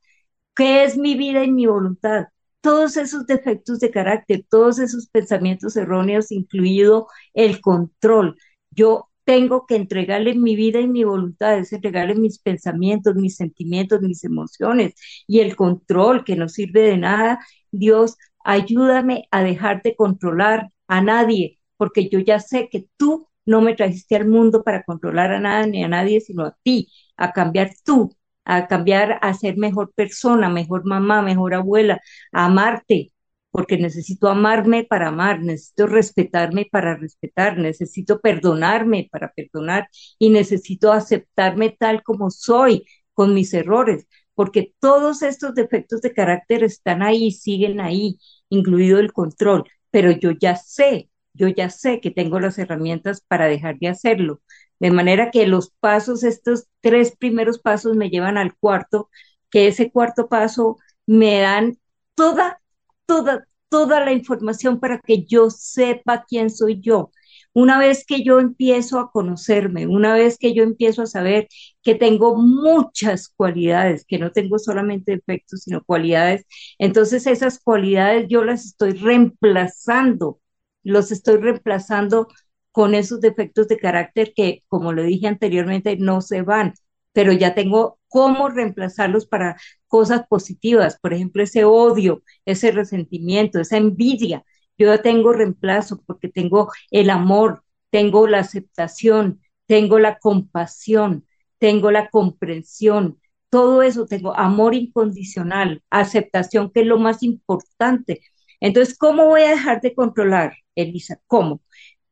¿Qué 0.56 0.84
es 0.84 0.96
mi 0.98 1.16
vida 1.16 1.44
y 1.44 1.52
mi 1.52 1.66
voluntad? 1.66 2.26
Todos 2.60 2.96
esos 2.96 3.26
defectos 3.26 3.78
de 3.80 3.90
carácter, 3.90 4.44
todos 4.50 4.78
esos 4.80 5.08
pensamientos 5.08 5.76
erróneos, 5.76 6.32
incluido 6.32 7.06
el 7.34 7.60
control. 7.60 8.36
Yo 8.70 9.08
tengo 9.24 9.66
que 9.66 9.76
entregarle 9.76 10.34
mi 10.34 10.56
vida 10.56 10.80
y 10.80 10.88
mi 10.88 11.04
voluntad, 11.04 11.58
entregarle 11.70 12.14
mis 12.16 12.38
pensamientos, 12.40 13.14
mis 13.14 13.36
sentimientos, 13.36 14.00
mis 14.02 14.24
emociones 14.24 14.94
y 15.26 15.40
el 15.40 15.54
control 15.56 16.24
que 16.24 16.34
no 16.36 16.48
sirve 16.48 16.80
de 16.82 16.96
nada. 16.98 17.38
Dios 17.70 18.16
ayúdame 18.44 19.28
a 19.30 19.42
dejarte 19.42 19.94
controlar 19.96 20.70
a 20.88 21.00
nadie, 21.02 21.58
porque 21.76 22.08
yo 22.08 22.18
ya 22.20 22.40
sé 22.40 22.68
que 22.70 22.86
tú 22.96 23.27
no 23.48 23.60
me 23.62 23.74
trajiste 23.74 24.16
al 24.16 24.28
mundo 24.28 24.62
para 24.62 24.82
controlar 24.84 25.32
a 25.32 25.40
nada 25.40 25.66
ni 25.66 25.82
a 25.84 25.88
nadie, 25.88 26.20
sino 26.20 26.44
a 26.44 26.56
ti, 26.62 26.88
a 27.16 27.32
cambiar 27.32 27.70
tú, 27.84 28.10
a 28.44 28.66
cambiar, 28.68 29.18
a 29.22 29.34
ser 29.34 29.56
mejor 29.56 29.92
persona, 29.94 30.48
mejor 30.50 30.84
mamá, 30.84 31.22
mejor 31.22 31.54
abuela, 31.54 32.00
a 32.32 32.44
amarte, 32.46 33.12
porque 33.50 33.78
necesito 33.78 34.28
amarme 34.28 34.84
para 34.84 35.08
amar, 35.08 35.40
necesito 35.40 35.86
respetarme 35.86 36.68
para 36.70 36.96
respetar, 36.96 37.58
necesito 37.58 38.20
perdonarme 38.20 39.08
para 39.10 39.32
perdonar 39.32 39.88
y 40.18 40.30
necesito 40.30 40.92
aceptarme 40.92 41.70
tal 41.78 42.02
como 42.02 42.30
soy, 42.30 42.84
con 43.14 43.34
mis 43.34 43.52
errores, 43.54 44.06
porque 44.34 44.74
todos 44.78 45.22
estos 45.22 45.54
defectos 45.54 46.00
de 46.02 46.12
carácter 46.14 46.62
están 46.62 47.02
ahí, 47.02 47.32
siguen 47.32 47.80
ahí, 47.80 48.18
incluido 48.48 49.00
el 49.00 49.12
control, 49.12 49.64
pero 49.90 50.12
yo 50.12 50.30
ya 50.30 50.54
sé, 50.54 51.10
yo 51.38 51.48
ya 51.48 51.70
sé 51.70 52.00
que 52.00 52.10
tengo 52.10 52.40
las 52.40 52.58
herramientas 52.58 53.22
para 53.26 53.46
dejar 53.46 53.78
de 53.78 53.88
hacerlo. 53.88 54.40
De 54.80 54.90
manera 54.90 55.30
que 55.30 55.46
los 55.46 55.70
pasos, 55.80 56.24
estos 56.24 56.66
tres 56.80 57.16
primeros 57.16 57.58
pasos 57.60 57.96
me 57.96 58.10
llevan 58.10 58.38
al 58.38 58.56
cuarto, 58.56 59.10
que 59.50 59.68
ese 59.68 59.90
cuarto 59.90 60.28
paso 60.28 60.78
me 61.06 61.40
dan 61.40 61.78
toda, 62.14 62.60
toda, 63.06 63.46
toda 63.68 64.04
la 64.04 64.12
información 64.12 64.80
para 64.80 65.00
que 65.00 65.24
yo 65.24 65.50
sepa 65.50 66.24
quién 66.28 66.50
soy 66.50 66.80
yo. 66.80 67.10
Una 67.52 67.78
vez 67.78 68.04
que 68.06 68.22
yo 68.22 68.38
empiezo 68.40 68.98
a 69.00 69.10
conocerme, 69.10 69.86
una 69.86 70.14
vez 70.14 70.38
que 70.38 70.54
yo 70.54 70.62
empiezo 70.62 71.02
a 71.02 71.06
saber 71.06 71.48
que 71.82 71.94
tengo 71.94 72.36
muchas 72.36 73.28
cualidades, 73.28 74.04
que 74.06 74.18
no 74.18 74.32
tengo 74.32 74.58
solamente 74.58 75.12
defectos, 75.12 75.62
sino 75.62 75.82
cualidades, 75.84 76.44
entonces 76.78 77.26
esas 77.26 77.58
cualidades 77.60 78.26
yo 78.28 78.44
las 78.44 78.64
estoy 78.66 78.92
reemplazando, 78.92 80.40
los 80.88 81.12
estoy 81.12 81.36
reemplazando 81.38 82.28
con 82.72 82.94
esos 82.94 83.20
defectos 83.20 83.68
de 83.68 83.78
carácter 83.78 84.32
que, 84.34 84.64
como 84.68 84.92
lo 84.92 85.02
dije 85.02 85.26
anteriormente, 85.26 85.96
no 85.96 86.20
se 86.20 86.42
van, 86.42 86.74
pero 87.12 87.32
ya 87.32 87.54
tengo 87.54 87.98
cómo 88.08 88.48
reemplazarlos 88.48 89.26
para 89.26 89.56
cosas 89.86 90.26
positivas, 90.28 90.98
por 91.00 91.12
ejemplo, 91.14 91.42
ese 91.42 91.64
odio, 91.64 92.22
ese 92.44 92.70
resentimiento, 92.72 93.60
esa 93.60 93.76
envidia, 93.76 94.44
Yo 94.78 95.00
tengo 95.02 95.32
reemplazo 95.32 96.00
porque 96.06 96.28
tengo 96.28 96.70
el 96.90 97.10
amor, 97.10 97.64
tengo 97.90 98.26
la 98.28 98.38
aceptación, 98.40 99.40
tengo 99.66 99.98
la 99.98 100.18
compasión, 100.18 101.26
tengo 101.58 101.90
la 101.90 102.08
comprensión, 102.10 103.18
todo 103.50 103.82
eso, 103.82 104.06
tengo 104.06 104.36
amor 104.36 104.74
incondicional, 104.74 105.82
aceptación, 105.90 106.70
que 106.70 106.80
es 106.82 106.86
lo 106.86 106.98
más 106.98 107.22
importante. 107.22 108.20
Entonces, 108.60 108.96
¿cómo 108.98 109.26
voy 109.26 109.42
a 109.42 109.50
dejar 109.50 109.80
de 109.80 109.94
controlar, 109.94 110.54
Elisa? 110.74 111.20
¿Cómo? 111.26 111.62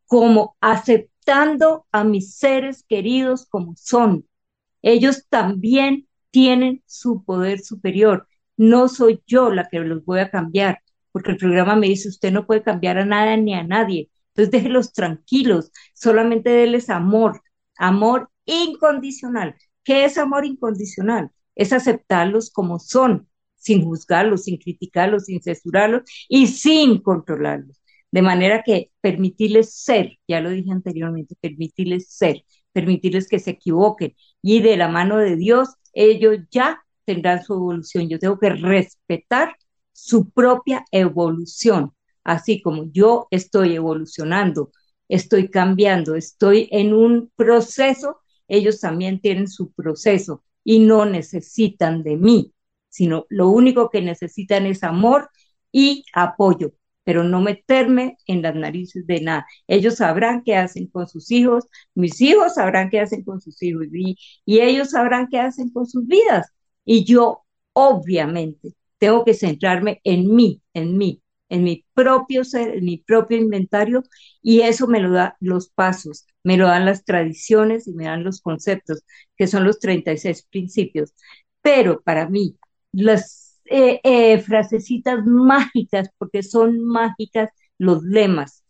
Como 0.07 0.57
aceptando 0.61 1.87
a 1.93 2.05
mis 2.05 2.37
seres 2.37 2.85
queridos 2.89 3.47
como 3.47 3.75
son. 3.77 4.27
Ellos 4.83 5.27
también 5.29 6.09
tienen 6.31 6.83
su 6.87 7.25
poder 7.25 7.61
superior. 7.61 8.29
No 8.57 8.89
soy 8.89 9.23
yo 9.27 9.51
la 9.51 9.69
que 9.69 9.81
los 9.81 10.05
voy 10.05 10.21
a 10.21 10.31
cambiar, 10.31 10.81
porque 11.13 11.33
el 11.33 11.39
programa 11.39 11.77
me 11.77 11.89
dice, 11.89 12.09
usted 12.09 12.33
no 12.33 12.47
puede 12.47 12.63
cambiar 12.63 12.99
a 12.99 13.05
nada 13.05 13.37
ni 13.37 13.55
a 13.55 13.63
nadie. 13.65 14.11
Entonces 14.29 14.53
déjelos 14.53 14.93
tranquilos, 14.93 15.73
solamente 15.95 16.51
déles 16.51 16.91
amor, 16.91 17.43
amor 17.79 18.31
incondicional. 18.45 19.57
¿Qué 19.83 20.05
es 20.05 20.19
amor 20.19 20.45
incondicional? 20.45 21.31
Es 21.55 21.73
aceptarlos 21.73 22.51
como 22.51 22.79
son, 22.79 23.29
sin 23.57 23.85
juzgarlos, 23.85 24.45
sin 24.45 24.59
criticarlos, 24.59 25.25
sin 25.25 25.43
censurarlos 25.43 26.03
y 26.29 26.47
sin 26.47 27.01
controlarlos. 27.01 27.83
De 28.11 28.23
manera 28.23 28.63
que 28.65 28.91
permitirles 29.01 29.75
ser, 29.75 30.19
ya 30.29 30.41
lo 30.41 30.51
dije 30.51 30.71
anteriormente, 30.71 31.37
permitirles 31.41 32.09
ser, 32.09 32.45
permitirles 32.73 33.29
que 33.29 33.39
se 33.39 33.53
equivoquen 33.53 34.15
y 34.43 34.61
de 34.61 34.77
la 34.77 34.89
mano 34.89 35.19
de 35.19 35.37
Dios 35.37 35.71
ellos 35.93 36.39
ya 36.51 36.85
tendrán 37.05 37.43
su 37.43 37.55
evolución. 37.55 38.09
Yo 38.09 38.19
tengo 38.19 38.39
que 38.39 38.51
respetar 38.51 39.57
su 39.93 40.31
propia 40.31 40.85
evolución, 40.91 41.93
así 42.23 42.61
como 42.61 42.85
yo 42.93 43.29
estoy 43.31 43.75
evolucionando, 43.75 44.71
estoy 45.09 45.49
cambiando, 45.49 46.15
estoy 46.15 46.69
en 46.71 46.93
un 46.93 47.33
proceso, 47.35 48.21
ellos 48.47 48.81
también 48.81 49.21
tienen 49.21 49.49
su 49.49 49.73
proceso 49.73 50.45
y 50.63 50.81
no 50.81 51.07
necesitan 51.07 52.03
de 52.03 52.17
mí, 52.17 52.53
sino 52.97 53.27
lo 53.29 53.49
único 53.49 53.91
que 53.91 54.01
necesitan 54.03 54.67
es 54.67 54.83
amor 54.83 55.29
y 55.73 56.05
apoyo, 56.15 56.73
pero 57.05 57.23
no 57.25 57.41
meterme 57.41 58.17
en 58.27 58.43
las 58.43 58.55
narices 58.55 59.07
de 59.07 59.21
nada. 59.21 59.47
Ellos 59.67 59.97
sabrán 59.97 60.43
qué 60.45 60.57
hacen 60.57 60.87
con 60.89 61.07
sus 61.09 61.31
hijos, 61.31 61.65
mis 61.95 62.21
hijos 62.21 62.55
sabrán 62.55 62.89
qué 62.91 63.01
hacen 63.01 63.23
con 63.25 63.41
sus 63.41 63.63
hijos 63.63 63.87
y, 63.93 64.17
y 64.45 64.61
ellos 64.61 64.91
sabrán 64.91 65.29
qué 65.31 65.39
hacen 65.41 65.71
con 65.71 65.87
sus 65.87 66.07
vidas. 66.07 66.47
Y 66.85 67.05
yo, 67.05 67.45
obviamente, 67.75 68.75
tengo 68.99 69.25
que 69.25 69.35
centrarme 69.35 70.01
en 70.05 70.35
mí, 70.35 70.63
en 70.75 70.97
mí, 70.97 71.23
en 71.49 71.65
mi 71.65 71.85
propio 71.95 72.45
ser, 72.45 72.77
en 72.79 72.85
mi 72.85 72.97
propio 72.99 73.37
inventario, 73.39 74.03
y 74.43 74.61
eso 74.63 74.87
me 74.87 75.01
lo 75.01 75.11
da 75.13 75.37
los 75.41 75.69
pasos, 75.69 76.27
me 76.43 76.57
lo 76.57 76.67
dan 76.67 76.87
las 76.87 77.05
tradiciones 77.05 77.87
y 77.89 77.93
me 77.93 78.05
dan 78.07 78.25
los 78.25 78.41
conceptos, 78.41 79.03
que 79.37 79.47
son 79.47 79.65
los 79.65 79.79
36 79.81 80.43
principios. 80.51 81.13
Pero 81.63 82.01
para 82.03 82.29
mí, 82.29 82.57
las 82.97 83.61
eh, 83.67 84.01
eh, 84.05 84.39
frasecitas 84.41 85.25
mágicas, 85.25 86.11
porque 86.19 86.43
son 86.43 86.85
mágicas 86.85 87.51
los 87.79 88.03
lemas, 88.03 88.65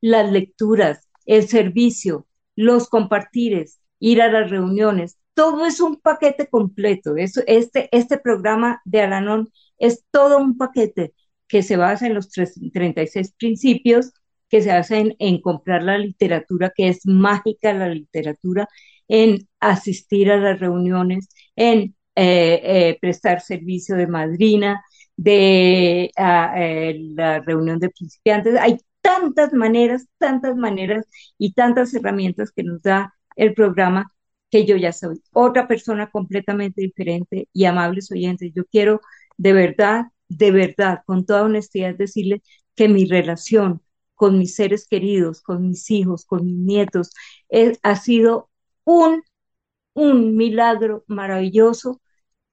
las 0.00 0.30
lecturas, 0.30 1.08
el 1.26 1.48
servicio, 1.48 2.26
los 2.56 2.88
compartires, 2.88 3.80
ir 3.98 4.22
a 4.22 4.30
las 4.30 4.50
reuniones, 4.50 5.18
todo 5.34 5.66
es 5.66 5.80
un 5.80 5.96
paquete 5.96 6.48
completo. 6.48 7.16
Eso, 7.16 7.42
este, 7.46 7.88
este 7.90 8.18
programa 8.18 8.80
de 8.84 9.02
Alanon 9.02 9.50
es 9.78 10.04
todo 10.10 10.38
un 10.38 10.56
paquete 10.56 11.14
que 11.48 11.62
se 11.62 11.76
basa 11.76 12.06
en 12.06 12.14
los 12.14 12.30
36 12.30 13.34
principios, 13.38 14.12
que 14.48 14.62
se 14.62 14.70
basa 14.70 14.98
en, 14.98 15.40
comprar 15.40 15.82
la 15.82 15.98
literatura, 15.98 16.72
que 16.74 16.88
es 16.88 17.06
mágica 17.06 17.72
la 17.72 17.88
literatura, 17.88 18.68
en 19.08 19.48
asistir 19.58 20.30
a 20.30 20.36
las 20.36 20.60
reuniones, 20.60 21.28
en 21.56 21.96
eh, 22.16 22.60
eh, 22.90 22.98
prestar 23.00 23.40
servicio 23.40 23.96
de 23.96 24.06
madrina, 24.06 24.84
de 25.16 26.10
eh, 26.16 26.96
la 27.16 27.40
reunión 27.40 27.78
de 27.80 27.90
principiantes. 27.90 28.56
Hay 28.60 28.78
tantas 29.00 29.52
maneras, 29.52 30.06
tantas 30.18 30.56
maneras 30.56 31.06
y 31.38 31.52
tantas 31.54 31.92
herramientas 31.94 32.52
que 32.52 32.62
nos 32.62 32.82
da 32.82 33.14
el 33.36 33.54
programa 33.54 34.12
que 34.50 34.64
yo 34.64 34.76
ya 34.76 34.92
soy 34.92 35.20
otra 35.32 35.66
persona 35.66 36.08
completamente 36.10 36.82
diferente 36.82 37.48
y 37.52 37.64
amables 37.64 38.10
oyentes. 38.12 38.52
Yo 38.54 38.64
quiero 38.66 39.00
de 39.36 39.52
verdad, 39.52 40.04
de 40.28 40.50
verdad, 40.52 41.00
con 41.06 41.26
toda 41.26 41.42
honestidad 41.44 41.94
decirle 41.96 42.42
que 42.76 42.88
mi 42.88 43.06
relación 43.06 43.82
con 44.14 44.38
mis 44.38 44.54
seres 44.54 44.86
queridos, 44.86 45.42
con 45.42 45.68
mis 45.68 45.90
hijos, 45.90 46.24
con 46.24 46.44
mis 46.44 46.56
nietos, 46.58 47.10
ha 47.82 47.96
sido 47.96 48.50
un, 48.84 49.22
un 49.94 50.36
milagro 50.36 51.04
maravilloso 51.08 52.00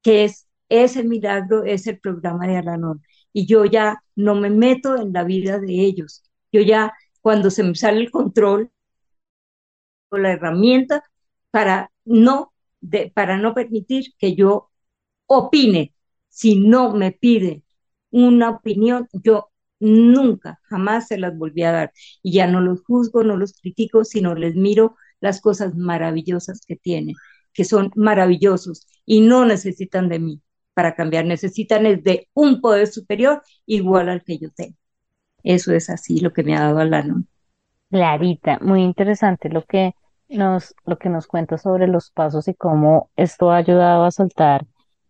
que 0.01 0.25
es 0.25 0.47
ese 0.69 1.03
milagro, 1.03 1.63
es 1.63 1.87
el 1.87 1.99
programa 1.99 2.47
de 2.47 2.57
Alanón. 2.57 3.01
Y 3.33 3.45
yo 3.45 3.65
ya 3.65 4.03
no 4.15 4.35
me 4.35 4.49
meto 4.49 4.97
en 4.97 5.13
la 5.13 5.23
vida 5.23 5.59
de 5.59 5.73
ellos. 5.81 6.23
Yo 6.51 6.61
ya, 6.61 6.93
cuando 7.21 7.49
se 7.51 7.63
me 7.63 7.75
sale 7.75 7.99
el 8.01 8.11
control, 8.11 8.71
la 10.11 10.31
herramienta 10.33 11.03
para 11.51 11.91
no, 12.05 12.53
de, 12.81 13.11
para 13.13 13.37
no 13.37 13.53
permitir 13.53 14.13
que 14.17 14.35
yo 14.35 14.71
opine 15.27 15.93
si 16.29 16.57
no 16.59 16.93
me 16.93 17.11
pide 17.11 17.63
una 18.11 18.49
opinión, 18.51 19.07
yo 19.13 19.51
nunca, 19.79 20.59
jamás 20.63 21.07
se 21.07 21.17
las 21.17 21.37
volví 21.37 21.63
a 21.63 21.71
dar. 21.71 21.93
Y 22.23 22.33
ya 22.33 22.47
no 22.47 22.61
los 22.61 22.83
juzgo, 22.83 23.23
no 23.23 23.37
los 23.37 23.53
critico, 23.53 24.05
sino 24.05 24.35
les 24.35 24.55
miro 24.55 24.95
las 25.21 25.41
cosas 25.41 25.75
maravillosas 25.75 26.61
que 26.65 26.75
tienen, 26.75 27.15
que 27.53 27.65
son 27.65 27.91
maravillosos 27.95 28.87
y 29.05 29.21
no 29.21 29.45
necesitan 29.45 30.09
de 30.09 30.19
mí 30.19 30.41
para 30.73 30.95
cambiar, 30.95 31.25
necesitan 31.25 31.83
de 31.83 32.29
un 32.33 32.61
poder 32.61 32.87
superior 32.87 33.41
igual 33.65 34.09
al 34.09 34.23
que 34.23 34.37
yo 34.37 34.49
tengo. 34.51 34.77
Eso 35.43 35.73
es 35.73 35.89
así 35.89 36.19
lo 36.19 36.33
que 36.33 36.43
me 36.43 36.55
ha 36.55 36.61
dado 36.61 36.79
Alano. 36.79 37.23
Clarita, 37.89 38.59
muy 38.61 38.83
interesante 38.83 39.49
lo 39.49 39.63
que 39.65 39.95
nos, 40.29 40.75
lo 40.85 40.97
que 40.97 41.09
nos 41.09 41.27
cuenta 41.27 41.57
sobre 41.57 41.87
los 41.87 42.11
pasos 42.11 42.47
y 42.47 42.53
cómo 42.53 43.09
esto 43.15 43.51
ha 43.51 43.57
ayudado 43.57 44.05
a 44.05 44.11
soltar 44.11 44.65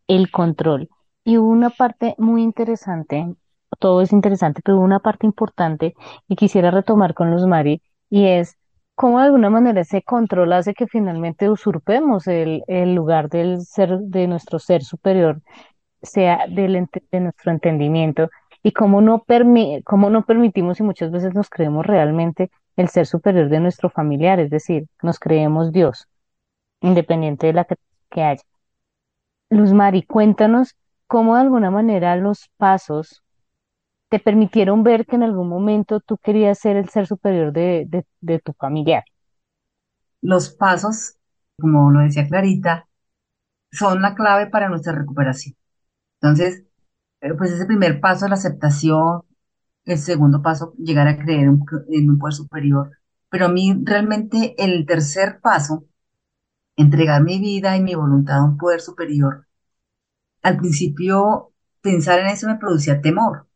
el 0.08 0.32
control. 0.32 0.90
Y 1.24 1.38
una 1.38 1.70
parte 1.70 2.16
muy 2.18 2.42
interesante, 2.42 3.36
todo 3.80 4.02
es 4.02 4.12
interesante, 4.12 4.62
pero 4.64 4.80
una 4.80 5.00
parte 5.00 5.28
importante 5.28 5.94
y 6.28 6.36
quisiera 6.36 6.72
retomar 6.72 7.14
con 7.14 7.30
Luz 7.30 7.46
Mari, 7.46 7.82
y 8.10 8.26
es 8.26 8.58
cómo 9.02 9.18
de 9.18 9.26
alguna 9.26 9.50
manera 9.50 9.82
ese 9.82 10.04
control 10.04 10.54
hace 10.54 10.76
que 10.76 10.86
finalmente 10.86 11.50
usurpemos 11.50 12.28
el, 12.28 12.64
lugar 12.94 13.30
del 13.30 13.62
ser, 13.66 13.98
de 13.98 14.28
nuestro 14.28 14.60
ser 14.60 14.84
superior, 14.84 15.42
sea 16.04 16.46
del, 16.48 16.88
de 17.12 17.20
nuestro 17.20 17.52
entendimiento, 17.52 18.30
y 18.62 18.74
cómo 18.74 19.02
no, 19.02 19.26
cómo 19.86 20.12
no 20.12 20.24
permitimos 20.24 20.80
y 20.80 20.84
muchas 20.84 21.10
veces 21.10 21.34
nos 21.34 21.50
creemos 21.50 21.84
realmente 21.84 22.52
el 22.76 22.90
ser 22.90 23.08
superior 23.08 23.50
de 23.50 23.60
nuestro 23.60 23.90
familiar, 23.90 24.40
es 24.40 24.52
decir, 24.52 24.86
nos 25.02 25.18
creemos 25.18 25.72
Dios, 25.72 26.08
independiente 26.82 27.48
de 27.48 27.54
la 27.54 27.66
que, 27.66 27.78
que 28.12 28.22
haya. 28.22 28.44
Luz 29.50 29.74
Mari, 29.74 30.04
cuéntanos 30.04 30.76
cómo 31.08 31.34
de 31.38 31.42
alguna 31.42 31.72
manera 31.72 32.16
los 32.18 32.52
pasos 32.58 33.24
te 34.12 34.20
permitieron 34.20 34.84
ver 34.84 35.06
que 35.06 35.16
en 35.16 35.24
algún 35.24 35.48
momento 35.48 36.02
tú 36.02 36.18
querías 36.18 36.60
ser 36.60 36.76
el 36.76 36.90
ser 36.90 37.08
superior 37.08 37.54
de, 37.54 38.06
tu 38.44 38.52
familiar. 38.52 39.06
Los 40.22 40.50
pasos, 40.50 41.16
como 41.58 41.92
lo 41.92 42.02
decía 42.02 42.28
Clarita, 42.28 42.90
son 43.72 44.02
la 44.02 44.14
clave 44.14 44.48
para 44.48 44.68
nuestra 44.68 44.92
recuperación. 44.92 45.56
Entonces, 46.20 46.66
eh, 47.22 47.34
pues 47.38 47.52
ese 47.52 47.66
primer 47.66 48.02
paso, 48.02 48.28
la 48.28 48.34
aceptación, 48.34 49.22
el 49.86 49.98
segundo 49.98 50.42
paso, 50.42 50.74
llegar 50.78 51.08
a 51.08 51.18
creer 51.18 51.48
en 51.48 52.10
un 52.10 52.20
poder 52.20 52.34
superior. 52.34 52.92
Pero 53.30 53.46
a 53.46 53.50
mí 53.50 53.82
realmente 53.86 54.56
el 54.62 54.86
tercer 54.86 55.40
paso, 55.42 55.86
entregar 56.76 57.24
mi 57.24 57.40
vida 57.40 57.78
y 57.78 57.82
mi 57.82 57.96
voluntad 57.96 58.40
a 58.40 58.44
un 58.44 58.58
poder 58.58 58.82
superior, 58.82 59.48
al 60.42 60.58
principio 60.58 61.54
pensar 61.80 62.20
en 62.20 62.28
eso 62.28 62.48
me 62.48 62.58
producía 62.58 63.00
temor 63.00 63.48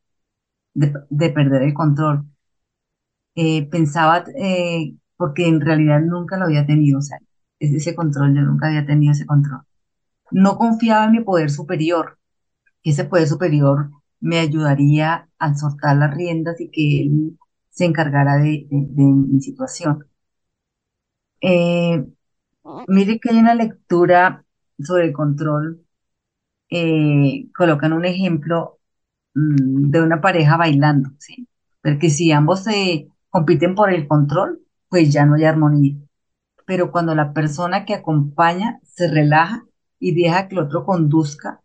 de, 0.75 1.29
perder 1.31 1.63
el 1.63 1.73
control. 1.73 2.25
Eh, 3.35 3.67
pensaba, 3.69 4.23
eh, 4.37 4.95
porque 5.17 5.47
en 5.47 5.61
realidad 5.61 6.01
nunca 6.01 6.37
lo 6.37 6.45
había 6.45 6.65
tenido, 6.65 6.99
o 6.99 7.01
sea, 7.01 7.19
ese 7.59 7.95
control, 7.95 8.35
yo 8.35 8.41
nunca 8.41 8.67
había 8.67 8.85
tenido 8.85 9.13
ese 9.13 9.25
control. 9.25 9.61
No 10.31 10.57
confiaba 10.57 11.05
en 11.05 11.13
mi 11.13 11.21
poder 11.21 11.49
superior, 11.51 12.19
que 12.83 12.91
ese 12.91 13.05
poder 13.05 13.27
superior 13.27 13.91
me 14.21 14.39
ayudaría 14.39 15.29
a 15.39 15.55
soltar 15.55 15.97
las 15.97 16.15
riendas 16.15 16.59
y 16.61 16.69
que 16.71 17.03
él 17.03 17.39
se 17.69 17.85
encargara 17.85 18.37
de, 18.37 18.67
mi 18.71 19.41
situación. 19.41 20.05
Eh, 21.41 22.05
mire 22.87 23.19
que 23.19 23.29
hay 23.29 23.37
una 23.37 23.55
lectura 23.55 24.45
sobre 24.79 25.05
el 25.05 25.13
control 25.13 25.85
colocan 27.55 27.93
un 27.93 28.05
ejemplo 28.05 28.79
de 29.35 30.01
una 30.01 30.21
pareja 30.21 30.57
bailando, 30.57 31.11
¿sí? 31.19 31.47
porque 31.85 32.09
si 32.09 32.31
ambos 32.31 32.63
se 32.63 33.09
compiten 33.29 33.75
por 33.75 33.93
el 33.93 34.07
control, 34.07 34.61
pues 34.89 35.13
ya 35.13 35.25
no 35.25 35.35
hay 35.35 35.45
armonía. 35.45 35.95
Pero 36.65 36.91
cuando 36.91 37.13
la 37.15 37.33
persona 37.33 37.85
que 37.85 37.93
acompaña 37.93 38.79
se 38.83 39.07
relaja 39.07 39.65
y 39.99 40.15
deja 40.15 40.47
que 40.47 40.55
el 40.55 40.61
otro 40.61 40.85
conduzca, 40.85 41.61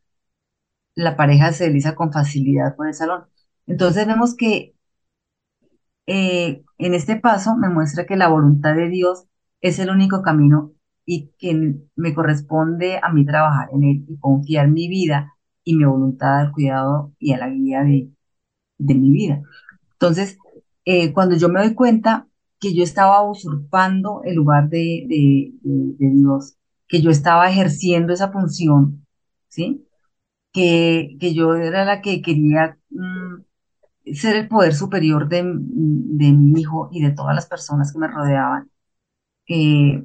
la 0.94 1.16
pareja 1.16 1.52
se 1.52 1.64
desliza 1.64 1.94
con 1.94 2.12
facilidad 2.12 2.76
por 2.76 2.88
el 2.88 2.94
salón. 2.94 3.24
Entonces 3.66 4.06
vemos 4.06 4.36
que 4.36 4.74
eh, 6.06 6.64
en 6.78 6.94
este 6.94 7.16
paso 7.16 7.56
me 7.56 7.68
muestra 7.70 8.04
que 8.04 8.16
la 8.16 8.28
voluntad 8.28 8.74
de 8.74 8.88
Dios 8.88 9.26
es 9.60 9.78
el 9.78 9.90
único 9.90 10.22
camino 10.22 10.72
y 11.06 11.32
que 11.38 11.76
me 11.96 12.14
corresponde 12.14 13.00
a 13.02 13.10
mí 13.10 13.24
trabajar 13.24 13.68
en 13.72 13.84
él 13.84 14.04
y 14.08 14.18
confiar 14.18 14.68
mi 14.68 14.88
vida 14.88 15.34
y 15.64 15.76
mi 15.76 15.84
voluntad 15.84 16.40
al 16.40 16.52
cuidado 16.52 17.12
y 17.18 17.32
a 17.32 17.38
la 17.38 17.48
guía 17.50 17.82
de, 17.82 18.10
de 18.78 18.94
mi 18.94 19.10
vida. 19.10 19.42
Entonces, 19.92 20.38
eh, 20.84 21.12
cuando 21.12 21.36
yo 21.36 21.48
me 21.48 21.60
doy 21.60 21.74
cuenta 21.74 22.28
que 22.60 22.74
yo 22.74 22.82
estaba 22.84 23.22
usurpando 23.28 24.22
el 24.24 24.36
lugar 24.36 24.68
de, 24.70 25.06
de, 25.08 25.52
Dios, 25.98 26.56
que 26.88 27.02
yo 27.02 27.10
estaba 27.10 27.48
ejerciendo 27.50 28.12
esa 28.12 28.32
función, 28.32 29.06
¿sí? 29.48 29.86
Que, 30.52 31.16
que 31.20 31.34
yo 31.34 31.54
era 31.56 31.84
la 31.84 32.02
que 32.02 32.22
quería 32.22 32.78
mm, 32.90 33.42
ser 34.14 34.36
el 34.36 34.48
poder 34.48 34.74
superior 34.74 35.28
de, 35.28 35.42
de, 35.44 36.32
mi 36.32 36.60
hijo 36.60 36.88
y 36.92 37.02
de 37.02 37.12
todas 37.12 37.34
las 37.34 37.46
personas 37.46 37.92
que 37.92 37.98
me 37.98 38.08
rodeaban. 38.08 38.70
Eh, 39.48 40.04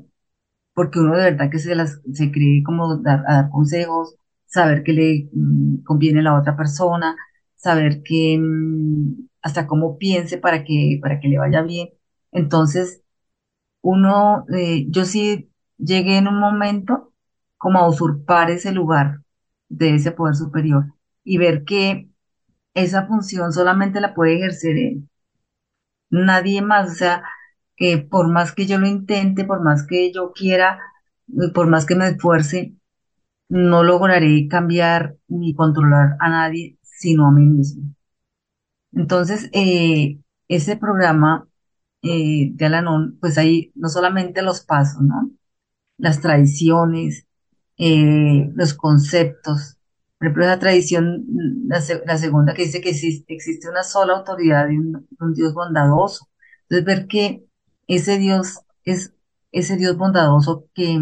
porque 0.74 1.00
uno 1.00 1.16
de 1.18 1.32
verdad 1.32 1.50
que 1.52 1.60
se, 1.60 1.76
las, 1.76 2.02
se 2.14 2.32
cree 2.32 2.64
como 2.64 2.98
dar 2.98 3.50
consejos, 3.52 4.16
saber 4.56 4.84
qué 4.84 4.94
le 4.94 5.30
mm, 5.34 5.84
conviene 5.84 6.20
a 6.22 6.24
la 6.24 6.40
otra 6.40 6.58
persona, 6.58 7.16
saber 7.56 8.04
que 8.04 8.38
mm, 8.40 9.28
hasta 9.42 9.68
cómo 9.68 9.98
piense 9.98 10.38
para 10.40 10.64
que, 10.64 11.00
para 11.02 11.20
que 11.20 11.28
le 11.30 11.38
vaya 11.40 11.62
bien. 11.64 11.90
Entonces, 12.32 13.04
uno, 13.82 14.46
eh, 14.54 14.88
yo 14.90 15.06
sí 15.06 15.50
llegué 15.78 16.18
en 16.18 16.28
un 16.28 16.40
momento 16.40 17.14
como 17.58 17.80
a 17.80 17.90
usurpar 17.90 18.52
ese 18.52 18.72
lugar 18.74 19.22
de 19.70 19.96
ese 19.96 20.12
poder 20.12 20.36
superior 20.36 20.86
y 21.24 21.38
ver 21.38 21.64
que 21.66 22.10
esa 22.76 23.08
función 23.08 23.54
solamente 23.54 24.02
la 24.02 24.14
puede 24.16 24.36
ejercer 24.38 24.78
él, 24.78 25.10
nadie 26.10 26.62
más, 26.62 26.92
o 26.92 26.94
sea, 26.96 27.24
que 27.76 27.98
por 27.98 28.30
más 28.30 28.54
que 28.54 28.66
yo 28.66 28.78
lo 28.80 28.88
intente, 28.88 29.46
por 29.46 29.62
más 29.64 29.86
que 29.86 30.12
yo 30.14 30.32
quiera, 30.34 30.80
por 31.54 31.68
más 31.68 31.86
que 31.86 31.96
me 31.96 32.08
esfuerce, 32.08 32.74
no 33.50 33.84
lograré 33.84 34.48
cambiar 34.48 35.18
ni 35.28 35.54
controlar 35.56 36.18
a 36.20 36.30
nadie, 36.30 36.78
sino 36.82 37.28
a 37.28 37.32
mí 37.32 37.46
mismo. 37.46 37.96
Entonces, 38.94 39.50
eh, 39.54 40.20
ese 40.48 40.78
programa 40.78 41.48
eh, 42.02 42.52
de 42.54 42.66
Alanon, 42.66 43.18
pues 43.20 43.38
ahí 43.38 43.72
no 43.76 43.90
solamente 43.90 44.42
los 44.42 44.62
pasos, 44.62 45.02
¿no? 45.02 45.32
Las 45.98 46.22
tradiciones, 46.22 47.28
eh, 47.78 48.52
los 48.56 48.74
conceptos. 48.74 49.78
Por 50.18 50.28
ejemplo, 50.28 50.46
la 50.46 50.60
tradición, 50.60 51.26
la, 51.68 51.82
segunda 52.18 52.54
que 52.54 52.66
dice 52.66 52.82
que 52.82 52.90
existe, 52.90 53.70
una 53.70 53.84
sola 53.84 54.14
autoridad 54.14 54.70
y 54.70 54.78
un, 54.78 55.08
un 55.20 55.34
Dios 55.34 55.54
bondadoso. 55.54 56.28
Entonces, 56.64 56.86
ver 56.86 57.08
que 57.08 57.46
ese 57.88 58.18
Dios 58.18 58.60
es 58.86 59.14
ese 59.52 59.78
Dios 59.78 59.98
bondadoso 59.98 60.68
que, 60.74 61.00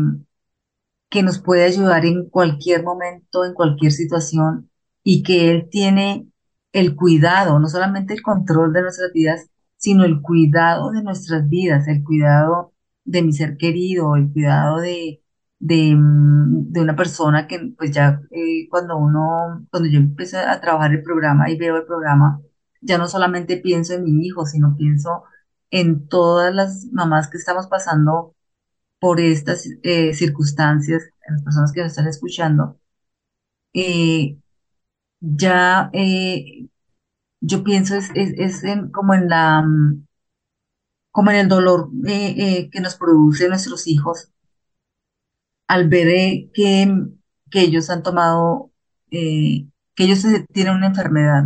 que 1.14 1.22
nos 1.22 1.38
puede 1.40 1.66
ayudar 1.66 2.08
en 2.08 2.28
cualquier 2.28 2.84
momento, 2.84 3.46
en 3.46 3.54
cualquier 3.54 3.92
situación, 3.92 4.72
y 5.04 5.22
que 5.22 5.52
Él 5.52 5.70
tiene 5.70 6.28
el 6.72 6.96
cuidado, 6.96 7.60
no 7.60 7.68
solamente 7.68 8.16
el 8.16 8.24
control 8.24 8.74
de 8.74 8.82
nuestras 8.82 9.14
vidas, 9.14 9.48
sino 9.78 10.06
el 10.06 10.22
cuidado 10.24 10.90
de 10.92 11.04
nuestras 11.04 11.48
vidas, 11.48 11.88
el 11.88 12.04
cuidado 12.04 12.74
de 13.06 13.22
mi 13.22 13.32
ser 13.32 13.58
querido, 13.58 14.16
el 14.16 14.32
cuidado 14.34 14.80
de, 14.80 15.22
de, 15.60 15.96
de 15.96 16.82
una 16.82 16.96
persona 16.96 17.46
que 17.48 17.60
pues 17.78 17.92
ya 17.92 18.20
eh, 18.32 18.68
cuando 18.70 18.98
uno, 18.98 19.68
cuando 19.70 19.88
yo 19.90 20.00
empecé 20.00 20.38
a 20.40 20.60
trabajar 20.62 20.94
el 20.94 21.04
programa 21.04 21.48
y 21.52 21.58
veo 21.60 21.78
el 21.78 21.86
programa, 21.86 22.42
ya 22.82 22.98
no 22.98 23.08
solamente 23.08 23.58
pienso 23.58 23.94
en 23.94 24.04
mi 24.04 24.26
hijo, 24.26 24.48
sino 24.48 24.76
pienso 24.76 25.26
en 25.70 26.08
todas 26.08 26.56
las 26.56 26.88
mamás 26.92 27.30
que 27.30 27.38
estamos 27.38 27.68
pasando 27.68 28.34
por 29.04 29.20
estas 29.20 29.68
eh, 29.84 30.14
circunstancias, 30.14 31.04
las 31.28 31.44
personas 31.44 31.74
que 31.74 31.82
nos 31.82 31.90
están 31.90 32.08
escuchando, 32.08 32.80
eh, 33.74 34.38
ya 35.20 35.90
eh, 35.94 36.70
yo 37.42 37.64
pienso 37.66 37.96
es, 37.96 38.12
es, 38.16 38.64
como 38.94 39.14
en 39.14 39.30
la 39.30 39.66
como 41.12 41.32
en 41.32 41.38
el 41.38 41.50
dolor 41.50 41.90
que 42.06 42.80
nos 42.82 42.96
produce 42.96 43.50
nuestros 43.50 43.88
hijos 43.88 44.30
al 45.68 45.90
ver 45.90 46.50
que, 46.54 46.88
que 47.52 47.62
ellos 47.62 47.90
han 47.90 48.04
tomado, 48.04 48.72
que 49.10 49.68
ellos 49.98 50.26
tienen 50.54 50.76
una 50.76 50.88
enfermedad, 50.88 51.44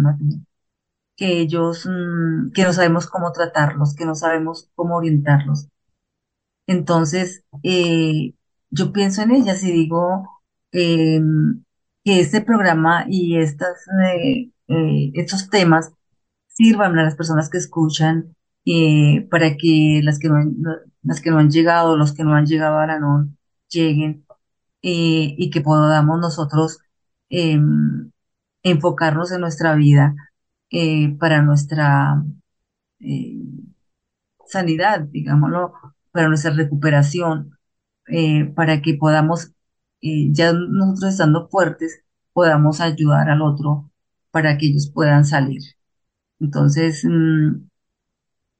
que 1.16 1.40
ellos, 1.42 1.88
mm, 1.88 2.52
que 2.54 2.64
no 2.64 2.74
sabemos 2.74 3.08
cómo 3.08 3.32
tratarlos, 3.32 3.96
que 3.96 4.06
no 4.06 4.16
sabemos 4.16 4.70
cómo 4.76 4.96
orientarlos. 4.98 5.68
Entonces, 6.68 7.44
eh, 7.64 8.34
yo 8.70 8.94
pienso 8.94 9.22
en 9.22 9.32
ellas 9.32 9.64
y 9.64 9.72
digo 9.72 10.42
em, 10.72 11.64
que 12.04 12.20
este 12.20 12.42
programa 12.42 13.06
y 13.10 13.38
estas, 13.38 13.78
eh, 14.06 14.52
eh, 14.68 15.12
estos 15.16 15.50
temas 15.50 15.92
sirvan 16.48 16.98
a 17.00 17.04
las 17.04 17.16
personas 17.16 17.50
que 17.50 17.58
escuchan 17.60 18.36
para 19.30 19.56
que 19.58 20.02
las 20.04 20.20
que, 20.20 20.28
no 20.30 20.36
han, 20.36 20.56
las 21.04 21.22
que 21.22 21.32
no 21.32 21.40
han 21.40 21.50
llegado, 21.50 21.98
los 21.98 22.14
que 22.14 22.24
no 22.26 22.36
han 22.36 22.46
llegado 22.46 22.80
ahora 22.80 23.00
no 23.00 23.30
lleguen 23.70 24.26
y 24.82 25.50
que 25.52 25.62
podamos 25.62 26.20
nosotros 26.20 26.80
enfocarnos 28.64 29.32
en 29.32 29.42
nuestra 29.42 29.76
vida 29.76 30.16
eh, 30.70 31.16
para 31.20 31.42
nuestra 31.42 32.24
eh, 33.00 33.42
sanidad, 34.46 35.02
digámoslo, 35.02 35.74
para 36.18 36.30
nuestra 36.30 36.52
recuperación, 36.52 37.60
eh, 38.08 38.46
para 38.56 38.82
que 38.82 38.96
podamos, 38.96 39.54
ya 40.02 40.54
nosotros 40.54 41.12
estando 41.14 41.48
fuertes, 41.50 42.04
podamos 42.34 42.82
ayudar 42.82 43.30
al 43.30 43.44
otro 43.44 43.92
para 44.32 44.58
que 44.58 44.68
ellos 44.68 44.92
puedan 44.92 45.26
salir. 45.26 45.62
Entonces, 46.40 47.06
mm, 47.06 47.68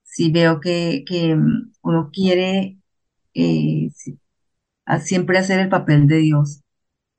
si 0.04 0.32
veo 0.32 0.60
que, 0.60 1.04
mm, 1.36 1.72
uno 1.84 2.10
quiere 2.12 2.80
siempre 5.02 5.38
hacer 5.40 5.60
el 5.60 5.70
papel 5.70 6.08
de 6.08 6.18
Dios, 6.18 6.62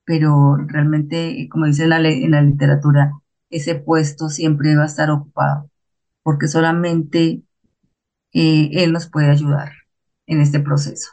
pero 0.04 0.56
realmente, 0.56 1.48
como 1.50 1.66
dice 1.66 1.84
en 1.84 2.30
la 2.32 2.42
literatura, 2.42 3.12
ese 3.50 3.76
puesto 3.76 4.28
siempre 4.30 4.76
va 4.76 4.84
a 4.84 4.86
estar 4.86 5.10
ocupado, 5.10 5.70
porque 6.22 6.48
solamente 6.48 7.42
eh, 8.32 8.70
Él 8.72 8.92
nos 8.92 9.08
puede 9.10 9.30
ayudar 9.30 9.77
en 10.28 10.40
este 10.40 10.60
proceso. 10.60 11.10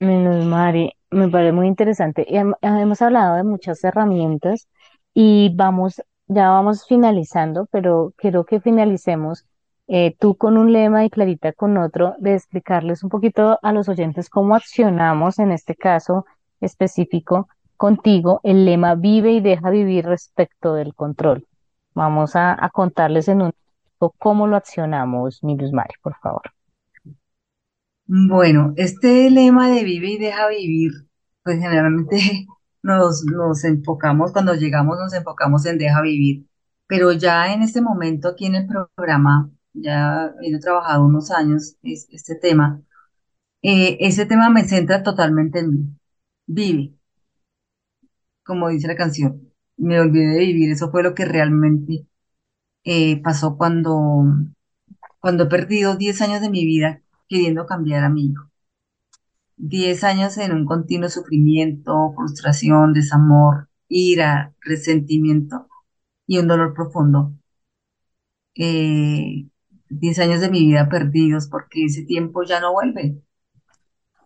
Menos 0.00 0.44
Mari, 0.44 0.92
me 1.10 1.28
parece 1.28 1.52
muy 1.52 1.68
interesante. 1.68 2.26
hemos 2.62 3.02
hablado 3.02 3.36
de 3.36 3.44
muchas 3.44 3.82
herramientas 3.84 4.68
y 5.14 5.52
vamos, 5.54 6.02
ya 6.26 6.50
vamos 6.50 6.86
finalizando, 6.86 7.66
pero 7.70 8.12
quiero 8.16 8.44
que 8.44 8.60
finalicemos 8.60 9.44
eh, 9.86 10.16
tú 10.18 10.36
con 10.36 10.56
un 10.58 10.72
lema 10.72 11.04
y 11.04 11.10
Clarita 11.10 11.52
con 11.52 11.78
otro, 11.78 12.14
de 12.18 12.34
explicarles 12.34 13.02
un 13.02 13.10
poquito 13.10 13.58
a 13.62 13.72
los 13.72 13.88
oyentes 13.88 14.28
cómo 14.28 14.54
accionamos 14.54 15.38
en 15.38 15.50
este 15.52 15.74
caso 15.74 16.26
específico 16.60 17.48
contigo 17.76 18.40
el 18.42 18.64
lema 18.64 18.96
vive 18.96 19.32
y 19.32 19.40
deja 19.40 19.70
vivir 19.70 20.04
respecto 20.06 20.74
del 20.74 20.94
control. 20.94 21.46
Vamos 21.94 22.36
a, 22.36 22.56
contarles 22.72 23.28
en 23.28 23.42
un 23.42 23.52
cómo 24.18 24.46
lo 24.46 24.56
accionamos, 24.56 25.42
mi 25.42 25.56
Luz 25.56 25.72
Mari, 25.72 25.94
por 26.02 26.16
favor. 26.18 26.42
Bueno, 28.10 28.72
este 28.76 29.30
lema 29.30 29.68
de 29.70 29.84
vive 29.84 30.08
y 30.12 30.18
deja 30.18 30.48
vivir, 30.48 30.92
pues 31.42 31.58
generalmente 31.60 32.46
nos, 32.82 33.24
nos 33.24 33.64
enfocamos, 33.64 34.32
cuando 34.32 34.54
llegamos 34.54 34.98
nos 34.98 35.12
enfocamos 35.12 35.66
en 35.66 35.76
deja 35.78 36.00
vivir, 36.02 36.46
pero 36.86 37.12
ya 37.12 37.52
en 37.52 37.62
este 37.62 37.82
momento 37.82 38.28
aquí 38.28 38.46
en 38.46 38.54
el 38.56 38.66
programa, 38.66 39.50
ya 39.74 40.32
he 40.42 40.58
trabajado 40.58 41.04
unos 41.04 41.30
años 41.30 41.76
este 41.82 42.34
tema, 42.36 42.82
eh, 43.62 43.98
ese 44.00 44.26
tema 44.26 44.50
me 44.50 44.64
centra 44.64 45.02
totalmente 45.02 45.60
en 45.60 45.70
mí. 45.70 45.96
Vive, 46.46 46.94
como 48.44 48.68
dice 48.68 48.88
la 48.88 48.96
canción, 48.96 49.52
me 49.76 50.00
olvidé 50.00 50.28
de 50.34 50.38
vivir. 50.40 50.70
Eso 50.72 50.90
fue 50.90 51.02
lo 51.02 51.14
que 51.14 51.24
realmente 51.24 52.06
eh, 52.84 53.22
pasó 53.22 53.56
cuando, 53.58 54.24
cuando 55.20 55.44
he 55.44 55.46
perdido 55.48 55.96
10 55.96 56.20
años 56.22 56.40
de 56.40 56.50
mi 56.50 56.64
vida 56.66 57.02
queriendo 57.28 57.66
cambiar 57.66 58.04
a 58.04 58.10
mi 58.10 58.26
hijo. 58.26 58.50
10 59.58 60.04
años 60.04 60.38
en 60.38 60.52
un 60.52 60.64
continuo 60.64 61.08
sufrimiento, 61.10 62.12
frustración, 62.16 62.92
desamor, 62.94 63.68
ira, 63.88 64.54
resentimiento 64.60 65.68
y 66.26 66.38
un 66.38 66.48
dolor 66.48 66.74
profundo. 66.74 67.34
Eh, 68.56 69.46
10 69.88 70.18
años 70.18 70.40
de 70.42 70.50
mi 70.50 70.66
vida 70.66 70.88
perdidos 70.90 71.48
porque 71.48 71.84
ese 71.86 72.02
tiempo 72.04 72.42
ya 72.42 72.60
no 72.60 72.72
vuelve. 72.74 73.22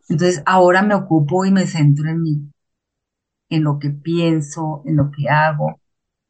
Entonces 0.09 0.45
ahora 0.47 0.83
me 0.83 0.95
ocupo 0.95 1.45
y 1.45 1.51
me 1.51 1.67
centro 1.67 2.09
en 2.09 2.23
mí, 2.23 2.53
en 3.49 3.65
lo 3.65 3.79
que 3.79 3.91
pienso, 3.91 4.83
en 4.87 4.97
lo 4.97 5.11
que 5.11 5.29
hago, 5.29 5.81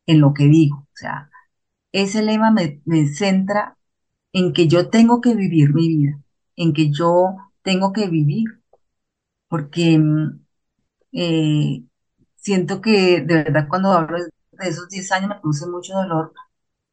en 0.07 0.21
lo 0.21 0.35
que 0.35 0.47
digo. 0.47 0.79
O 0.79 0.97
sea, 0.97 1.31
ese 1.93 2.23
lema 2.23 2.53
me, 2.53 2.83
me 2.87 3.09
centra 3.09 3.79
en 4.33 4.55
que 4.55 4.69
yo 4.69 4.91
tengo 4.91 5.23
que 5.23 5.37
vivir 5.37 5.75
mi 5.75 5.89
vida, 5.89 6.22
en 6.57 6.73
que 6.73 6.91
yo 6.93 7.37
tengo 7.63 7.93
que 7.93 8.09
vivir, 8.09 8.45
porque 9.49 9.99
eh, 11.13 11.85
siento 12.37 12.81
que 12.81 13.21
de 13.23 13.35
verdad 13.45 13.69
cuando 13.69 13.93
hablo 13.93 14.19
de 14.19 14.69
esos 14.69 14.89
10 14.89 15.11
años 15.13 15.31
me 15.31 15.41
produce 15.41 15.67
mucho 15.67 15.95
dolor 15.95 16.33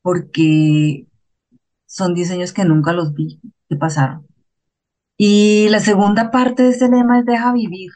porque 0.02 1.08
son 1.88 2.16
10 2.16 2.32
años 2.32 2.54
que 2.54 2.66
nunca 2.66 2.94
los 2.94 3.14
vi, 3.14 3.42
que 3.70 3.76
pasaron. 3.78 4.28
Y 5.18 5.70
la 5.70 5.80
segunda 5.80 6.32
parte 6.32 6.64
de 6.64 6.70
ese 6.72 6.90
lema 6.90 7.20
es 7.20 7.26
deja 7.26 7.54
vivir. 7.54 7.92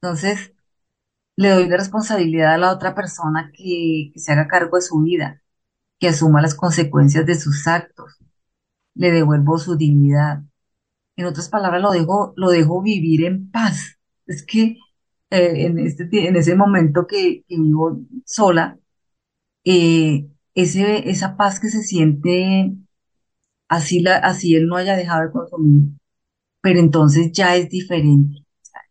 Entonces, 0.00 0.52
le 1.36 1.50
doy 1.50 1.68
la 1.68 1.78
responsabilidad 1.78 2.54
a 2.54 2.58
la 2.58 2.72
otra 2.72 2.94
persona 2.94 3.52
que 3.54 4.12
se 4.16 4.32
haga 4.32 4.48
cargo 4.48 4.76
de 4.76 4.82
su 4.82 5.00
vida, 5.02 5.42
que 6.00 6.08
asuma 6.08 6.42
las 6.42 6.54
consecuencias 6.54 7.26
de 7.26 7.36
sus 7.36 7.66
actos. 7.68 8.18
Le 8.94 9.12
devuelvo 9.12 9.58
su 9.58 9.76
dignidad. 9.76 10.42
En 11.16 11.26
otras 11.26 11.48
palabras, 11.48 11.82
lo 11.82 11.90
dejo, 11.90 12.32
lo 12.36 12.50
dejo 12.50 12.82
vivir 12.82 13.24
en 13.24 13.50
paz. 13.50 13.98
Es 14.26 14.44
que 14.44 14.78
eh, 15.30 15.66
en, 15.66 15.78
este, 15.78 16.08
en 16.28 16.36
ese 16.36 16.54
momento 16.54 17.06
que, 17.06 17.44
que 17.48 17.56
vivo 17.58 18.00
sola, 18.24 18.78
eh, 19.64 20.28
ese, 20.54 21.10
esa 21.10 21.36
paz 21.36 21.60
que 21.60 21.68
se 21.70 21.82
siente 21.82 22.72
así, 23.68 24.00
la, 24.00 24.16
así 24.18 24.54
él 24.54 24.66
no 24.66 24.76
haya 24.76 24.96
dejado 24.96 25.22
de 25.26 25.32
consumir, 25.32 25.90
pero 26.62 26.80
entonces 26.80 27.32
ya 27.32 27.56
es 27.56 27.70
diferente. 27.70 28.44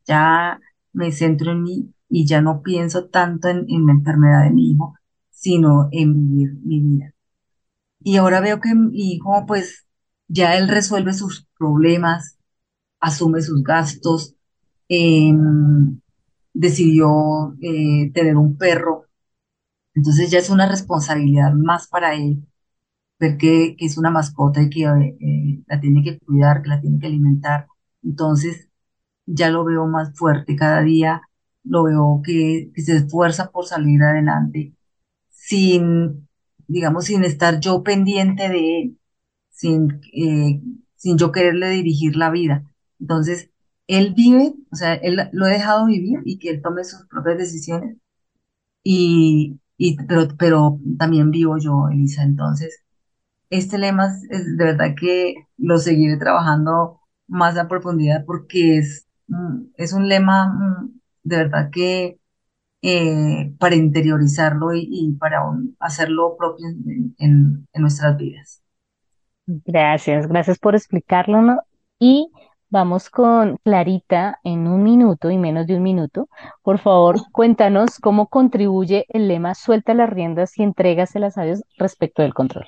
Ya 0.08 0.60
me 0.94 1.12
centro 1.12 1.52
en 1.54 1.64
mí 1.64 1.94
y 2.10 2.26
ya 2.28 2.42
no 2.42 2.62
pienso 2.64 3.10
tanto 3.10 3.50
en, 3.50 3.66
en 3.70 3.86
la 3.88 3.94
enfermedad 3.94 4.44
de 4.46 4.52
mi 4.52 4.72
hijo, 4.72 4.96
sino 5.32 5.90
en 5.92 6.14
vivir 6.32 6.54
mi 6.64 6.82
vida. 6.82 7.14
Y 8.02 8.18
ahora 8.18 8.42
veo 8.42 8.60
que 8.62 8.76
mi 8.76 9.14
hijo, 9.14 9.46
pues, 9.48 9.86
ya 10.32 10.58
él 10.58 10.68
resuelve 10.70 11.14
sus 11.14 11.48
problemas, 11.58 12.38
asume 13.00 13.42
sus 13.42 13.64
gastos, 13.64 14.36
em, 14.90 16.00
decidió 16.54 17.56
eh, 17.62 18.12
tener 18.14 18.38
un 18.38 18.58
perro, 18.58 19.06
entonces 19.94 20.32
ya 20.32 20.40
es 20.40 20.50
una 20.50 20.68
responsabilidad 20.70 21.54
más 21.54 21.88
para 21.88 22.16
él 22.16 22.46
ver 23.20 23.38
que, 23.38 23.76
es 23.80 23.98
una 23.98 24.12
mascota 24.12 24.62
y 24.64 24.70
que 24.70 24.84
eh, 24.86 25.64
la 25.68 25.80
tiene 25.80 26.04
que 26.04 26.20
cuidar, 26.20 26.62
que 26.64 26.70
la 26.70 26.82
tiene 26.82 27.00
que 27.00 27.08
alimentar. 27.08 27.68
Entonces 28.04 28.70
ya 29.26 29.50
lo 29.50 29.66
veo 29.66 29.88
más 29.88 30.14
fuerte 30.18 30.56
cada 30.56 30.82
día, 30.84 31.22
lo 31.64 31.84
veo 31.84 32.22
que, 32.24 32.72
que 32.76 32.82
se 32.82 32.98
esfuerza 32.98 33.52
por 33.52 33.66
salir 33.68 34.04
adelante 34.04 34.74
sin, 35.30 36.28
digamos, 36.68 37.06
sin 37.06 37.24
estar 37.26 37.60
yo 37.60 37.84
pendiente 37.84 38.50
de 38.50 38.82
él, 38.82 39.00
sin, 39.62 40.02
eh, 40.14 40.62
sin 40.96 41.18
yo 41.18 41.32
quererle 41.32 41.70
dirigir 41.70 42.16
la 42.16 42.32
vida. 42.32 42.64
Entonces, 43.00 43.52
él 43.88 44.14
vive, 44.16 44.54
o 44.72 44.76
sea, 44.76 44.96
él 44.96 45.30
lo 45.34 45.48
he 45.48 45.52
dejado 45.52 45.86
vivir 45.86 46.20
y 46.26 46.40
que 46.40 46.50
él 46.50 46.62
tome 46.64 46.84
sus 46.84 47.06
propias 47.08 47.38
decisiones, 47.38 47.98
y, 48.84 49.60
y, 49.78 49.98
pero, 50.08 50.28
pero 50.38 50.80
también 50.98 51.32
vivo 51.32 51.58
yo, 51.60 51.90
Elisa. 51.92 52.24
Entonces, 52.24 52.84
este 53.50 53.78
lema 53.78 54.08
es, 54.30 54.58
de 54.58 54.66
verdad 54.66 54.96
que 55.00 55.36
lo 55.58 55.78
seguiré 55.78 56.18
trabajando 56.18 57.02
más 57.28 57.58
a 57.58 57.68
profundidad 57.68 58.26
porque 58.26 58.78
es, 58.80 59.08
mm, 59.28 59.66
es 59.78 59.94
un 59.94 60.10
lema 60.10 60.48
mm, 60.54 61.00
de 61.24 61.38
verdad 61.38 61.70
que 61.72 62.20
eh, 62.84 63.54
para 63.60 63.76
interiorizarlo 63.76 64.74
y, 64.76 65.16
para 65.20 65.42
hacerlo 65.80 66.36
propio 66.38 66.68
en 67.20 67.68
nuestras 67.76 68.18
vidas. 68.18 68.62
Gracias, 69.66 70.28
gracias 70.28 70.60
por 70.60 70.76
explicarlo, 70.76 71.42
¿no? 71.42 71.60
Y 72.00 72.30
vamos 72.70 73.10
con 73.10 73.58
Clarita 73.64 74.40
en 74.46 74.68
un 74.68 74.82
minuto 74.82 75.30
y 75.30 75.38
menos 75.38 75.68
de 75.68 75.76
un 75.76 75.84
minuto. 75.84 76.30
Por 76.64 76.80
favor, 76.80 77.18
cuéntanos 77.34 78.00
cómo 78.00 78.28
contribuye 78.28 79.06
el 79.10 79.28
lema 79.28 79.54
Suelta 79.54 79.94
las 79.94 80.10
riendas 80.10 80.58
y 80.58 80.64
entrégaselas 80.64 81.38
a 81.38 81.44
Dios 81.44 81.64
respecto 81.78 82.22
del 82.22 82.34
control. 82.34 82.66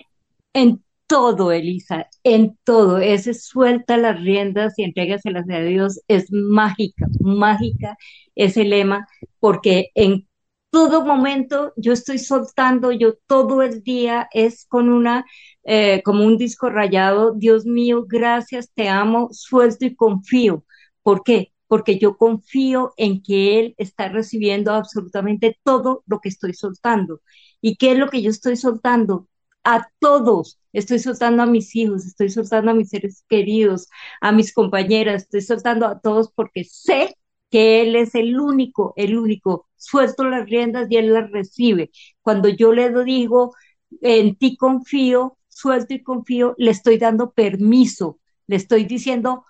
En 0.54 0.84
todo, 1.08 1.54
Elisa, 1.54 2.08
en 2.24 2.58
todo. 2.66 2.98
Ese 3.00 3.34
suelta 3.34 3.96
las 3.96 4.20
riendas 4.20 4.74
y 4.78 4.84
entrégaselas 4.84 5.50
a 5.50 5.60
Dios 5.60 6.02
es 6.10 6.32
mágica, 6.32 7.06
mágica 7.22 7.98
ese 8.36 8.66
lema, 8.66 9.08
porque 9.40 9.92
en 9.96 10.28
todo 10.74 11.06
momento 11.06 11.72
yo 11.78 11.94
estoy 11.94 12.18
soltando, 12.18 12.92
yo 12.92 13.14
todo 13.28 13.62
el 13.62 13.84
día 13.84 14.28
es 14.34 14.66
con 14.66 14.90
una, 14.90 15.24
eh, 15.64 16.02
como 16.04 16.26
un 16.26 16.38
disco 16.38 16.70
rayado, 16.70 17.34
Dios 17.34 17.66
mío, 17.66 18.06
gracias, 18.08 18.72
te 18.74 18.90
amo, 18.90 19.30
suelto 19.32 19.86
y 19.86 19.96
confío. 19.96 20.66
¿Por 21.02 21.24
qué? 21.24 21.54
Porque 21.68 21.98
yo 22.00 22.18
confío 22.18 22.94
en 22.98 23.22
que 23.24 23.60
Él 23.60 23.76
está 23.78 24.10
recibiendo 24.10 24.74
absolutamente 24.74 25.58
todo 25.64 26.04
lo 26.08 26.20
que 26.20 26.30
estoy 26.30 26.54
soltando. 26.54 27.22
¿Y 27.62 27.78
qué 27.78 27.94
es 27.94 27.98
lo 27.98 28.10
que 28.10 28.22
yo 28.22 28.30
estoy 28.30 28.58
soltando? 28.58 29.28
a 29.64 29.88
todos. 30.00 30.60
Estoy 30.74 31.00
soltando 31.00 31.44
a 31.44 31.46
mis 31.46 31.76
hijos, 31.76 32.06
estoy 32.06 32.30
soltando 32.30 32.72
a 32.72 32.74
mis 32.74 32.90
seres 32.90 33.24
queridos, 33.30 33.88
a 34.22 34.32
mis 34.32 34.54
compañeras, 34.54 35.24
estoy 35.24 35.42
soltando 35.42 35.86
a 35.88 36.00
todos 36.00 36.32
porque 36.34 36.64
sé 36.66 37.16
que 37.50 37.82
Él 37.82 37.96
es 37.96 38.16
el 38.16 38.40
único, 38.40 38.94
el 38.98 39.18
único. 39.18 39.68
Suelto 39.78 40.24
las 40.26 40.50
riendas 40.50 40.88
y 40.90 40.98
Él 40.98 41.14
las 41.14 41.32
recibe. 41.32 41.92
Cuando 42.22 42.50
yo 42.50 42.74
le 42.74 42.92
digo, 43.04 43.54
en 44.02 44.36
ti 44.36 44.58
confío, 44.58 45.38
suelto 45.56 45.94
y 45.94 46.04
confío, 46.04 46.56
le 46.58 46.72
estoy 46.72 46.98
dando 46.98 47.32
permiso, 47.32 48.20
le 48.48 48.56
estoy 48.58 48.86
diciendo, 48.86 49.46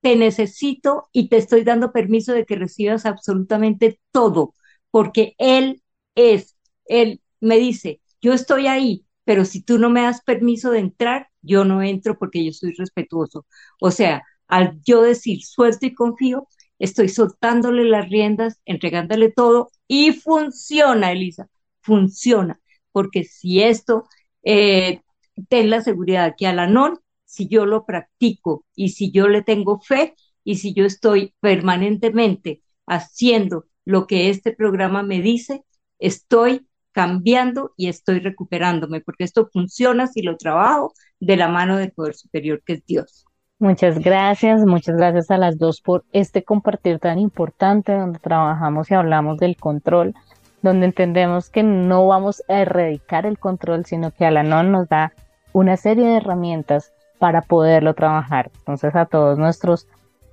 te 0.00 0.16
necesito 0.16 1.08
y 1.12 1.28
te 1.28 1.36
estoy 1.38 1.64
dando 1.64 1.92
permiso 1.92 2.32
de 2.32 2.44
que 2.44 2.56
recibas 2.56 3.06
absolutamente 3.06 4.00
todo, 4.12 4.54
porque 4.90 5.34
Él 5.38 5.82
es, 6.14 6.56
Él 6.86 7.20
me 7.40 7.58
dice, 7.58 8.00
yo 8.20 8.32
estoy 8.34 8.66
ahí, 8.66 9.06
pero 9.24 9.44
si 9.44 9.62
tú 9.62 9.78
no 9.78 9.90
me 9.90 10.02
das 10.02 10.22
permiso 10.22 10.70
de 10.70 10.80
entrar, 10.80 11.28
yo 11.42 11.64
no 11.64 11.82
entro 11.82 12.18
porque 12.18 12.44
yo 12.44 12.52
soy 12.52 12.72
respetuoso. 12.74 13.46
O 13.80 13.90
sea, 13.90 14.22
al 14.48 14.80
yo 14.84 15.02
decir 15.02 15.42
suelto 15.42 15.86
y 15.86 15.94
confío, 15.94 16.46
estoy 16.78 17.08
soltándole 17.08 17.84
las 17.84 18.08
riendas, 18.10 18.60
entregándole 18.66 19.30
todo 19.32 19.70
y 19.88 20.12
funciona, 20.12 21.12
Elisa, 21.12 21.48
funciona, 21.80 22.60
porque 22.92 23.24
si 23.24 23.62
esto, 23.62 24.04
eh, 24.42 25.00
ten 25.48 25.70
la 25.70 25.80
seguridad 25.80 26.34
que 26.36 26.46
al 26.46 26.58
anon, 26.58 26.98
si 27.24 27.48
yo 27.48 27.66
lo 27.66 27.84
practico 27.84 28.64
y 28.74 28.90
si 28.90 29.10
yo 29.10 29.28
le 29.28 29.42
tengo 29.42 29.80
fe 29.80 30.14
y 30.44 30.56
si 30.56 30.74
yo 30.74 30.84
estoy 30.84 31.34
permanentemente 31.40 32.62
haciendo 32.86 33.64
lo 33.84 34.06
que 34.06 34.30
este 34.30 34.52
programa 34.52 35.02
me 35.02 35.20
dice, 35.20 35.64
estoy 35.98 36.66
cambiando 36.92 37.72
y 37.76 37.88
estoy 37.88 38.20
recuperándome, 38.20 39.00
porque 39.00 39.24
esto 39.24 39.48
funciona 39.52 40.06
si 40.06 40.22
lo 40.22 40.36
trabajo 40.36 40.92
de 41.18 41.36
la 41.36 41.48
mano 41.48 41.76
del 41.76 41.90
poder 41.90 42.14
superior 42.14 42.62
que 42.64 42.74
es 42.74 42.86
Dios. 42.86 43.24
Muchas 43.58 43.98
gracias, 43.98 44.64
muchas 44.64 44.96
gracias 44.96 45.30
a 45.30 45.38
las 45.38 45.58
dos 45.58 45.80
por 45.80 46.04
este 46.12 46.44
compartir 46.44 46.98
tan 46.98 47.18
importante 47.18 47.92
donde 47.92 48.18
trabajamos 48.18 48.90
y 48.90 48.94
hablamos 48.94 49.38
del 49.38 49.56
control, 49.56 50.14
donde 50.62 50.86
entendemos 50.86 51.50
que 51.50 51.62
no 51.62 52.06
vamos 52.06 52.42
a 52.48 52.60
erradicar 52.60 53.26
el 53.26 53.38
control, 53.38 53.84
sino 53.86 54.10
que 54.10 54.24
Alanon 54.24 54.70
nos 54.70 54.88
da 54.88 55.12
una 55.54 55.78
serie 55.78 56.06
de 56.06 56.16
herramientas 56.16 56.92
para 57.18 57.40
poderlo 57.40 57.94
trabajar. 57.94 58.50
Entonces 58.58 58.94
a 58.94 59.06
todos 59.06 59.38
nuestros, 59.38 59.86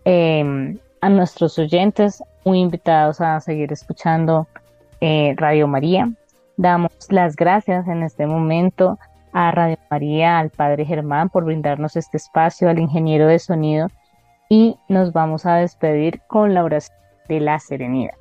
eh, 0.03 0.78
a 0.99 1.09
nuestros 1.09 1.57
oyentes, 1.57 2.22
muy 2.43 2.59
invitados 2.59 3.22
a 3.22 3.39
seguir 3.39 3.72
escuchando 3.72 4.47
eh, 4.99 5.34
Radio 5.38 5.67
María. 5.67 6.11
Damos 6.57 6.91
las 7.09 7.36
gracias 7.36 7.88
en 7.88 8.03
este 8.03 8.26
momento 8.26 8.99
a 9.32 9.51
Radio 9.51 9.78
María, 9.89 10.39
al 10.39 10.49
Padre 10.49 10.86
Germán 10.86 11.30
por 11.30 11.45
brindarnos 11.45 11.95
este 11.95 12.17
espacio, 12.17 12.69
al 12.69 12.80
ingeniero 12.80 13.28
de 13.28 13.39
sonido 13.39 13.88
y 14.49 14.76
nos 14.89 15.13
vamos 15.13 15.45
a 15.45 15.55
despedir 15.55 16.22
con 16.28 16.53
la 16.53 16.63
oración 16.63 16.97
de 17.30 17.39
la 17.39 17.59
serenidad. 17.59 18.15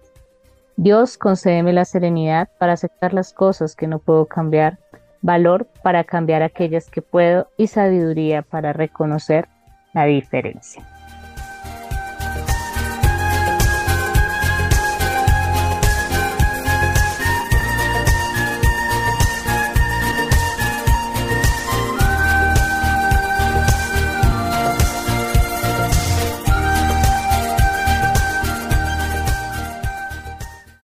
Dios, 0.76 1.18
concédeme 1.18 1.72
la 1.72 1.84
serenidad 1.84 2.48
para 2.58 2.74
aceptar 2.74 3.12
las 3.12 3.32
cosas 3.32 3.74
que 3.74 3.86
no 3.86 3.98
puedo 3.98 4.26
cambiar, 4.26 4.78
valor 5.22 5.66
para 5.82 6.04
cambiar 6.04 6.42
aquellas 6.42 6.90
que 6.90 7.02
puedo 7.02 7.48
y 7.56 7.66
sabiduría 7.66 8.42
para 8.42 8.72
reconocer 8.72 9.48
la 9.92 10.04
diferencia. 10.04 10.86